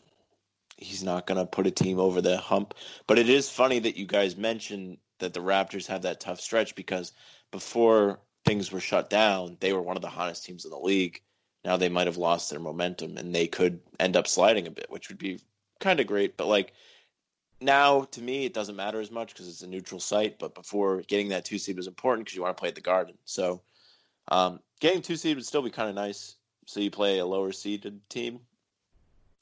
he's 0.77 1.03
not 1.03 1.25
going 1.25 1.37
to 1.37 1.45
put 1.45 1.67
a 1.67 1.71
team 1.71 1.99
over 1.99 2.21
the 2.21 2.37
hump. 2.37 2.73
But 3.07 3.19
it 3.19 3.29
is 3.29 3.49
funny 3.49 3.79
that 3.79 3.97
you 3.97 4.05
guys 4.05 4.35
mentioned 4.35 4.97
that 5.23 5.33
the 5.33 5.39
Raptors 5.39 5.87
have 5.87 6.01
that 6.03 6.19
tough 6.19 6.39
stretch 6.39 6.75
because 6.75 7.13
before 7.51 8.19
things 8.45 8.71
were 8.71 8.79
shut 8.79 9.09
down, 9.09 9.57
they 9.59 9.73
were 9.73 9.81
one 9.81 9.95
of 9.95 10.01
the 10.01 10.09
hottest 10.09 10.45
teams 10.45 10.65
in 10.65 10.71
the 10.71 10.77
league. 10.77 11.21
Now 11.63 11.77
they 11.77 11.89
might 11.89 12.07
have 12.07 12.17
lost 12.17 12.49
their 12.49 12.59
momentum 12.59 13.17
and 13.17 13.33
they 13.33 13.47
could 13.47 13.79
end 13.99 14.17
up 14.17 14.27
sliding 14.27 14.67
a 14.67 14.71
bit, 14.71 14.89
which 14.89 15.07
would 15.07 15.17
be 15.17 15.39
kind 15.79 15.99
of 15.99 16.07
great. 16.07 16.35
But 16.35 16.47
like 16.47 16.73
now, 17.61 18.01
to 18.03 18.21
me, 18.21 18.45
it 18.45 18.53
doesn't 18.53 18.75
matter 18.75 18.99
as 18.99 19.11
much 19.11 19.29
because 19.29 19.47
it's 19.47 19.61
a 19.61 19.67
neutral 19.67 20.01
site. 20.01 20.39
But 20.39 20.55
before 20.55 21.01
getting 21.03 21.29
that 21.29 21.45
two 21.45 21.57
seed 21.57 21.77
was 21.77 21.87
important 21.87 22.25
because 22.25 22.35
you 22.35 22.41
want 22.41 22.55
to 22.55 22.59
play 22.59 22.69
at 22.69 22.75
the 22.75 22.81
Garden. 22.81 23.17
So 23.23 23.61
um, 24.27 24.59
getting 24.81 25.01
two 25.01 25.15
seed 25.15 25.37
would 25.37 25.45
still 25.45 25.61
be 25.61 25.69
kind 25.69 25.87
of 25.87 25.95
nice. 25.95 26.35
So 26.65 26.81
you 26.81 26.91
play 26.91 27.19
a 27.19 27.25
lower 27.25 27.53
seeded 27.53 28.01
team 28.09 28.39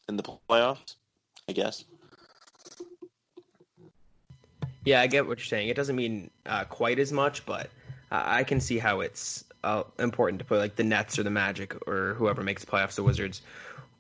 in 0.08 0.18
the 0.18 0.24
playoffs, 0.24 0.96
I 1.50 1.54
guess. 1.54 1.86
Yeah, 4.84 5.02
I 5.02 5.08
get 5.08 5.28
what 5.28 5.38
you're 5.38 5.46
saying. 5.46 5.70
It 5.70 5.76
doesn't 5.76 5.96
mean 5.96 6.30
uh, 6.46 6.64
quite 6.66 7.00
as 7.00 7.12
much, 7.12 7.46
but 7.46 7.68
uh, 8.12 8.24
I 8.26 8.44
can 8.44 8.60
see 8.60 8.80
how 8.80 9.02
it's 9.02 9.44
uh, 9.64 9.84
important 10.00 10.40
to 10.40 10.46
put 10.46 10.60
like 10.60 10.76
the 10.76 10.84
Nets 10.84 11.20
or 11.20 11.24
the 11.24 11.30
Magic 11.30 11.76
or 11.88 12.16
whoever 12.16 12.42
makes 12.44 12.66
the 12.66 12.72
playoffs, 12.72 12.96
the 12.96 13.04
Wizards, 13.04 13.42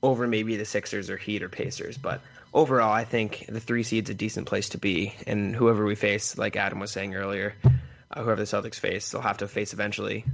over 0.02 0.28
maybe 0.28 0.58
the 0.58 0.66
Sixers 0.66 1.10
or 1.10 1.18
Heat 1.18 1.44
or 1.44 1.50
Pacers. 1.50 1.98
But 1.98 2.22
overall, 2.54 2.92
I 2.92 3.04
think 3.04 3.46
the 3.48 3.60
three 3.60 3.84
seed's 3.84 4.10
a 4.10 4.16
decent 4.16 4.48
place 4.48 4.70
to 4.70 4.78
be, 4.78 5.14
and 5.28 5.56
whoever 5.56 5.86
we 5.86 5.96
face, 5.96 6.38
like 6.38 6.56
Adam 6.56 6.80
was 6.80 6.92
saying 6.92 7.16
earlier, 7.16 7.54
uh, 7.64 8.24
whoever 8.24 8.42
the 8.42 8.48
Celtics 8.48 8.80
face, 8.80 9.12
they'll 9.12 9.22
have 9.22 9.38
to 9.38 9.48
face 9.48 9.74
eventually, 9.74 10.26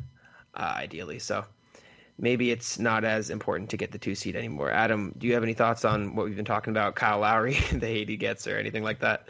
uh, 0.55 0.73
ideally. 0.77 1.19
So 1.19 1.43
maybe 2.17 2.51
it's 2.51 2.79
not 2.79 3.03
as 3.03 3.29
important 3.29 3.71
to 3.71 3.77
get 3.77 3.91
the 3.91 3.97
two 3.97 4.15
seed 4.15 4.35
anymore. 4.35 4.71
Adam, 4.71 5.13
do 5.17 5.27
you 5.27 5.33
have 5.33 5.43
any 5.43 5.53
thoughts 5.53 5.85
on 5.85 6.15
what 6.15 6.25
we've 6.25 6.35
been 6.35 6.45
talking 6.45 6.71
about, 6.71 6.95
Kyle 6.95 7.19
Lowry, 7.19 7.53
the 7.71 7.85
hate 7.85 8.09
he 8.09 8.17
gets, 8.17 8.47
or 8.47 8.57
anything 8.57 8.83
like 8.83 8.99
that? 8.99 9.27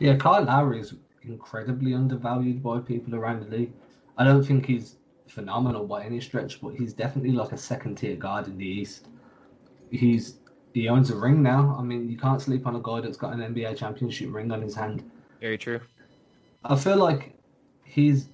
Yeah, 0.00 0.16
Kyle 0.16 0.42
Lowry 0.42 0.80
is 0.80 0.94
incredibly 1.22 1.94
undervalued 1.94 2.62
by 2.62 2.80
people 2.80 3.14
around 3.14 3.42
the 3.42 3.56
league. 3.56 3.72
I 4.16 4.24
don't 4.24 4.42
think 4.42 4.64
he's 4.64 4.96
phenomenal 5.28 5.86
by 5.86 6.04
any 6.04 6.20
stretch, 6.20 6.60
but 6.60 6.74
he's 6.74 6.94
definitely 6.94 7.32
like 7.32 7.52
a 7.52 7.58
second 7.58 7.96
tier 7.96 8.16
guard 8.16 8.46
in 8.46 8.56
the 8.56 8.66
East. 8.66 9.08
He's 9.90 10.38
he 10.72 10.88
owns 10.88 11.10
a 11.10 11.16
ring 11.16 11.42
now. 11.42 11.76
I 11.78 11.82
mean, 11.82 12.08
you 12.08 12.16
can't 12.16 12.40
sleep 12.40 12.66
on 12.66 12.76
a 12.76 12.80
guy 12.80 13.00
that's 13.00 13.18
got 13.18 13.34
an 13.34 13.40
NBA 13.40 13.76
championship 13.76 14.32
ring 14.32 14.50
on 14.50 14.62
his 14.62 14.74
hand. 14.74 15.08
Very 15.40 15.58
true. 15.58 15.80
I 16.64 16.76
feel 16.76 16.96
like 16.96 17.34
he's 17.84 18.30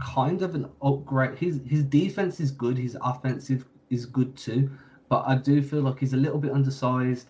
kind 0.00 0.40
of 0.40 0.54
an 0.54 0.70
upgrade. 0.80 1.38
His 1.38 1.60
his 1.66 1.82
defense 1.84 2.40
is 2.40 2.50
good. 2.50 2.78
His 2.78 2.96
offensive 3.02 3.66
is 3.90 4.06
good 4.06 4.34
too, 4.34 4.70
but 5.10 5.24
I 5.26 5.34
do 5.34 5.62
feel 5.62 5.82
like 5.82 5.98
he's 5.98 6.14
a 6.14 6.16
little 6.16 6.38
bit 6.38 6.52
undersized, 6.52 7.28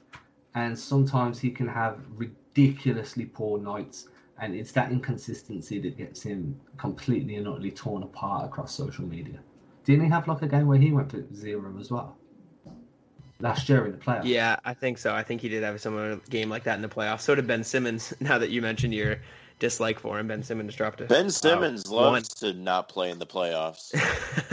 and 0.55 0.79
sometimes 0.79 1.41
he 1.41 1.51
can 1.51 1.67
have 1.67 1.99
ridiculously 2.55 3.27
poor 3.27 3.59
nights. 3.59 4.09
And 4.39 4.55
it's 4.55 4.73
that 4.73 4.91
inconsistency 4.91 5.79
that 5.81 5.97
gets 5.97 6.23
him 6.23 6.59
completely 6.77 7.37
and 7.37 7.47
utterly 7.47 7.71
torn 7.71 8.03
apart 8.03 8.47
across 8.47 8.75
social 8.75 9.05
media. 9.05 9.39
Didn't 9.85 10.05
he 10.05 10.11
have 10.11 10.27
like 10.27 10.43
a 10.43 10.49
game 10.49 10.67
where 10.67 10.79
he 10.79 10.91
went 10.91 11.11
for 11.11 11.23
zero 11.35 11.77
as 11.79 11.91
well? 11.91 12.17
Last 13.41 13.69
year 13.69 13.87
in 13.87 13.93
the 13.93 13.99
playoffs. 13.99 14.25
Yeah, 14.25 14.57
I 14.65 14.75
think 14.75 14.99
so. 14.99 15.15
I 15.15 15.23
think 15.23 15.41
he 15.41 15.49
did 15.49 15.63
have 15.63 15.75
a 15.75 15.79
similar 15.79 16.17
game 16.31 16.49
like 16.49 16.65
that 16.65 16.77
in 16.77 16.83
the 16.83 16.89
playoffs. 16.89 17.23
So 17.23 17.35
did 17.35 17.47
Ben 17.47 17.65
Simmons. 17.65 18.15
Now 18.21 18.39
that 18.39 18.51
you 18.51 18.63
mentioned 18.63 18.95
your 18.95 19.19
dislike 19.59 19.99
for 19.99 20.19
him, 20.19 20.29
Ben 20.29 20.43
Simmons 20.43 20.75
dropped 20.75 21.01
a 21.01 21.05
Ben 21.05 21.31
Simmons 21.31 21.87
uh, 21.89 21.95
loves 21.95 22.29
to 22.29 22.53
not 22.53 22.89
play 22.89 23.11
in 23.11 23.19
the 23.19 23.27
playoffs. 23.27 23.93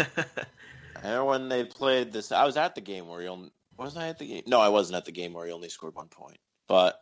and 1.03 1.25
when 1.25 1.49
they 1.49 1.63
played 1.63 2.12
this. 2.12 2.31
I 2.31 2.45
was 2.45 2.57
at 2.57 2.75
the 2.75 2.81
game 2.81 3.07
where 3.07 3.21
he 3.21 3.27
only 3.27 3.51
wasn't 3.77 4.03
I 4.03 4.09
at 4.09 4.19
the 4.19 4.27
game. 4.27 4.43
No, 4.47 4.59
I 4.59 4.69
wasn't 4.69 4.97
at 4.97 5.05
the 5.05 5.12
game 5.12 5.33
where 5.33 5.45
he 5.45 5.51
only 5.51 5.69
scored 5.69 5.95
one 5.95 6.07
point. 6.07 6.38
But 6.67 6.99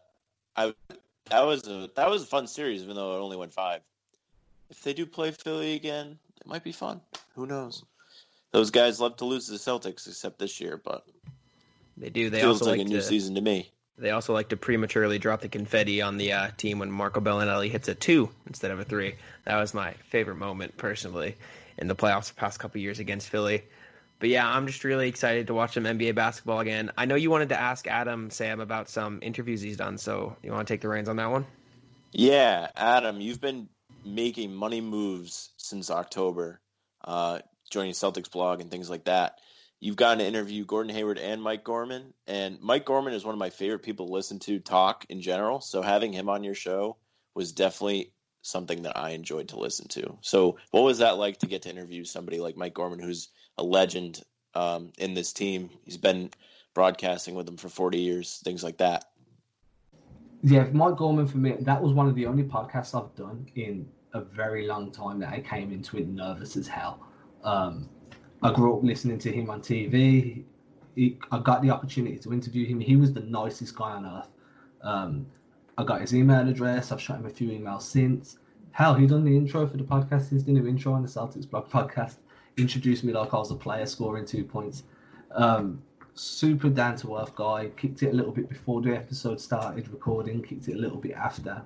I 0.58 0.74
that 1.30 1.46
was 1.46 1.68
a 1.68 1.90
that 1.96 2.10
was 2.10 2.24
a 2.24 2.26
fun 2.26 2.48
series, 2.48 2.84
even 2.84 2.96
though 2.96 3.16
it 3.16 3.20
only 3.20 3.38
went 3.38 3.54
five. 3.54 3.82
If 4.70 4.82
they 4.84 4.94
do 4.94 5.06
play 5.06 5.32
Philly 5.32 5.76
again, 5.76 6.18
it 6.42 6.48
might 6.48 6.64
be 6.64 6.72
fun. 6.72 7.00
Who 7.36 7.46
knows? 7.46 7.84
Those 8.52 8.72
guys 8.72 9.00
love 9.00 9.18
to 9.18 9.26
lose 9.26 9.46
to 9.46 9.52
the 9.52 9.58
Celtics, 9.58 10.08
except 10.08 10.40
this 10.40 10.60
year. 10.60 10.82
But 10.84 11.06
they 11.96 12.10
do. 12.10 12.30
They 12.30 12.42
feels 12.42 12.62
also 12.62 12.72
like 12.72 12.80
like 12.80 12.88
a 12.88 12.90
new 12.90 13.02
season 13.02 13.36
to 13.36 13.42
me. 13.42 13.72
They 14.00 14.12
also 14.12 14.34
like 14.34 14.50
to 14.50 14.58
prematurely 14.58 15.18
drop 15.18 15.42
the 15.42 15.48
confetti 15.48 16.02
on 16.02 16.18
the 16.18 16.32
uh, 16.32 16.52
team 16.56 16.80
when 16.80 16.92
Marco 16.92 17.20
Bellinelli 17.20 17.70
hits 17.70 17.88
a 17.88 17.96
two 17.96 18.30
instead 18.46 18.70
of 18.70 18.80
a 18.80 18.84
three. 18.84 19.16
That 19.46 19.58
was 19.58 19.74
my 19.74 19.94
favorite 20.10 20.36
moment 20.36 20.78
personally 20.78 21.36
in 21.78 21.88
the 21.88 21.96
playoffs 21.96 22.30
the 22.30 22.36
past 22.36 22.60
couple 22.60 22.80
years 22.80 23.00
against 23.00 23.30
Philly. 23.30 23.64
But 24.20 24.30
yeah, 24.30 24.48
I'm 24.48 24.66
just 24.66 24.84
really 24.84 25.08
excited 25.08 25.48
to 25.48 25.54
watch 25.54 25.76
some 25.76 25.84
NBA 25.84 26.16
basketball 26.16 26.60
again. 26.60 26.92
I 26.98 27.06
know 27.06 27.16
you 27.16 27.30
wanted 27.30 27.50
to 27.50 27.60
ask 27.60 27.86
Adam 27.88 28.30
Sam 28.32 28.60
about 28.60 28.90
some 28.90 29.20
interviews 29.22 29.62
he's 29.62 29.78
done, 29.78 29.98
so 29.98 30.36
you 30.42 30.52
want 30.52 30.68
to 30.68 30.74
take 30.74 30.82
the 30.82 30.90
reins 30.90 31.08
on 31.08 31.18
that 31.18 31.30
one? 31.30 31.46
Yeah, 32.12 32.70
Adam, 32.76 33.22
you've 33.22 33.42
been 33.42 33.70
making 34.04 34.56
money 34.56 34.82
moves 34.82 35.52
since 35.58 35.92
October, 35.92 36.62
uh, 37.04 37.40
joining 37.70 37.92
Celtics 37.92 38.32
blog 38.32 38.62
and 38.62 38.72
things 38.72 38.90
like 38.90 39.06
that. 39.06 39.40
You've 39.80 39.96
gotten 39.96 40.20
to 40.20 40.26
interview 40.26 40.66
Gordon 40.66 40.96
Hayward 40.96 41.20
and 41.20 41.42
Mike 41.44 41.64
Gorman, 41.64 42.14
and 42.26 42.60
Mike 42.60 42.86
Gorman 42.86 43.14
is 43.14 43.24
one 43.24 43.36
of 43.36 43.40
my 43.40 43.52
favorite 43.52 43.84
people 43.84 44.08
to 44.08 44.14
listen 44.14 44.40
to 44.40 44.60
talk 44.60 45.06
in 45.10 45.22
general. 45.22 45.62
So 45.62 45.84
having 45.84 46.12
him 46.14 46.30
on 46.30 46.44
your 46.44 46.56
show 46.56 46.98
was 47.36 47.52
definitely 47.52 48.12
something 48.42 48.84
that 48.84 48.98
I 48.98 49.12
enjoyed 49.12 49.50
to 49.50 49.60
listen 49.60 49.88
to. 49.90 50.18
So 50.22 50.58
what 50.72 50.84
was 50.84 51.00
that 51.00 51.18
like 51.18 51.40
to 51.40 51.48
get 51.48 51.64
to 51.64 51.70
interview 51.70 52.04
somebody 52.04 52.40
like 52.40 52.58
Mike 52.58 52.74
Gorman, 52.74 53.00
who's 53.00 53.30
a 53.58 53.64
legend 53.64 54.24
um, 54.54 54.92
in 54.98 55.14
this 55.14 55.34
team? 55.34 55.70
He's 55.84 55.98
been 55.98 56.30
broadcasting 56.74 57.36
with 57.36 57.46
them 57.46 57.58
for 57.58 57.70
40 57.70 57.98
years, 57.98 58.42
things 58.44 58.64
like 58.64 58.78
that. 58.78 59.06
Yeah, 60.44 60.68
Mike 60.72 60.98
Gorman 60.98 61.28
for 61.28 61.38
me, 61.38 61.56
that 61.62 61.82
was 61.82 61.94
one 61.94 62.08
of 62.08 62.16
the 62.16 62.26
only 62.28 62.44
podcasts 62.44 62.94
I've 62.94 63.14
done 63.16 63.48
in 63.56 63.88
a 64.14 64.22
very 64.22 64.68
long 64.68 64.92
time 64.92 65.20
that 65.20 65.34
I 65.34 65.40
came 65.42 65.72
into 65.72 65.98
it 65.98 66.08
nervous 66.08 66.56
as 66.56 66.68
hell. 66.68 67.00
Um, 67.44 67.90
I 68.44 68.54
grew 68.54 68.78
up 68.78 68.84
listening 68.84 69.18
to 69.20 69.32
him 69.32 69.50
on 69.50 69.62
TV. 69.62 70.44
He, 70.96 71.18
I 71.32 71.40
got 71.40 71.62
the 71.62 71.72
opportunity 71.72 72.18
to 72.20 72.34
interview 72.34 72.66
him. 72.66 72.80
He 72.80 72.96
was 72.96 73.14
the 73.14 73.22
nicest 73.22 73.76
guy 73.76 73.92
on 73.92 74.06
earth. 74.06 74.30
Um, 74.82 75.26
I 75.78 75.84
got 75.84 76.02
his 76.02 76.14
email 76.14 76.48
address. 76.48 76.92
I've 76.92 77.02
shot 77.02 77.20
him 77.20 77.26
a 77.26 77.30
few 77.30 77.50
emails 77.50 77.84
since. 77.84 78.38
Hell, 78.72 78.94
he 78.94 79.08
done 79.08 79.24
the 79.24 79.36
intro 79.36 79.66
for 79.68 79.78
the 79.78 79.84
podcast. 79.84 80.30
He's 80.30 80.44
done 80.44 80.56
the 80.56 80.68
intro 80.68 80.94
on 80.94 81.02
the 81.02 81.08
Celtics 81.08 81.50
blog 81.50 81.70
podcast. 81.70 82.18
Introduced 82.58 83.04
me 83.04 83.14
like 83.14 83.34
I 83.34 83.38
was 83.38 83.52
a 83.52 83.56
player 83.56 83.86
scoring 83.86 84.26
two 84.26 84.44
points. 84.44 84.84
Um, 85.32 85.82
super 86.16 86.70
down 86.70 86.96
to 86.98 87.18
earth 87.18 87.36
guy. 87.36 87.70
Kicked 87.78 88.04
it 88.04 88.10
a 88.10 88.14
little 88.14 88.32
bit 88.32 88.50
before 88.50 88.82
the 88.82 88.96
episode 88.96 89.40
started 89.40 89.88
recording. 89.90 90.42
Kicked 90.42 90.68
it 90.68 90.76
a 90.76 90.80
little 90.80 90.98
bit 90.98 91.14
after. 91.14 91.62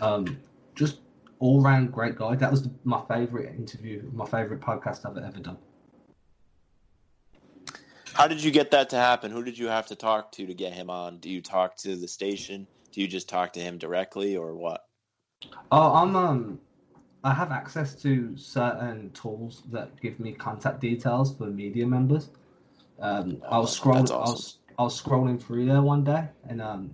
Um, 0.00 0.38
just 0.74 1.00
all 1.38 1.60
round 1.60 1.92
great 1.92 2.16
guy. 2.16 2.34
That 2.34 2.50
was 2.50 2.62
the, 2.62 2.70
my 2.84 3.02
favorite 3.08 3.54
interview, 3.54 4.02
my 4.12 4.26
favorite 4.26 4.60
podcast 4.60 5.08
I've 5.08 5.16
ever 5.16 5.38
done. 5.38 5.58
How 8.12 8.26
did 8.26 8.42
you 8.42 8.50
get 8.50 8.70
that 8.70 8.88
to 8.90 8.96
happen? 8.96 9.30
Who 9.30 9.44
did 9.44 9.58
you 9.58 9.66
have 9.68 9.86
to 9.88 9.94
talk 9.94 10.32
to 10.32 10.46
to 10.46 10.54
get 10.54 10.72
him 10.72 10.88
on? 10.88 11.18
Do 11.18 11.28
you 11.28 11.42
talk 11.42 11.76
to 11.78 11.96
the 11.96 12.08
station? 12.08 12.66
Do 12.90 13.02
you 13.02 13.06
just 13.06 13.28
talk 13.28 13.52
to 13.52 13.60
him 13.60 13.76
directly, 13.76 14.38
or 14.38 14.54
what? 14.54 14.86
Oh, 15.70 15.92
I'm 15.92 16.16
um, 16.16 16.60
I 17.26 17.34
have 17.34 17.50
access 17.50 18.00
to 18.02 18.36
certain 18.36 19.10
tools 19.10 19.64
that 19.72 20.00
give 20.00 20.20
me 20.20 20.30
contact 20.30 20.80
details 20.80 21.34
for 21.36 21.46
media 21.46 21.84
members. 21.84 22.30
Um, 23.00 23.42
I 23.50 23.58
was 23.58 23.76
scrolling, 23.78 24.06
That's 24.06 24.12
I 24.12 24.18
was 24.18 24.58
I 24.78 24.82
was 24.84 25.02
scrolling 25.02 25.42
through 25.42 25.66
there 25.66 25.82
one 25.82 26.04
day, 26.04 26.28
and 26.48 26.62
um, 26.62 26.88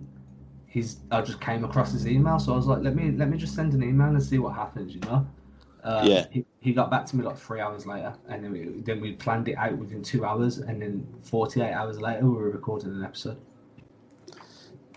he's 0.65 1.01
I 1.11 1.21
just 1.21 1.39
came 1.39 1.63
across 1.63 1.91
his 1.91 2.07
email, 2.07 2.39
so 2.39 2.53
I 2.53 2.55
was 2.55 2.65
like, 2.65 2.81
let 2.81 2.95
me 2.95 3.11
let 3.11 3.29
me 3.29 3.37
just 3.37 3.53
send 3.53 3.75
an 3.75 3.83
email 3.83 4.07
and 4.07 4.23
see 4.23 4.39
what 4.39 4.55
happens, 4.55 4.95
you 4.95 5.01
know. 5.01 5.27
Um, 5.83 6.07
Yeah. 6.07 6.25
He, 6.31 6.45
he 6.61 6.73
got 6.73 6.89
back 6.89 7.05
to 7.07 7.15
me 7.15 7.23
like 7.23 7.37
three 7.37 7.59
hours 7.59 7.85
later, 7.85 8.15
and 8.27 8.43
then 8.43 8.51
we 8.51 8.81
then 8.81 9.01
we 9.01 9.13
planned 9.13 9.47
it 9.49 9.55
out 9.55 9.77
within 9.77 10.01
two 10.01 10.25
hours, 10.25 10.57
and 10.57 10.81
then 10.81 11.05
forty 11.21 11.61
eight 11.61 11.73
hours 11.73 12.01
later 12.01 12.25
we 12.25 12.35
were 12.35 12.49
recording 12.49 12.89
an 12.89 13.03
episode. 13.03 13.37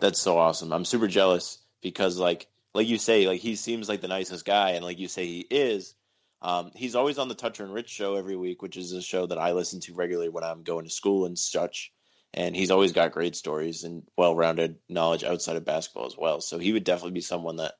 That's 0.00 0.18
so 0.18 0.38
awesome. 0.38 0.72
I'm 0.72 0.86
super 0.86 1.08
jealous 1.08 1.58
because 1.82 2.16
like 2.16 2.48
like 2.76 2.88
you 2.88 2.98
say, 2.98 3.26
like 3.26 3.40
he 3.40 3.56
seems 3.56 3.88
like 3.88 4.00
the 4.02 4.08
nicest 4.08 4.44
guy, 4.44 4.70
and 4.70 4.84
like 4.84 4.98
you 4.98 5.08
say 5.08 5.26
he 5.26 5.40
is. 5.50 5.94
Um, 6.42 6.70
he's 6.74 6.94
always 6.94 7.18
on 7.18 7.28
the 7.28 7.34
Toucher 7.34 7.64
and 7.64 7.72
Rich 7.72 7.88
show 7.88 8.14
every 8.16 8.36
week, 8.36 8.60
which 8.62 8.76
is 8.76 8.92
a 8.92 9.02
show 9.02 9.26
that 9.26 9.38
I 9.38 9.52
listen 9.52 9.80
to 9.80 9.94
regularly 9.94 10.28
when 10.28 10.44
I'm 10.44 10.62
going 10.62 10.84
to 10.84 10.90
school 10.90 11.24
and 11.26 11.38
such. 11.38 11.92
And 12.34 12.54
he's 12.54 12.70
always 12.70 12.92
got 12.92 13.12
great 13.12 13.34
stories 13.34 13.84
and 13.84 14.02
well-rounded 14.18 14.76
knowledge 14.90 15.24
outside 15.24 15.56
of 15.56 15.64
basketball 15.64 16.06
as 16.06 16.16
well. 16.18 16.42
So 16.42 16.58
he 16.58 16.72
would 16.72 16.84
definitely 16.84 17.12
be 17.12 17.22
someone 17.22 17.56
that 17.56 17.74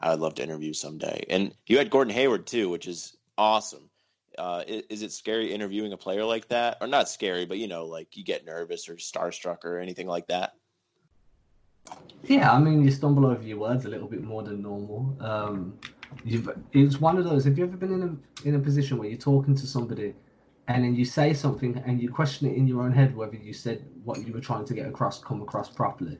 I 0.00 0.10
would 0.10 0.20
love 0.20 0.36
to 0.36 0.42
interview 0.42 0.72
someday. 0.72 1.26
And 1.28 1.54
you 1.66 1.76
had 1.76 1.90
Gordon 1.90 2.14
Hayward 2.14 2.46
too, 2.46 2.70
which 2.70 2.88
is 2.88 3.14
awesome. 3.36 3.90
Uh, 4.38 4.64
i- 4.66 4.84
is 4.88 5.02
it 5.02 5.12
scary 5.12 5.52
interviewing 5.52 5.92
a 5.92 5.98
player 5.98 6.24
like 6.24 6.48
that, 6.48 6.78
or 6.80 6.86
not 6.86 7.10
scary, 7.10 7.44
but 7.44 7.58
you 7.58 7.68
know, 7.68 7.84
like 7.86 8.16
you 8.16 8.24
get 8.24 8.46
nervous 8.46 8.88
or 8.88 8.94
starstruck 8.96 9.64
or 9.64 9.78
anything 9.78 10.06
like 10.06 10.28
that? 10.28 10.52
Yeah, 12.24 12.52
I 12.52 12.58
mean, 12.58 12.82
you 12.82 12.90
stumble 12.90 13.26
over 13.26 13.42
your 13.42 13.58
words 13.58 13.84
a 13.84 13.88
little 13.88 14.08
bit 14.08 14.22
more 14.22 14.42
than 14.42 14.60
normal. 14.62 15.16
Um, 15.20 15.78
you've, 16.24 16.48
it's 16.72 17.00
one 17.00 17.16
of 17.16 17.24
those. 17.24 17.44
Have 17.44 17.56
you 17.56 17.64
ever 17.64 17.76
been 17.76 17.92
in 17.92 18.02
a 18.02 18.48
in 18.48 18.54
a 18.54 18.58
position 18.58 18.98
where 18.98 19.08
you're 19.08 19.18
talking 19.18 19.54
to 19.54 19.66
somebody, 19.66 20.14
and 20.68 20.84
then 20.84 20.94
you 20.94 21.04
say 21.04 21.32
something 21.32 21.82
and 21.86 22.00
you 22.02 22.10
question 22.10 22.48
it 22.48 22.56
in 22.56 22.66
your 22.66 22.82
own 22.82 22.92
head 22.92 23.16
whether 23.16 23.36
you 23.36 23.52
said 23.52 23.84
what 24.04 24.26
you 24.26 24.32
were 24.32 24.40
trying 24.40 24.64
to 24.66 24.74
get 24.74 24.86
across 24.86 25.22
come 25.22 25.42
across 25.42 25.70
properly? 25.70 26.18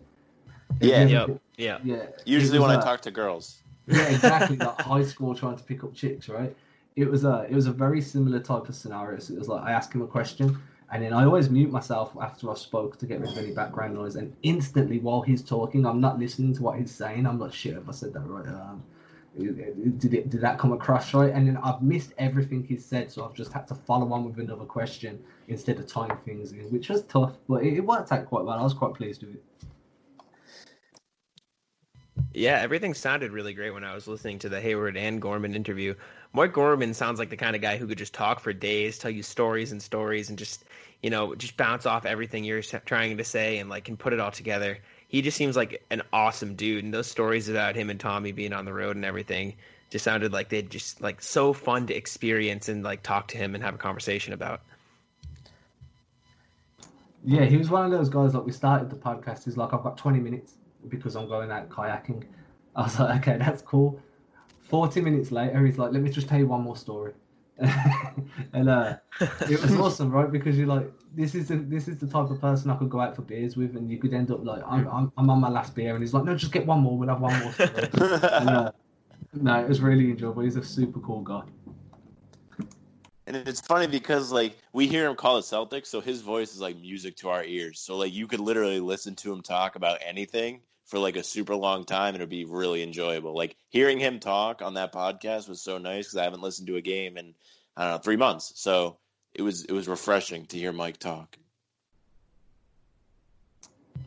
Have 0.81 0.89
Yeah. 0.89 0.97
ever 1.01 1.11
Yep. 1.11 1.41
Yeah. 1.59 1.79
yeah. 1.85 2.07
Usually 2.25 2.57
It 2.59 2.61
was, 2.61 2.69
when 2.69 2.79
I 2.79 2.83
talk 2.83 3.01
to 3.03 3.11
girls. 3.11 3.62
yeah, 3.87 4.03
exactly. 4.14 4.57
like 4.57 4.81
high 4.81 5.03
school 5.05 5.35
trying 5.35 5.57
to 5.57 5.64
pick 5.64 5.85
up 5.85 5.95
chicks, 5.95 6.29
right? 6.29 6.55
It 6.97 7.11
was 7.11 7.25
a 7.25 7.47
it 7.51 7.55
was 7.55 7.66
a 7.66 7.73
very 7.73 8.01
similar 8.01 8.41
type 8.41 8.69
of 8.69 8.75
scenario. 8.75 9.19
So 9.19 9.35
it 9.35 9.39
was 9.39 9.49
like 9.49 9.62
I 9.64 9.73
ask 9.73 9.93
him 9.95 10.03
a 10.03 10.07
question, 10.07 10.59
and 10.91 11.03
then 11.03 11.12
I 11.12 11.24
always 11.24 11.51
mute 11.51 11.70
myself 11.70 12.16
after 12.20 12.51
I've 12.51 12.59
spoke 12.59 12.99
to 12.99 13.07
get 13.07 13.20
rid 13.20 13.30
of 13.30 13.39
any 13.39 13.53
background 13.53 13.95
noise. 13.95 14.16
And 14.16 14.34
instantly, 14.43 14.99
while 14.99 15.20
he's 15.20 15.43
talking, 15.43 15.84
I'm 15.84 16.01
not 16.01 16.18
listening 16.18 16.55
to 16.55 16.62
what 16.62 16.78
he's 16.78 16.91
saying. 16.91 17.26
I'm 17.26 17.39
like, 17.39 17.53
shit, 17.53 17.74
have 17.74 17.89
I 17.89 17.93
said 17.93 18.14
that 18.14 18.20
right? 18.20 18.49
Um, 18.49 18.82
did 19.36 20.14
it 20.14 20.30
did 20.30 20.41
that 20.41 20.59
come 20.59 20.72
across 20.72 21.12
right? 21.14 21.32
And 21.32 21.47
then 21.47 21.59
I've 21.59 21.82
missed 21.82 22.12
everything 22.18 22.64
he 22.64 22.76
said, 22.76 23.12
so 23.12 23.24
I've 23.24 23.34
just 23.34 23.53
had 23.53 23.68
to 23.68 23.74
follow 23.74 24.12
on 24.12 24.24
with 24.24 24.39
another 24.39 24.64
question 24.64 25.22
instead 25.49 25.78
of 25.78 25.86
tying 25.86 26.16
things 26.24 26.53
in, 26.53 26.64
which 26.72 26.89
was 26.89 27.03
tough, 27.05 27.34
but 27.49 27.62
it, 27.62 27.74
it 27.74 27.80
worked 27.84 28.11
out 28.11 28.26
quite 28.26 28.45
well. 28.45 28.59
I 28.59 28.62
was 28.62 28.74
quite 28.74 28.95
pleased 28.95 29.22
with 29.22 29.34
it. 29.34 29.45
Yeah, 32.34 32.61
everything 32.61 32.95
sounded 32.95 33.32
really 33.32 33.55
great 33.55 33.70
when 33.70 33.84
I 33.84 33.95
was 33.95 34.07
listening 34.07 34.39
to 34.41 34.49
the 34.49 34.61
Hayward 34.61 34.97
and 34.97 35.20
Gorman 35.20 35.55
interview. 35.55 35.95
Mike 36.33 36.53
Gorman 36.53 36.95
sounds 36.95 37.18
like 37.18 37.31
the 37.31 37.37
kind 37.37 37.57
of 37.57 37.62
guy 37.62 37.76
who 37.76 37.87
could 37.87 37.99
just 37.99 38.12
talk 38.12 38.41
for 38.41 38.53
days, 38.53 38.99
tell 38.99 39.11
you 39.11 39.22
stories 39.22 39.72
and 39.72 39.83
stories, 39.83 40.29
and 40.29 40.39
just 40.39 40.64
you 41.03 41.11
know 41.11 41.35
just 41.35 41.57
bounce 41.57 41.87
off 41.87 42.05
everything 42.05 42.45
you're 42.45 42.62
trying 42.62 43.16
to 43.16 43.24
say 43.24 43.59
and 43.59 43.70
like 43.70 43.85
can 43.85 43.97
put 43.97 44.12
it 44.12 44.20
all 44.20 44.31
together. 44.31 44.79
He 45.09 45.22
just 45.22 45.37
seems 45.37 45.57
like 45.57 45.83
an 45.91 46.03
awesome 46.12 46.55
dude, 46.55 46.85
and 46.85 46.93
those 46.93 47.07
stories 47.07 47.49
about 47.49 47.76
him 47.76 47.91
and 47.91 47.99
Tommy 47.99 48.33
being 48.33 48.53
on 48.53 48.64
the 48.64 48.74
road 48.74 48.97
and 48.97 49.05
everything 49.05 49.55
just 49.91 50.05
sounded 50.05 50.33
like 50.33 50.49
they'd 50.49 50.70
just 50.70 51.01
like 51.01 51.22
so 51.22 51.53
fun 51.53 51.87
to 51.87 51.95
experience 51.95 52.68
and 52.68 52.83
like 52.85 53.03
talk 53.03 53.29
to 53.29 53.39
him 53.39 53.55
and 53.55 53.64
have 53.64 53.74
a 53.74 53.79
conversation 53.79 54.33
about. 54.33 54.61
Yeah, 57.24 57.45
he 57.45 57.57
was 57.57 57.70
one 57.70 57.85
of 57.85 57.91
those 57.91 58.09
guys. 58.09 58.35
Like 58.35 58.45
we 58.45 58.53
started 58.53 58.91
the 58.91 58.97
podcast. 58.97 59.45
He's 59.45 59.57
like, 59.57 59.72
I've 59.72 59.83
got 59.83 59.97
20 59.97 60.20
minutes 60.20 60.55
because 60.89 61.16
I'm 61.16 61.29
going 61.29 61.51
out 61.51 61.68
kayaking. 61.68 62.24
I 62.76 62.83
was 62.83 62.99
like, 62.99 63.20
okay, 63.26 63.39
that's 63.39 63.62
cool. 63.62 64.01
40 64.69 65.01
minutes 65.01 65.33
later, 65.33 65.64
he's 65.64 65.79
like, 65.79 65.93
let 65.93 66.03
me 66.03 66.11
just 66.11 66.29
tell 66.29 66.39
you 66.39 66.47
one 66.47 66.62
more 66.62 66.77
story. 66.77 67.12
and 68.53 68.69
uh, 68.69 68.97
it 69.21 69.61
was 69.61 69.75
awesome, 69.75 70.11
right? 70.11 70.31
Because 70.31 70.57
you're 70.57 70.66
like, 70.66 70.93
this 71.14 71.35
is 71.35 71.49
the, 71.49 71.57
this 71.57 71.89
is 71.89 71.99
the 71.99 72.07
type 72.07 72.31
of 72.31 72.41
person 72.41 72.71
I 72.71 72.77
could 72.77 72.91
go 72.91 73.01
out 73.01 73.16
for 73.16 73.23
beers 73.23 73.57
with, 73.57 73.77
and 73.77 73.91
you 73.91 73.99
could 73.99 74.12
end 74.12 74.31
up 74.31 74.45
like, 74.45 74.62
I'm, 74.66 74.87
I'm, 74.89 75.12
I'm 75.16 75.31
on 75.31 75.41
my 75.41 75.49
last 75.49 75.75
beer, 75.75 75.95
and 75.95 76.03
he's 76.03 76.14
like, 76.14 76.25
no, 76.25 76.37
just 76.37 76.53
get 76.53 76.66
one 76.66 76.81
more. 76.81 76.97
We'll 76.97 77.09
have 77.09 77.21
one 77.21 77.39
more. 77.41 77.53
Story. 77.53 77.71
and, 77.95 78.51
uh, 78.51 78.73
no, 79.33 79.61
it 79.61 79.69
was 79.69 79.81
really 79.81 80.11
enjoyable. 80.11 80.43
He's 80.43 80.57
a 80.57 80.64
super 80.64 81.01
cool 81.01 81.23
guy. 81.23 81.43
And 83.27 83.37
it's 83.37 83.61
funny 83.61 83.87
because 83.87 84.33
like 84.33 84.57
we 84.73 84.87
hear 84.87 85.07
him 85.07 85.14
call 85.14 85.37
it 85.37 85.43
Celtics, 85.43 85.87
so 85.87 86.01
his 86.01 86.23
voice 86.23 86.55
is 86.55 86.62
like 86.62 86.79
music 86.79 87.14
to 87.16 87.29
our 87.29 87.45
ears. 87.45 87.79
So 87.79 87.97
like 87.97 88.12
you 88.12 88.27
could 88.27 88.41
literally 88.41 88.81
listen 88.81 89.14
to 89.16 89.33
him 89.33 89.43
talk 89.43 89.77
about 89.77 89.99
anything 90.03 90.61
for 90.89 90.99
like 90.99 91.16
a 91.16 91.22
super 91.22 91.55
long 91.55 91.84
time, 91.84 92.14
and 92.14 92.16
it'd 92.16 92.28
be 92.28 92.45
really 92.45 92.82
enjoyable. 92.82 93.34
Like 93.36 93.57
hearing 93.68 93.99
him 94.01 94.18
talk 94.20 94.62
on 94.62 94.74
that 94.74 94.93
podcast 94.93 95.49
was 95.49 95.62
so 95.62 95.78
nice 95.78 96.07
because 96.07 96.16
I 96.16 96.24
haven't 96.24 96.41
listened 96.43 96.66
to 96.68 96.76
a 96.76 96.82
game 96.82 97.16
in 97.16 97.34
I 97.76 97.84
don't 97.84 97.93
know 97.93 97.99
three 97.99 98.16
months, 98.16 98.53
so 98.57 98.99
it 99.34 99.43
was 99.43 99.64
it 99.64 99.72
was 99.72 99.86
refreshing 99.86 100.47
to 100.47 100.59
hear 100.59 100.72
Mike 100.72 100.99
talk. 100.99 101.36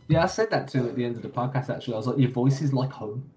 Yeah, 0.07 0.23
I 0.23 0.25
said 0.25 0.49
that 0.49 0.67
to 0.69 0.79
him 0.79 0.89
at 0.89 0.95
the 0.95 1.05
end 1.05 1.15
of 1.15 1.21
the 1.21 1.29
podcast. 1.29 1.69
Actually, 1.69 1.93
I 1.93 1.97
was 1.97 2.07
like, 2.07 2.17
your 2.17 2.32
voice 2.32 2.61
is 2.61 2.73
like 2.73 2.89
home. 2.91 3.32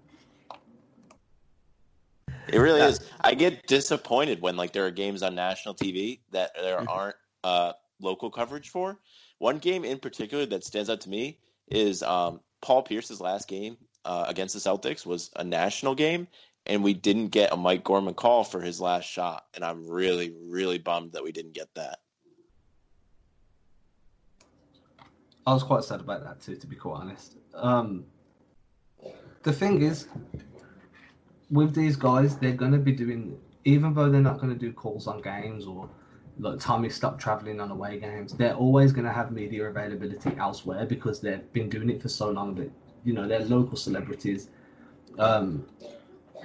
It 2.47 2.59
really 2.59 2.81
is. 2.81 2.99
I 3.21 3.33
get 3.33 3.65
disappointed 3.67 4.41
when 4.41 4.57
like 4.57 4.73
there 4.73 4.85
are 4.85 4.91
games 4.91 5.23
on 5.23 5.35
national 5.35 5.75
TV 5.75 6.19
that 6.31 6.51
there 6.55 6.79
Mhm. 6.79 6.87
aren't 6.89 7.15
uh, 7.43 7.73
local 7.99 8.29
coverage 8.31 8.69
for. 8.69 8.99
One 9.37 9.59
game 9.59 9.85
in 9.85 9.99
particular 9.99 10.45
that 10.47 10.63
stands 10.63 10.89
out 10.89 11.01
to 11.01 11.09
me 11.09 11.39
is 11.67 12.01
um, 12.03 12.39
Paul 12.65 12.81
Pierce's 12.81 13.21
last 13.21 13.47
game 13.47 13.77
uh, 14.05 14.25
against 14.27 14.55
the 14.55 14.59
Celtics 14.59 15.05
was 15.05 15.29
a 15.35 15.43
national 15.43 15.93
game, 15.93 16.27
and 16.65 16.83
we 16.83 16.95
didn't 16.95 17.27
get 17.27 17.53
a 17.53 17.55
Mike 17.55 17.83
Gorman 17.83 18.15
call 18.15 18.43
for 18.43 18.59
his 18.59 18.81
last 18.81 19.05
shot, 19.05 19.45
and 19.53 19.63
I'm 19.63 19.87
really, 19.87 20.33
really 20.49 20.79
bummed 20.79 21.11
that 21.11 21.23
we 21.23 21.31
didn't 21.31 21.53
get 21.53 21.67
that. 21.75 21.99
I 25.45 25.53
was 25.53 25.61
quite 25.61 25.83
sad 25.83 25.99
about 25.99 26.23
that 26.23 26.41
too, 26.41 26.55
to 26.55 26.65
be 26.65 26.75
quite 26.75 27.01
honest. 27.01 27.37
Um, 27.53 28.03
the 29.43 29.53
thing 29.53 29.83
is, 29.83 30.07
with 31.51 31.75
these 31.75 31.95
guys, 31.95 32.35
they're 32.39 32.53
going 32.53 32.71
to 32.71 32.79
be 32.79 32.93
doing, 32.93 33.37
even 33.65 33.93
though 33.93 34.09
they're 34.09 34.21
not 34.21 34.39
going 34.39 34.51
to 34.51 34.59
do 34.59 34.73
calls 34.73 35.05
on 35.05 35.21
games 35.21 35.67
or 35.67 35.87
like 36.39 36.59
Tommy 36.59 36.89
stopped 36.89 37.19
traveling 37.21 37.59
on 37.59 37.71
away 37.71 37.99
games, 37.99 38.33
they're 38.33 38.55
always 38.55 38.91
going 38.91 39.05
to 39.05 39.11
have 39.11 39.31
media 39.31 39.65
availability 39.65 40.31
elsewhere 40.37 40.85
because 40.85 41.19
they've 41.21 41.51
been 41.53 41.69
doing 41.69 41.89
it 41.89 42.01
for 42.01 42.09
so 42.09 42.29
long 42.29 42.55
that, 42.55 42.71
you 43.03 43.13
know, 43.13 43.27
they're 43.27 43.39
local 43.39 43.77
celebrities. 43.77 44.49
Um, 45.17 45.65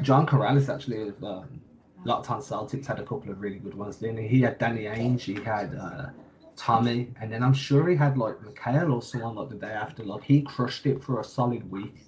John 0.03 0.27
Karalis 0.27 0.73
actually, 0.73 1.09
of 1.09 1.25
um, 1.25 1.61
Celtics, 2.07 2.87
had 2.87 2.99
a 2.99 3.03
couple 3.03 3.31
of 3.31 3.41
really 3.41 3.59
good 3.59 3.75
ones. 3.75 3.97
Then 3.99 4.17
he 4.17 4.41
had 4.43 4.59
Danny 4.59 4.85
Ainge, 4.85 5.21
he 5.21 5.35
had. 5.35 5.75
Uh, 5.75 6.11
Tommy, 6.61 7.11
and 7.19 7.33
then 7.33 7.43
I'm 7.43 7.55
sure 7.55 7.89
he 7.89 7.97
had 7.97 8.19
like 8.19 8.35
McHale 8.41 8.93
or 8.93 9.01
someone 9.01 9.35
like 9.35 9.49
the 9.49 9.55
day 9.55 9.73
after. 9.73 10.05
Like 10.05 10.23
he 10.23 10.43
crushed 10.43 10.85
it 10.85 11.03
for 11.03 11.19
a 11.19 11.25
solid 11.25 11.69
week. 11.71 12.05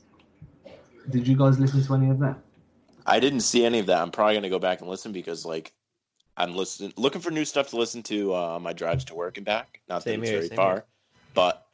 Did 1.09 1.27
you 1.27 1.39
guys 1.39 1.59
listen 1.59 1.83
to 1.83 1.95
any 1.95 2.11
of 2.11 2.19
that? 2.19 2.37
I 3.07 3.19
didn't 3.19 3.41
see 3.41 3.65
any 3.65 3.79
of 3.79 3.87
that. 3.87 4.03
I'm 4.03 4.11
probably 4.11 4.35
gonna 4.35 4.51
go 4.51 4.59
back 4.59 4.83
and 4.83 4.91
listen 4.91 5.11
because 5.11 5.47
like 5.47 5.73
I'm 6.37 6.55
listening, 6.55 6.93
looking 6.97 7.21
for 7.21 7.31
new 7.31 7.45
stuff 7.45 7.69
to 7.71 7.77
listen 7.77 8.03
to 8.05 8.35
uh, 8.35 8.55
on 8.57 8.63
my 8.63 8.73
drives 8.73 9.05
to 9.07 9.15
work 9.15 9.37
and 9.37 9.47
back. 9.47 9.81
Not 9.89 10.03
Same 10.03 10.21
that 10.21 10.23
it's 10.23 10.31
here, 10.31 10.39
very 10.41 10.49
far, 10.51 10.75
here. 10.75 10.85
but 11.35 11.67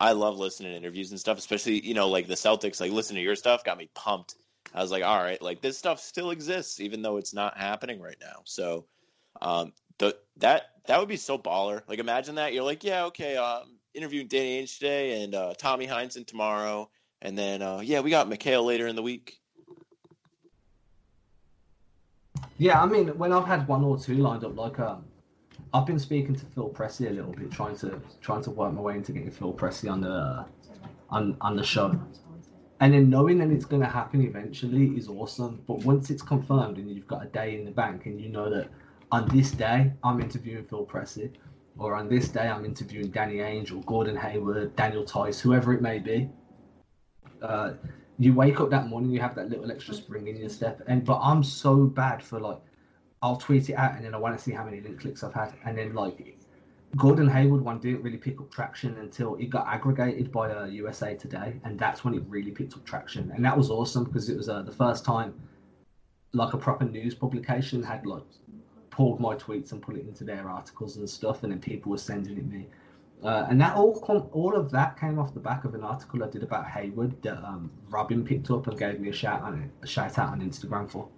I 0.00 0.12
love 0.12 0.38
listening 0.38 0.72
to 0.72 0.76
interviews 0.76 1.10
and 1.10 1.20
stuff. 1.20 1.38
Especially 1.38 1.80
you 1.80 1.94
know 1.94 2.08
like 2.08 2.26
the 2.26 2.34
Celtics. 2.34 2.80
Like 2.80 2.92
listening 2.92 3.20
to 3.20 3.24
your 3.24 3.36
stuff 3.36 3.64
got 3.64 3.78
me 3.78 3.90
pumped. 3.94 4.36
I 4.74 4.82
was 4.82 4.90
like, 4.90 5.02
all 5.02 5.18
right, 5.18 5.40
like 5.40 5.60
this 5.60 5.78
stuff 5.78 6.00
still 6.00 6.30
exists 6.30 6.80
even 6.80 7.02
though 7.02 7.16
it's 7.16 7.34
not 7.34 7.56
happening 7.56 8.00
right 8.00 8.16
now. 8.20 8.42
So 8.44 8.86
um, 9.40 9.72
the 9.98 10.16
that 10.38 10.62
that 10.86 10.98
would 10.98 11.08
be 11.08 11.16
so 11.16 11.38
baller. 11.38 11.82
Like 11.88 11.98
imagine 11.98 12.34
that 12.36 12.52
you're 12.52 12.64
like, 12.64 12.84
yeah, 12.84 13.04
okay, 13.06 13.36
um, 13.36 13.78
interviewing 13.94 14.28
Danny 14.28 14.62
Ainge 14.62 14.78
today 14.78 15.22
and 15.22 15.34
uh, 15.34 15.54
Tommy 15.56 15.86
Heinsohn 15.86 16.26
tomorrow, 16.26 16.90
and 17.20 17.36
then 17.36 17.62
uh, 17.62 17.80
yeah, 17.82 18.00
we 18.00 18.10
got 18.10 18.28
McHale 18.28 18.64
later 18.64 18.86
in 18.86 18.96
the 18.96 19.02
week. 19.02 19.38
Yeah, 22.58 22.82
I 22.82 22.86
mean, 22.86 23.08
when 23.18 23.32
I've 23.32 23.46
had 23.46 23.66
one 23.66 23.82
or 23.82 23.98
two 23.98 24.14
lined 24.14 24.44
up, 24.44 24.56
like 24.56 24.78
um, 24.78 25.04
I've 25.74 25.86
been 25.86 25.98
speaking 25.98 26.34
to 26.36 26.44
Phil 26.46 26.68
Pressey 26.70 27.08
a 27.08 27.10
little 27.10 27.32
bit, 27.32 27.50
trying 27.50 27.76
to 27.78 28.00
trying 28.20 28.42
to 28.42 28.50
work 28.50 28.72
my 28.72 28.80
way 28.80 28.94
into 28.94 29.12
getting 29.12 29.30
Phil 29.30 29.52
Pressey 29.52 29.90
on 29.90 30.02
the 30.02 30.44
on 31.10 31.36
on 31.40 31.56
the 31.56 31.64
show. 31.64 31.98
And 32.80 32.92
then 32.92 33.08
knowing 33.08 33.38
that 33.38 33.50
it's 33.50 33.64
going 33.64 33.82
to 33.82 33.88
happen 33.88 34.22
eventually 34.22 34.88
is 34.96 35.08
awesome. 35.08 35.62
But 35.68 35.78
once 35.84 36.10
it's 36.10 36.22
confirmed 36.22 36.78
and 36.78 36.90
you've 36.90 37.06
got 37.06 37.22
a 37.22 37.28
day 37.28 37.56
in 37.56 37.64
the 37.64 37.70
bank 37.70 38.06
and 38.06 38.20
you 38.20 38.28
know 38.28 38.50
that 38.50 38.68
on 39.12 39.28
this 39.28 39.52
day 39.52 39.92
I'm 40.02 40.20
interviewing 40.20 40.64
Phil 40.64 40.84
Pressey, 40.84 41.30
or 41.78 41.94
on 41.94 42.08
this 42.08 42.28
day 42.28 42.48
I'm 42.48 42.64
interviewing 42.64 43.10
Danny 43.10 43.36
Ainge 43.36 43.72
or 43.72 43.82
Gordon 43.82 44.16
Hayward, 44.16 44.74
Daniel 44.74 45.04
Theis, 45.04 45.40
whoever 45.40 45.72
it 45.72 45.80
may 45.80 46.00
be. 46.00 46.28
Uh, 47.40 47.74
you 48.18 48.34
wake 48.34 48.60
up 48.60 48.70
that 48.70 48.86
morning, 48.86 49.10
you 49.10 49.20
have 49.20 49.34
that 49.34 49.48
little 49.48 49.70
extra 49.70 49.94
spring 49.94 50.28
in 50.28 50.36
your 50.36 50.48
step. 50.48 50.82
And 50.86 51.04
but 51.04 51.18
I'm 51.20 51.42
so 51.42 51.84
bad 51.84 52.22
for 52.22 52.40
like, 52.40 52.58
I'll 53.22 53.36
tweet 53.36 53.70
it 53.70 53.74
out 53.74 53.94
and 53.94 54.04
then 54.04 54.14
I 54.14 54.18
want 54.18 54.36
to 54.36 54.42
see 54.42 54.52
how 54.52 54.64
many 54.64 54.80
link 54.80 55.00
clicks 55.00 55.22
I've 55.22 55.34
had, 55.34 55.54
and 55.64 55.76
then 55.76 55.94
like 55.94 56.36
Gordon 56.96 57.28
Hayward 57.28 57.62
one 57.62 57.78
didn't 57.78 58.02
really 58.02 58.18
pick 58.18 58.38
up 58.38 58.50
traction 58.50 58.98
until 58.98 59.36
it 59.36 59.48
got 59.48 59.66
aggregated 59.66 60.30
by 60.30 60.50
uh, 60.50 60.66
USA 60.66 61.14
Today, 61.14 61.58
and 61.64 61.78
that's 61.78 62.04
when 62.04 62.14
it 62.14 62.22
really 62.28 62.50
picked 62.50 62.74
up 62.74 62.84
traction, 62.84 63.30
and 63.34 63.44
that 63.44 63.56
was 63.56 63.70
awesome 63.70 64.04
because 64.04 64.28
it 64.28 64.36
was 64.36 64.48
uh, 64.48 64.62
the 64.62 64.72
first 64.72 65.04
time 65.04 65.34
like 66.34 66.54
a 66.54 66.58
proper 66.58 66.84
news 66.84 67.14
publication 67.14 67.82
had 67.82 68.06
like 68.06 68.22
pulled 68.90 69.20
my 69.20 69.34
tweets 69.34 69.72
and 69.72 69.80
put 69.80 69.96
it 69.96 70.06
into 70.06 70.24
their 70.24 70.48
articles 70.48 70.96
and 70.96 71.08
stuff, 71.08 71.42
and 71.42 71.52
then 71.52 71.60
people 71.60 71.90
were 71.90 71.98
sending 71.98 72.36
it 72.36 72.46
me. 72.46 72.66
Uh, 73.22 73.46
and 73.48 73.60
that 73.60 73.76
all 73.76 73.94
all 74.32 74.56
of 74.56 74.70
that 74.72 74.98
came 74.98 75.18
off 75.18 75.32
the 75.32 75.40
back 75.40 75.64
of 75.64 75.74
an 75.74 75.84
article 75.84 76.24
I 76.24 76.28
did 76.28 76.42
about 76.42 76.66
Hayward 76.66 77.22
that 77.22 77.38
um, 77.44 77.70
Robyn 77.88 78.24
picked 78.24 78.50
up 78.50 78.66
and 78.66 78.76
gave 78.76 78.98
me 78.98 79.10
a 79.10 79.12
shout 79.12 79.42
on 79.42 79.62
it, 79.62 79.70
a 79.82 79.86
shout 79.86 80.18
out 80.18 80.30
on 80.30 80.40
Instagram 80.40 80.90
for. 80.90 81.08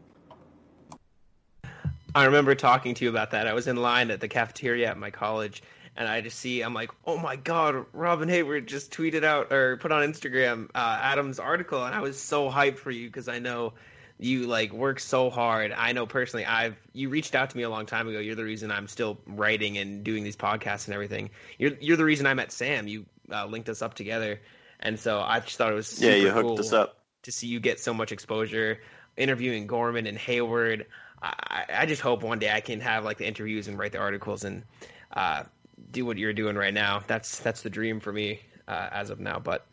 I 2.15 2.25
remember 2.25 2.55
talking 2.55 2.95
to 2.95 3.05
you 3.05 3.11
about 3.11 3.31
that. 3.31 3.49
I 3.49 3.55
was 3.55 3.67
in 3.67 3.77
line 3.77 4.11
at 4.11 4.21
the 4.21 4.29
cafeteria 4.29 4.89
at 4.89 4.99
my 4.99 5.11
college, 5.11 5.63
and 5.97 6.07
I 6.07 6.21
just 6.21 6.39
see, 6.39 6.61
I'm 6.61 6.75
like, 6.75 6.91
oh 7.07 7.17
my 7.17 7.37
god, 7.37 7.87
Robyn 7.95 8.29
Hayward 8.29 8.69
just 8.69 8.93
tweeted 8.93 9.25
out 9.25 9.51
or 9.51 9.79
put 9.79 9.91
on 9.91 10.07
Instagram 10.07 10.69
uh, 10.75 11.01
Adam's 11.03 11.39
article, 11.39 11.85
and 11.85 11.95
I 11.95 12.01
was 12.01 12.21
so 12.21 12.51
hyped 12.51 12.79
for 12.79 12.91
you 12.91 13.07
because 13.07 13.29
I 13.29 13.39
know 13.39 13.73
you 14.19 14.47
like 14.47 14.73
work 14.73 15.01
so 15.01 15.31
hard. 15.31 15.73
I 15.73 15.93
know 15.93 16.07
personally, 16.07 16.47
I've 16.47 16.77
you 16.93 17.09
reached 17.09 17.35
out 17.35 17.51
to 17.51 17.57
me 17.57 17.63
a 17.65 17.71
long 17.71 17.87
time 17.87 18.09
ago. 18.09 18.19
You're 18.19 18.37
the 18.37 18.45
reason 18.45 18.71
I'm 18.71 18.89
still 18.89 19.19
writing 19.27 19.79
and 19.79 20.05
doing 20.05 20.23
these 20.23 20.37
podcasts 20.37 20.87
and 20.87 20.95
everything. 20.95 21.31
You're 21.59 21.73
you're 21.81 21.97
the 21.97 22.05
reason 22.05 22.27
I 22.27 22.35
met 22.35 22.53
Sam. 22.53 22.87
You 22.87 23.07
uh, 23.33 23.47
linked 23.47 23.69
us 23.69 23.83
up 23.83 23.95
together, 23.95 24.41
and 24.81 24.99
so 24.99 25.21
I 25.21 25.41
just 25.41 25.57
thought 25.57 25.73
it 25.73 25.77
was 25.77 26.01
yeah, 26.01 26.15
you 26.15 26.31
hooked 26.31 26.47
cool 26.47 26.61
us 26.61 26.73
up 26.73 26.99
to 27.23 27.33
see 27.33 27.49
you 27.49 27.61
get 27.61 27.81
so 27.81 27.93
much 27.93 28.13
exposure 28.13 28.79
interviewing 29.17 29.67
Gorman 29.67 30.07
and 30.07 30.19
Hayward. 30.19 30.87
I, 31.23 31.65
I 31.73 31.87
just 31.87 32.03
hope 32.03 32.23
one 32.23 32.39
day 32.39 32.53
I 32.53 32.61
can 32.61 32.81
have 32.81 33.05
like 33.05 33.19
the 33.19 33.27
interviews 33.27 33.69
and 33.69 33.79
write 33.79 33.93
the 33.93 33.99
articles 33.99 34.45
and 34.45 34.63
uh, 35.13 35.45
do 35.91 36.05
what 36.05 36.19
you're 36.19 36.33
doing 36.33 36.57
right 36.57 36.75
now. 36.75 37.03
That's 37.07 37.41
that's 37.41 37.63
the 37.63 37.71
dream 37.71 38.01
for 38.01 38.13
me 38.13 38.41
uh, 38.69 38.89
as 38.93 39.11
of 39.11 39.21
now. 39.21 39.39
But 39.39 39.67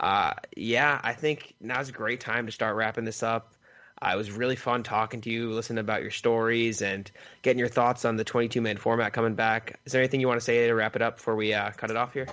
uh, 0.00 0.34
yeah, 0.56 1.00
I 1.02 1.12
think 1.12 1.54
now's 1.60 1.88
a 1.88 1.92
great 1.92 2.20
time 2.20 2.46
to 2.46 2.52
start 2.52 2.76
wrapping 2.76 3.04
this 3.04 3.22
up. 3.22 3.52
It 4.02 4.16
was 4.16 4.30
really 4.30 4.56
fun 4.56 4.82
talking 4.82 5.20
to 5.22 5.30
you, 5.30 5.50
listening 5.52 5.78
about 5.78 6.02
your 6.02 6.10
stories, 6.10 6.82
and 6.82 7.10
getting 7.42 7.58
your 7.58 7.68
thoughts 7.68 8.04
on 8.04 8.16
the 8.16 8.24
22 8.24 8.60
man 8.60 8.76
format 8.76 9.12
coming 9.12 9.34
back. 9.34 9.80
Is 9.84 9.92
there 9.92 10.00
anything 10.00 10.20
you 10.20 10.28
want 10.28 10.40
to 10.40 10.44
say 10.44 10.66
to 10.66 10.74
wrap 10.74 10.96
it 10.96 11.02
up 11.02 11.16
before 11.16 11.36
we 11.36 11.52
uh, 11.52 11.70
cut 11.72 11.90
it 11.90 11.96
off 11.96 12.12
here? 12.12 12.26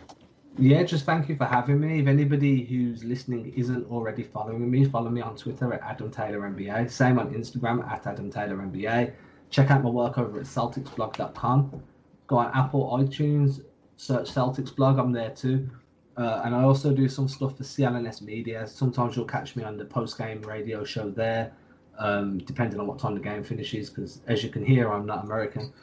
Yeah, 0.57 0.83
just 0.83 1.05
thank 1.05 1.27
you 1.27 1.35
for 1.35 1.45
having 1.45 1.81
me. 1.81 1.99
If 1.99 2.07
anybody 2.07 2.63
who's 2.63 3.03
listening 3.03 3.51
isn't 3.57 3.91
already 3.91 4.23
following 4.23 4.71
me, 4.71 4.85
follow 4.85 5.09
me 5.09 5.19
on 5.19 5.35
Twitter 5.35 5.73
at 5.73 5.81
Adam 5.81 6.09
Taylor 6.09 6.39
NBA. 6.39 6.89
Same 6.89 7.19
on 7.19 7.33
Instagram 7.33 7.85
at 7.91 8.07
Adam 8.07 8.31
Taylor 8.31 8.55
NBA. 8.57 9.11
Check 9.49 9.69
out 9.69 9.83
my 9.83 9.89
work 9.89 10.17
over 10.17 10.39
at 10.39 10.45
CelticsBlog.com. 10.45 11.83
Go 12.27 12.37
on 12.37 12.51
Apple 12.53 12.89
iTunes, 12.97 13.61
search 13.97 14.31
Celtics 14.31 14.73
blog. 14.73 14.97
I'm 14.97 15.11
there 15.11 15.31
too. 15.31 15.69
Uh, 16.17 16.41
and 16.45 16.55
I 16.55 16.63
also 16.63 16.93
do 16.93 17.09
some 17.09 17.27
stuff 17.27 17.57
for 17.57 17.63
CLNS 17.63 18.21
Media. 18.21 18.65
Sometimes 18.67 19.15
you'll 19.15 19.25
catch 19.25 19.55
me 19.55 19.63
on 19.63 19.77
the 19.77 19.85
post 19.85 20.17
game 20.17 20.41
radio 20.41 20.83
show 20.83 21.09
there, 21.09 21.51
um, 21.97 22.37
depending 22.39 22.79
on 22.79 22.87
what 22.87 22.99
time 22.99 23.15
the 23.15 23.21
game 23.21 23.43
finishes, 23.43 23.89
because 23.89 24.21
as 24.27 24.43
you 24.43 24.49
can 24.49 24.65
hear, 24.65 24.91
I'm 24.91 25.05
not 25.05 25.25
American. 25.25 25.73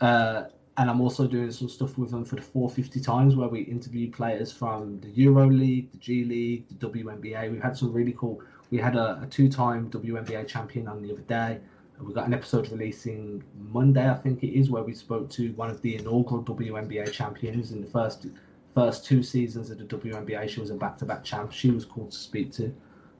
Uh, 0.00 0.44
and 0.78 0.88
I'm 0.88 1.02
also 1.02 1.26
doing 1.26 1.50
some 1.50 1.68
stuff 1.68 1.98
with 1.98 2.10
them 2.10 2.24
for 2.24 2.36
the 2.36 2.42
450 2.42 3.00
times 3.00 3.36
where 3.36 3.48
we 3.48 3.60
interview 3.60 4.10
players 4.10 4.50
from 4.50 4.98
the 5.00 5.08
Euro 5.08 5.46
League, 5.46 5.92
the 5.92 5.98
G 5.98 6.24
League, 6.24 6.64
the 6.68 6.88
WNBA. 6.88 7.50
We've 7.50 7.62
had 7.62 7.76
some 7.76 7.92
really 7.92 8.14
cool. 8.16 8.40
We 8.70 8.78
had 8.78 8.96
a, 8.96 9.20
a 9.22 9.26
two-time 9.26 9.90
WNBA 9.90 10.48
champion 10.48 10.88
on 10.88 11.02
the 11.02 11.12
other 11.12 11.22
day. 11.22 11.60
We've 12.00 12.14
got 12.14 12.26
an 12.26 12.34
episode 12.34 12.70
releasing 12.70 13.44
Monday, 13.70 14.08
I 14.10 14.14
think 14.14 14.42
it 14.42 14.58
is, 14.58 14.70
where 14.70 14.82
we 14.82 14.94
spoke 14.94 15.28
to 15.30 15.52
one 15.52 15.70
of 15.70 15.80
the 15.82 15.96
inaugural 15.96 16.42
WNBA 16.42 17.12
champions 17.12 17.70
in 17.70 17.82
the 17.82 17.86
first 17.86 18.26
first 18.74 19.04
two 19.04 19.22
seasons 19.22 19.70
of 19.70 19.78
the 19.78 19.84
WNBA. 19.84 20.48
She 20.48 20.60
was 20.60 20.70
a 20.70 20.74
back-to-back 20.74 21.24
champ. 21.24 21.52
She 21.52 21.70
was 21.70 21.84
cool 21.84 22.06
to 22.06 22.16
speak 22.16 22.52
to. 22.52 22.74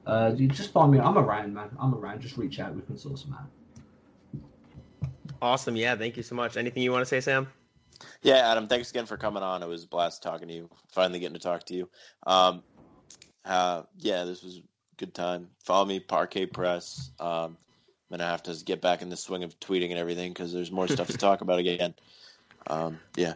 Uh, 0.05 0.33
you 0.35 0.47
just 0.47 0.71
find 0.71 0.91
me. 0.91 0.99
I'm 0.99 1.17
around, 1.17 1.53
man. 1.53 1.69
I'm 1.79 1.95
around. 1.95 2.21
Just 2.21 2.37
reach 2.37 2.59
out. 2.59 2.75
We 2.75 2.81
can 2.81 2.97
sort 2.97 3.19
some 3.19 3.33
out. 3.33 4.41
Awesome. 5.41 5.75
Yeah. 5.75 5.95
Thank 5.95 6.17
you 6.17 6.23
so 6.23 6.35
much. 6.35 6.57
Anything 6.57 6.83
you 6.83 6.91
want 6.91 7.01
to 7.01 7.05
say, 7.05 7.21
Sam? 7.21 7.47
Yeah, 8.21 8.51
Adam, 8.51 8.67
thanks 8.67 8.89
again 8.89 9.05
for 9.05 9.17
coming 9.17 9.43
on. 9.43 9.63
It 9.63 9.67
was 9.67 9.83
a 9.83 9.87
blast 9.87 10.23
talking 10.23 10.47
to 10.47 10.53
you. 10.53 10.69
Finally 10.91 11.19
getting 11.19 11.35
to 11.35 11.39
talk 11.39 11.65
to 11.65 11.73
you. 11.73 11.89
Um, 12.25 12.63
uh, 13.45 13.83
yeah, 13.99 14.23
this 14.23 14.43
was 14.43 14.57
a 14.57 14.61
good 14.97 15.13
time. 15.13 15.49
Follow 15.63 15.85
me, 15.85 15.99
Parquet 15.99 16.47
Press. 16.47 17.11
Um, 17.19 17.57
I'm 18.11 18.19
gonna 18.19 18.29
have 18.29 18.43
to 18.43 18.55
get 18.63 18.81
back 18.81 19.01
in 19.01 19.09
the 19.09 19.17
swing 19.17 19.43
of 19.43 19.59
tweeting 19.59 19.89
and 19.89 19.99
everything 19.99 20.31
because 20.31 20.53
there's 20.53 20.71
more 20.71 20.87
stuff 20.87 21.07
to 21.07 21.17
talk 21.17 21.41
about 21.41 21.59
again. 21.59 21.93
Um, 22.67 22.99
yeah. 23.15 23.33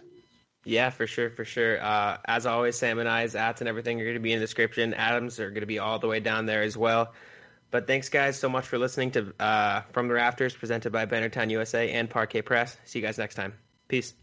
Yeah, 0.67 0.89
for 0.89 1.07
sure, 1.07 1.29
for 1.29 1.45
sure. 1.45 1.81
Uh, 1.81 2.17
as 2.25 2.45
always, 2.45 2.77
Sam 2.77 2.99
and 2.99 3.07
I's 3.07 3.35
ads 3.35 3.61
and 3.61 3.69
everything 3.69 4.01
are 4.01 4.03
going 4.03 4.15
to 4.15 4.19
be 4.19 4.33
in 4.33 4.39
the 4.39 4.43
description. 4.43 4.93
Adams 4.93 5.39
are 5.39 5.49
going 5.49 5.61
to 5.61 5.65
be 5.65 5.79
all 5.79 5.97
the 5.97 6.09
way 6.09 6.19
down 6.19 6.45
there 6.45 6.61
as 6.61 6.75
well. 6.75 7.13
But 7.71 7.87
thanks, 7.87 8.09
guys, 8.09 8.37
so 8.37 8.49
much 8.49 8.67
for 8.67 8.77
listening 8.77 9.11
to 9.11 9.33
uh, 9.39 9.81
From 9.93 10.09
the 10.09 10.15
Rafters, 10.15 10.57
presented 10.57 10.91
by 10.91 11.05
Bannertown 11.05 11.49
USA 11.51 11.89
and 11.91 12.09
Parquet 12.09 12.41
Press. 12.41 12.75
See 12.83 12.99
you 12.99 13.05
guys 13.05 13.17
next 13.17 13.35
time. 13.35 13.53
Peace. 13.87 14.13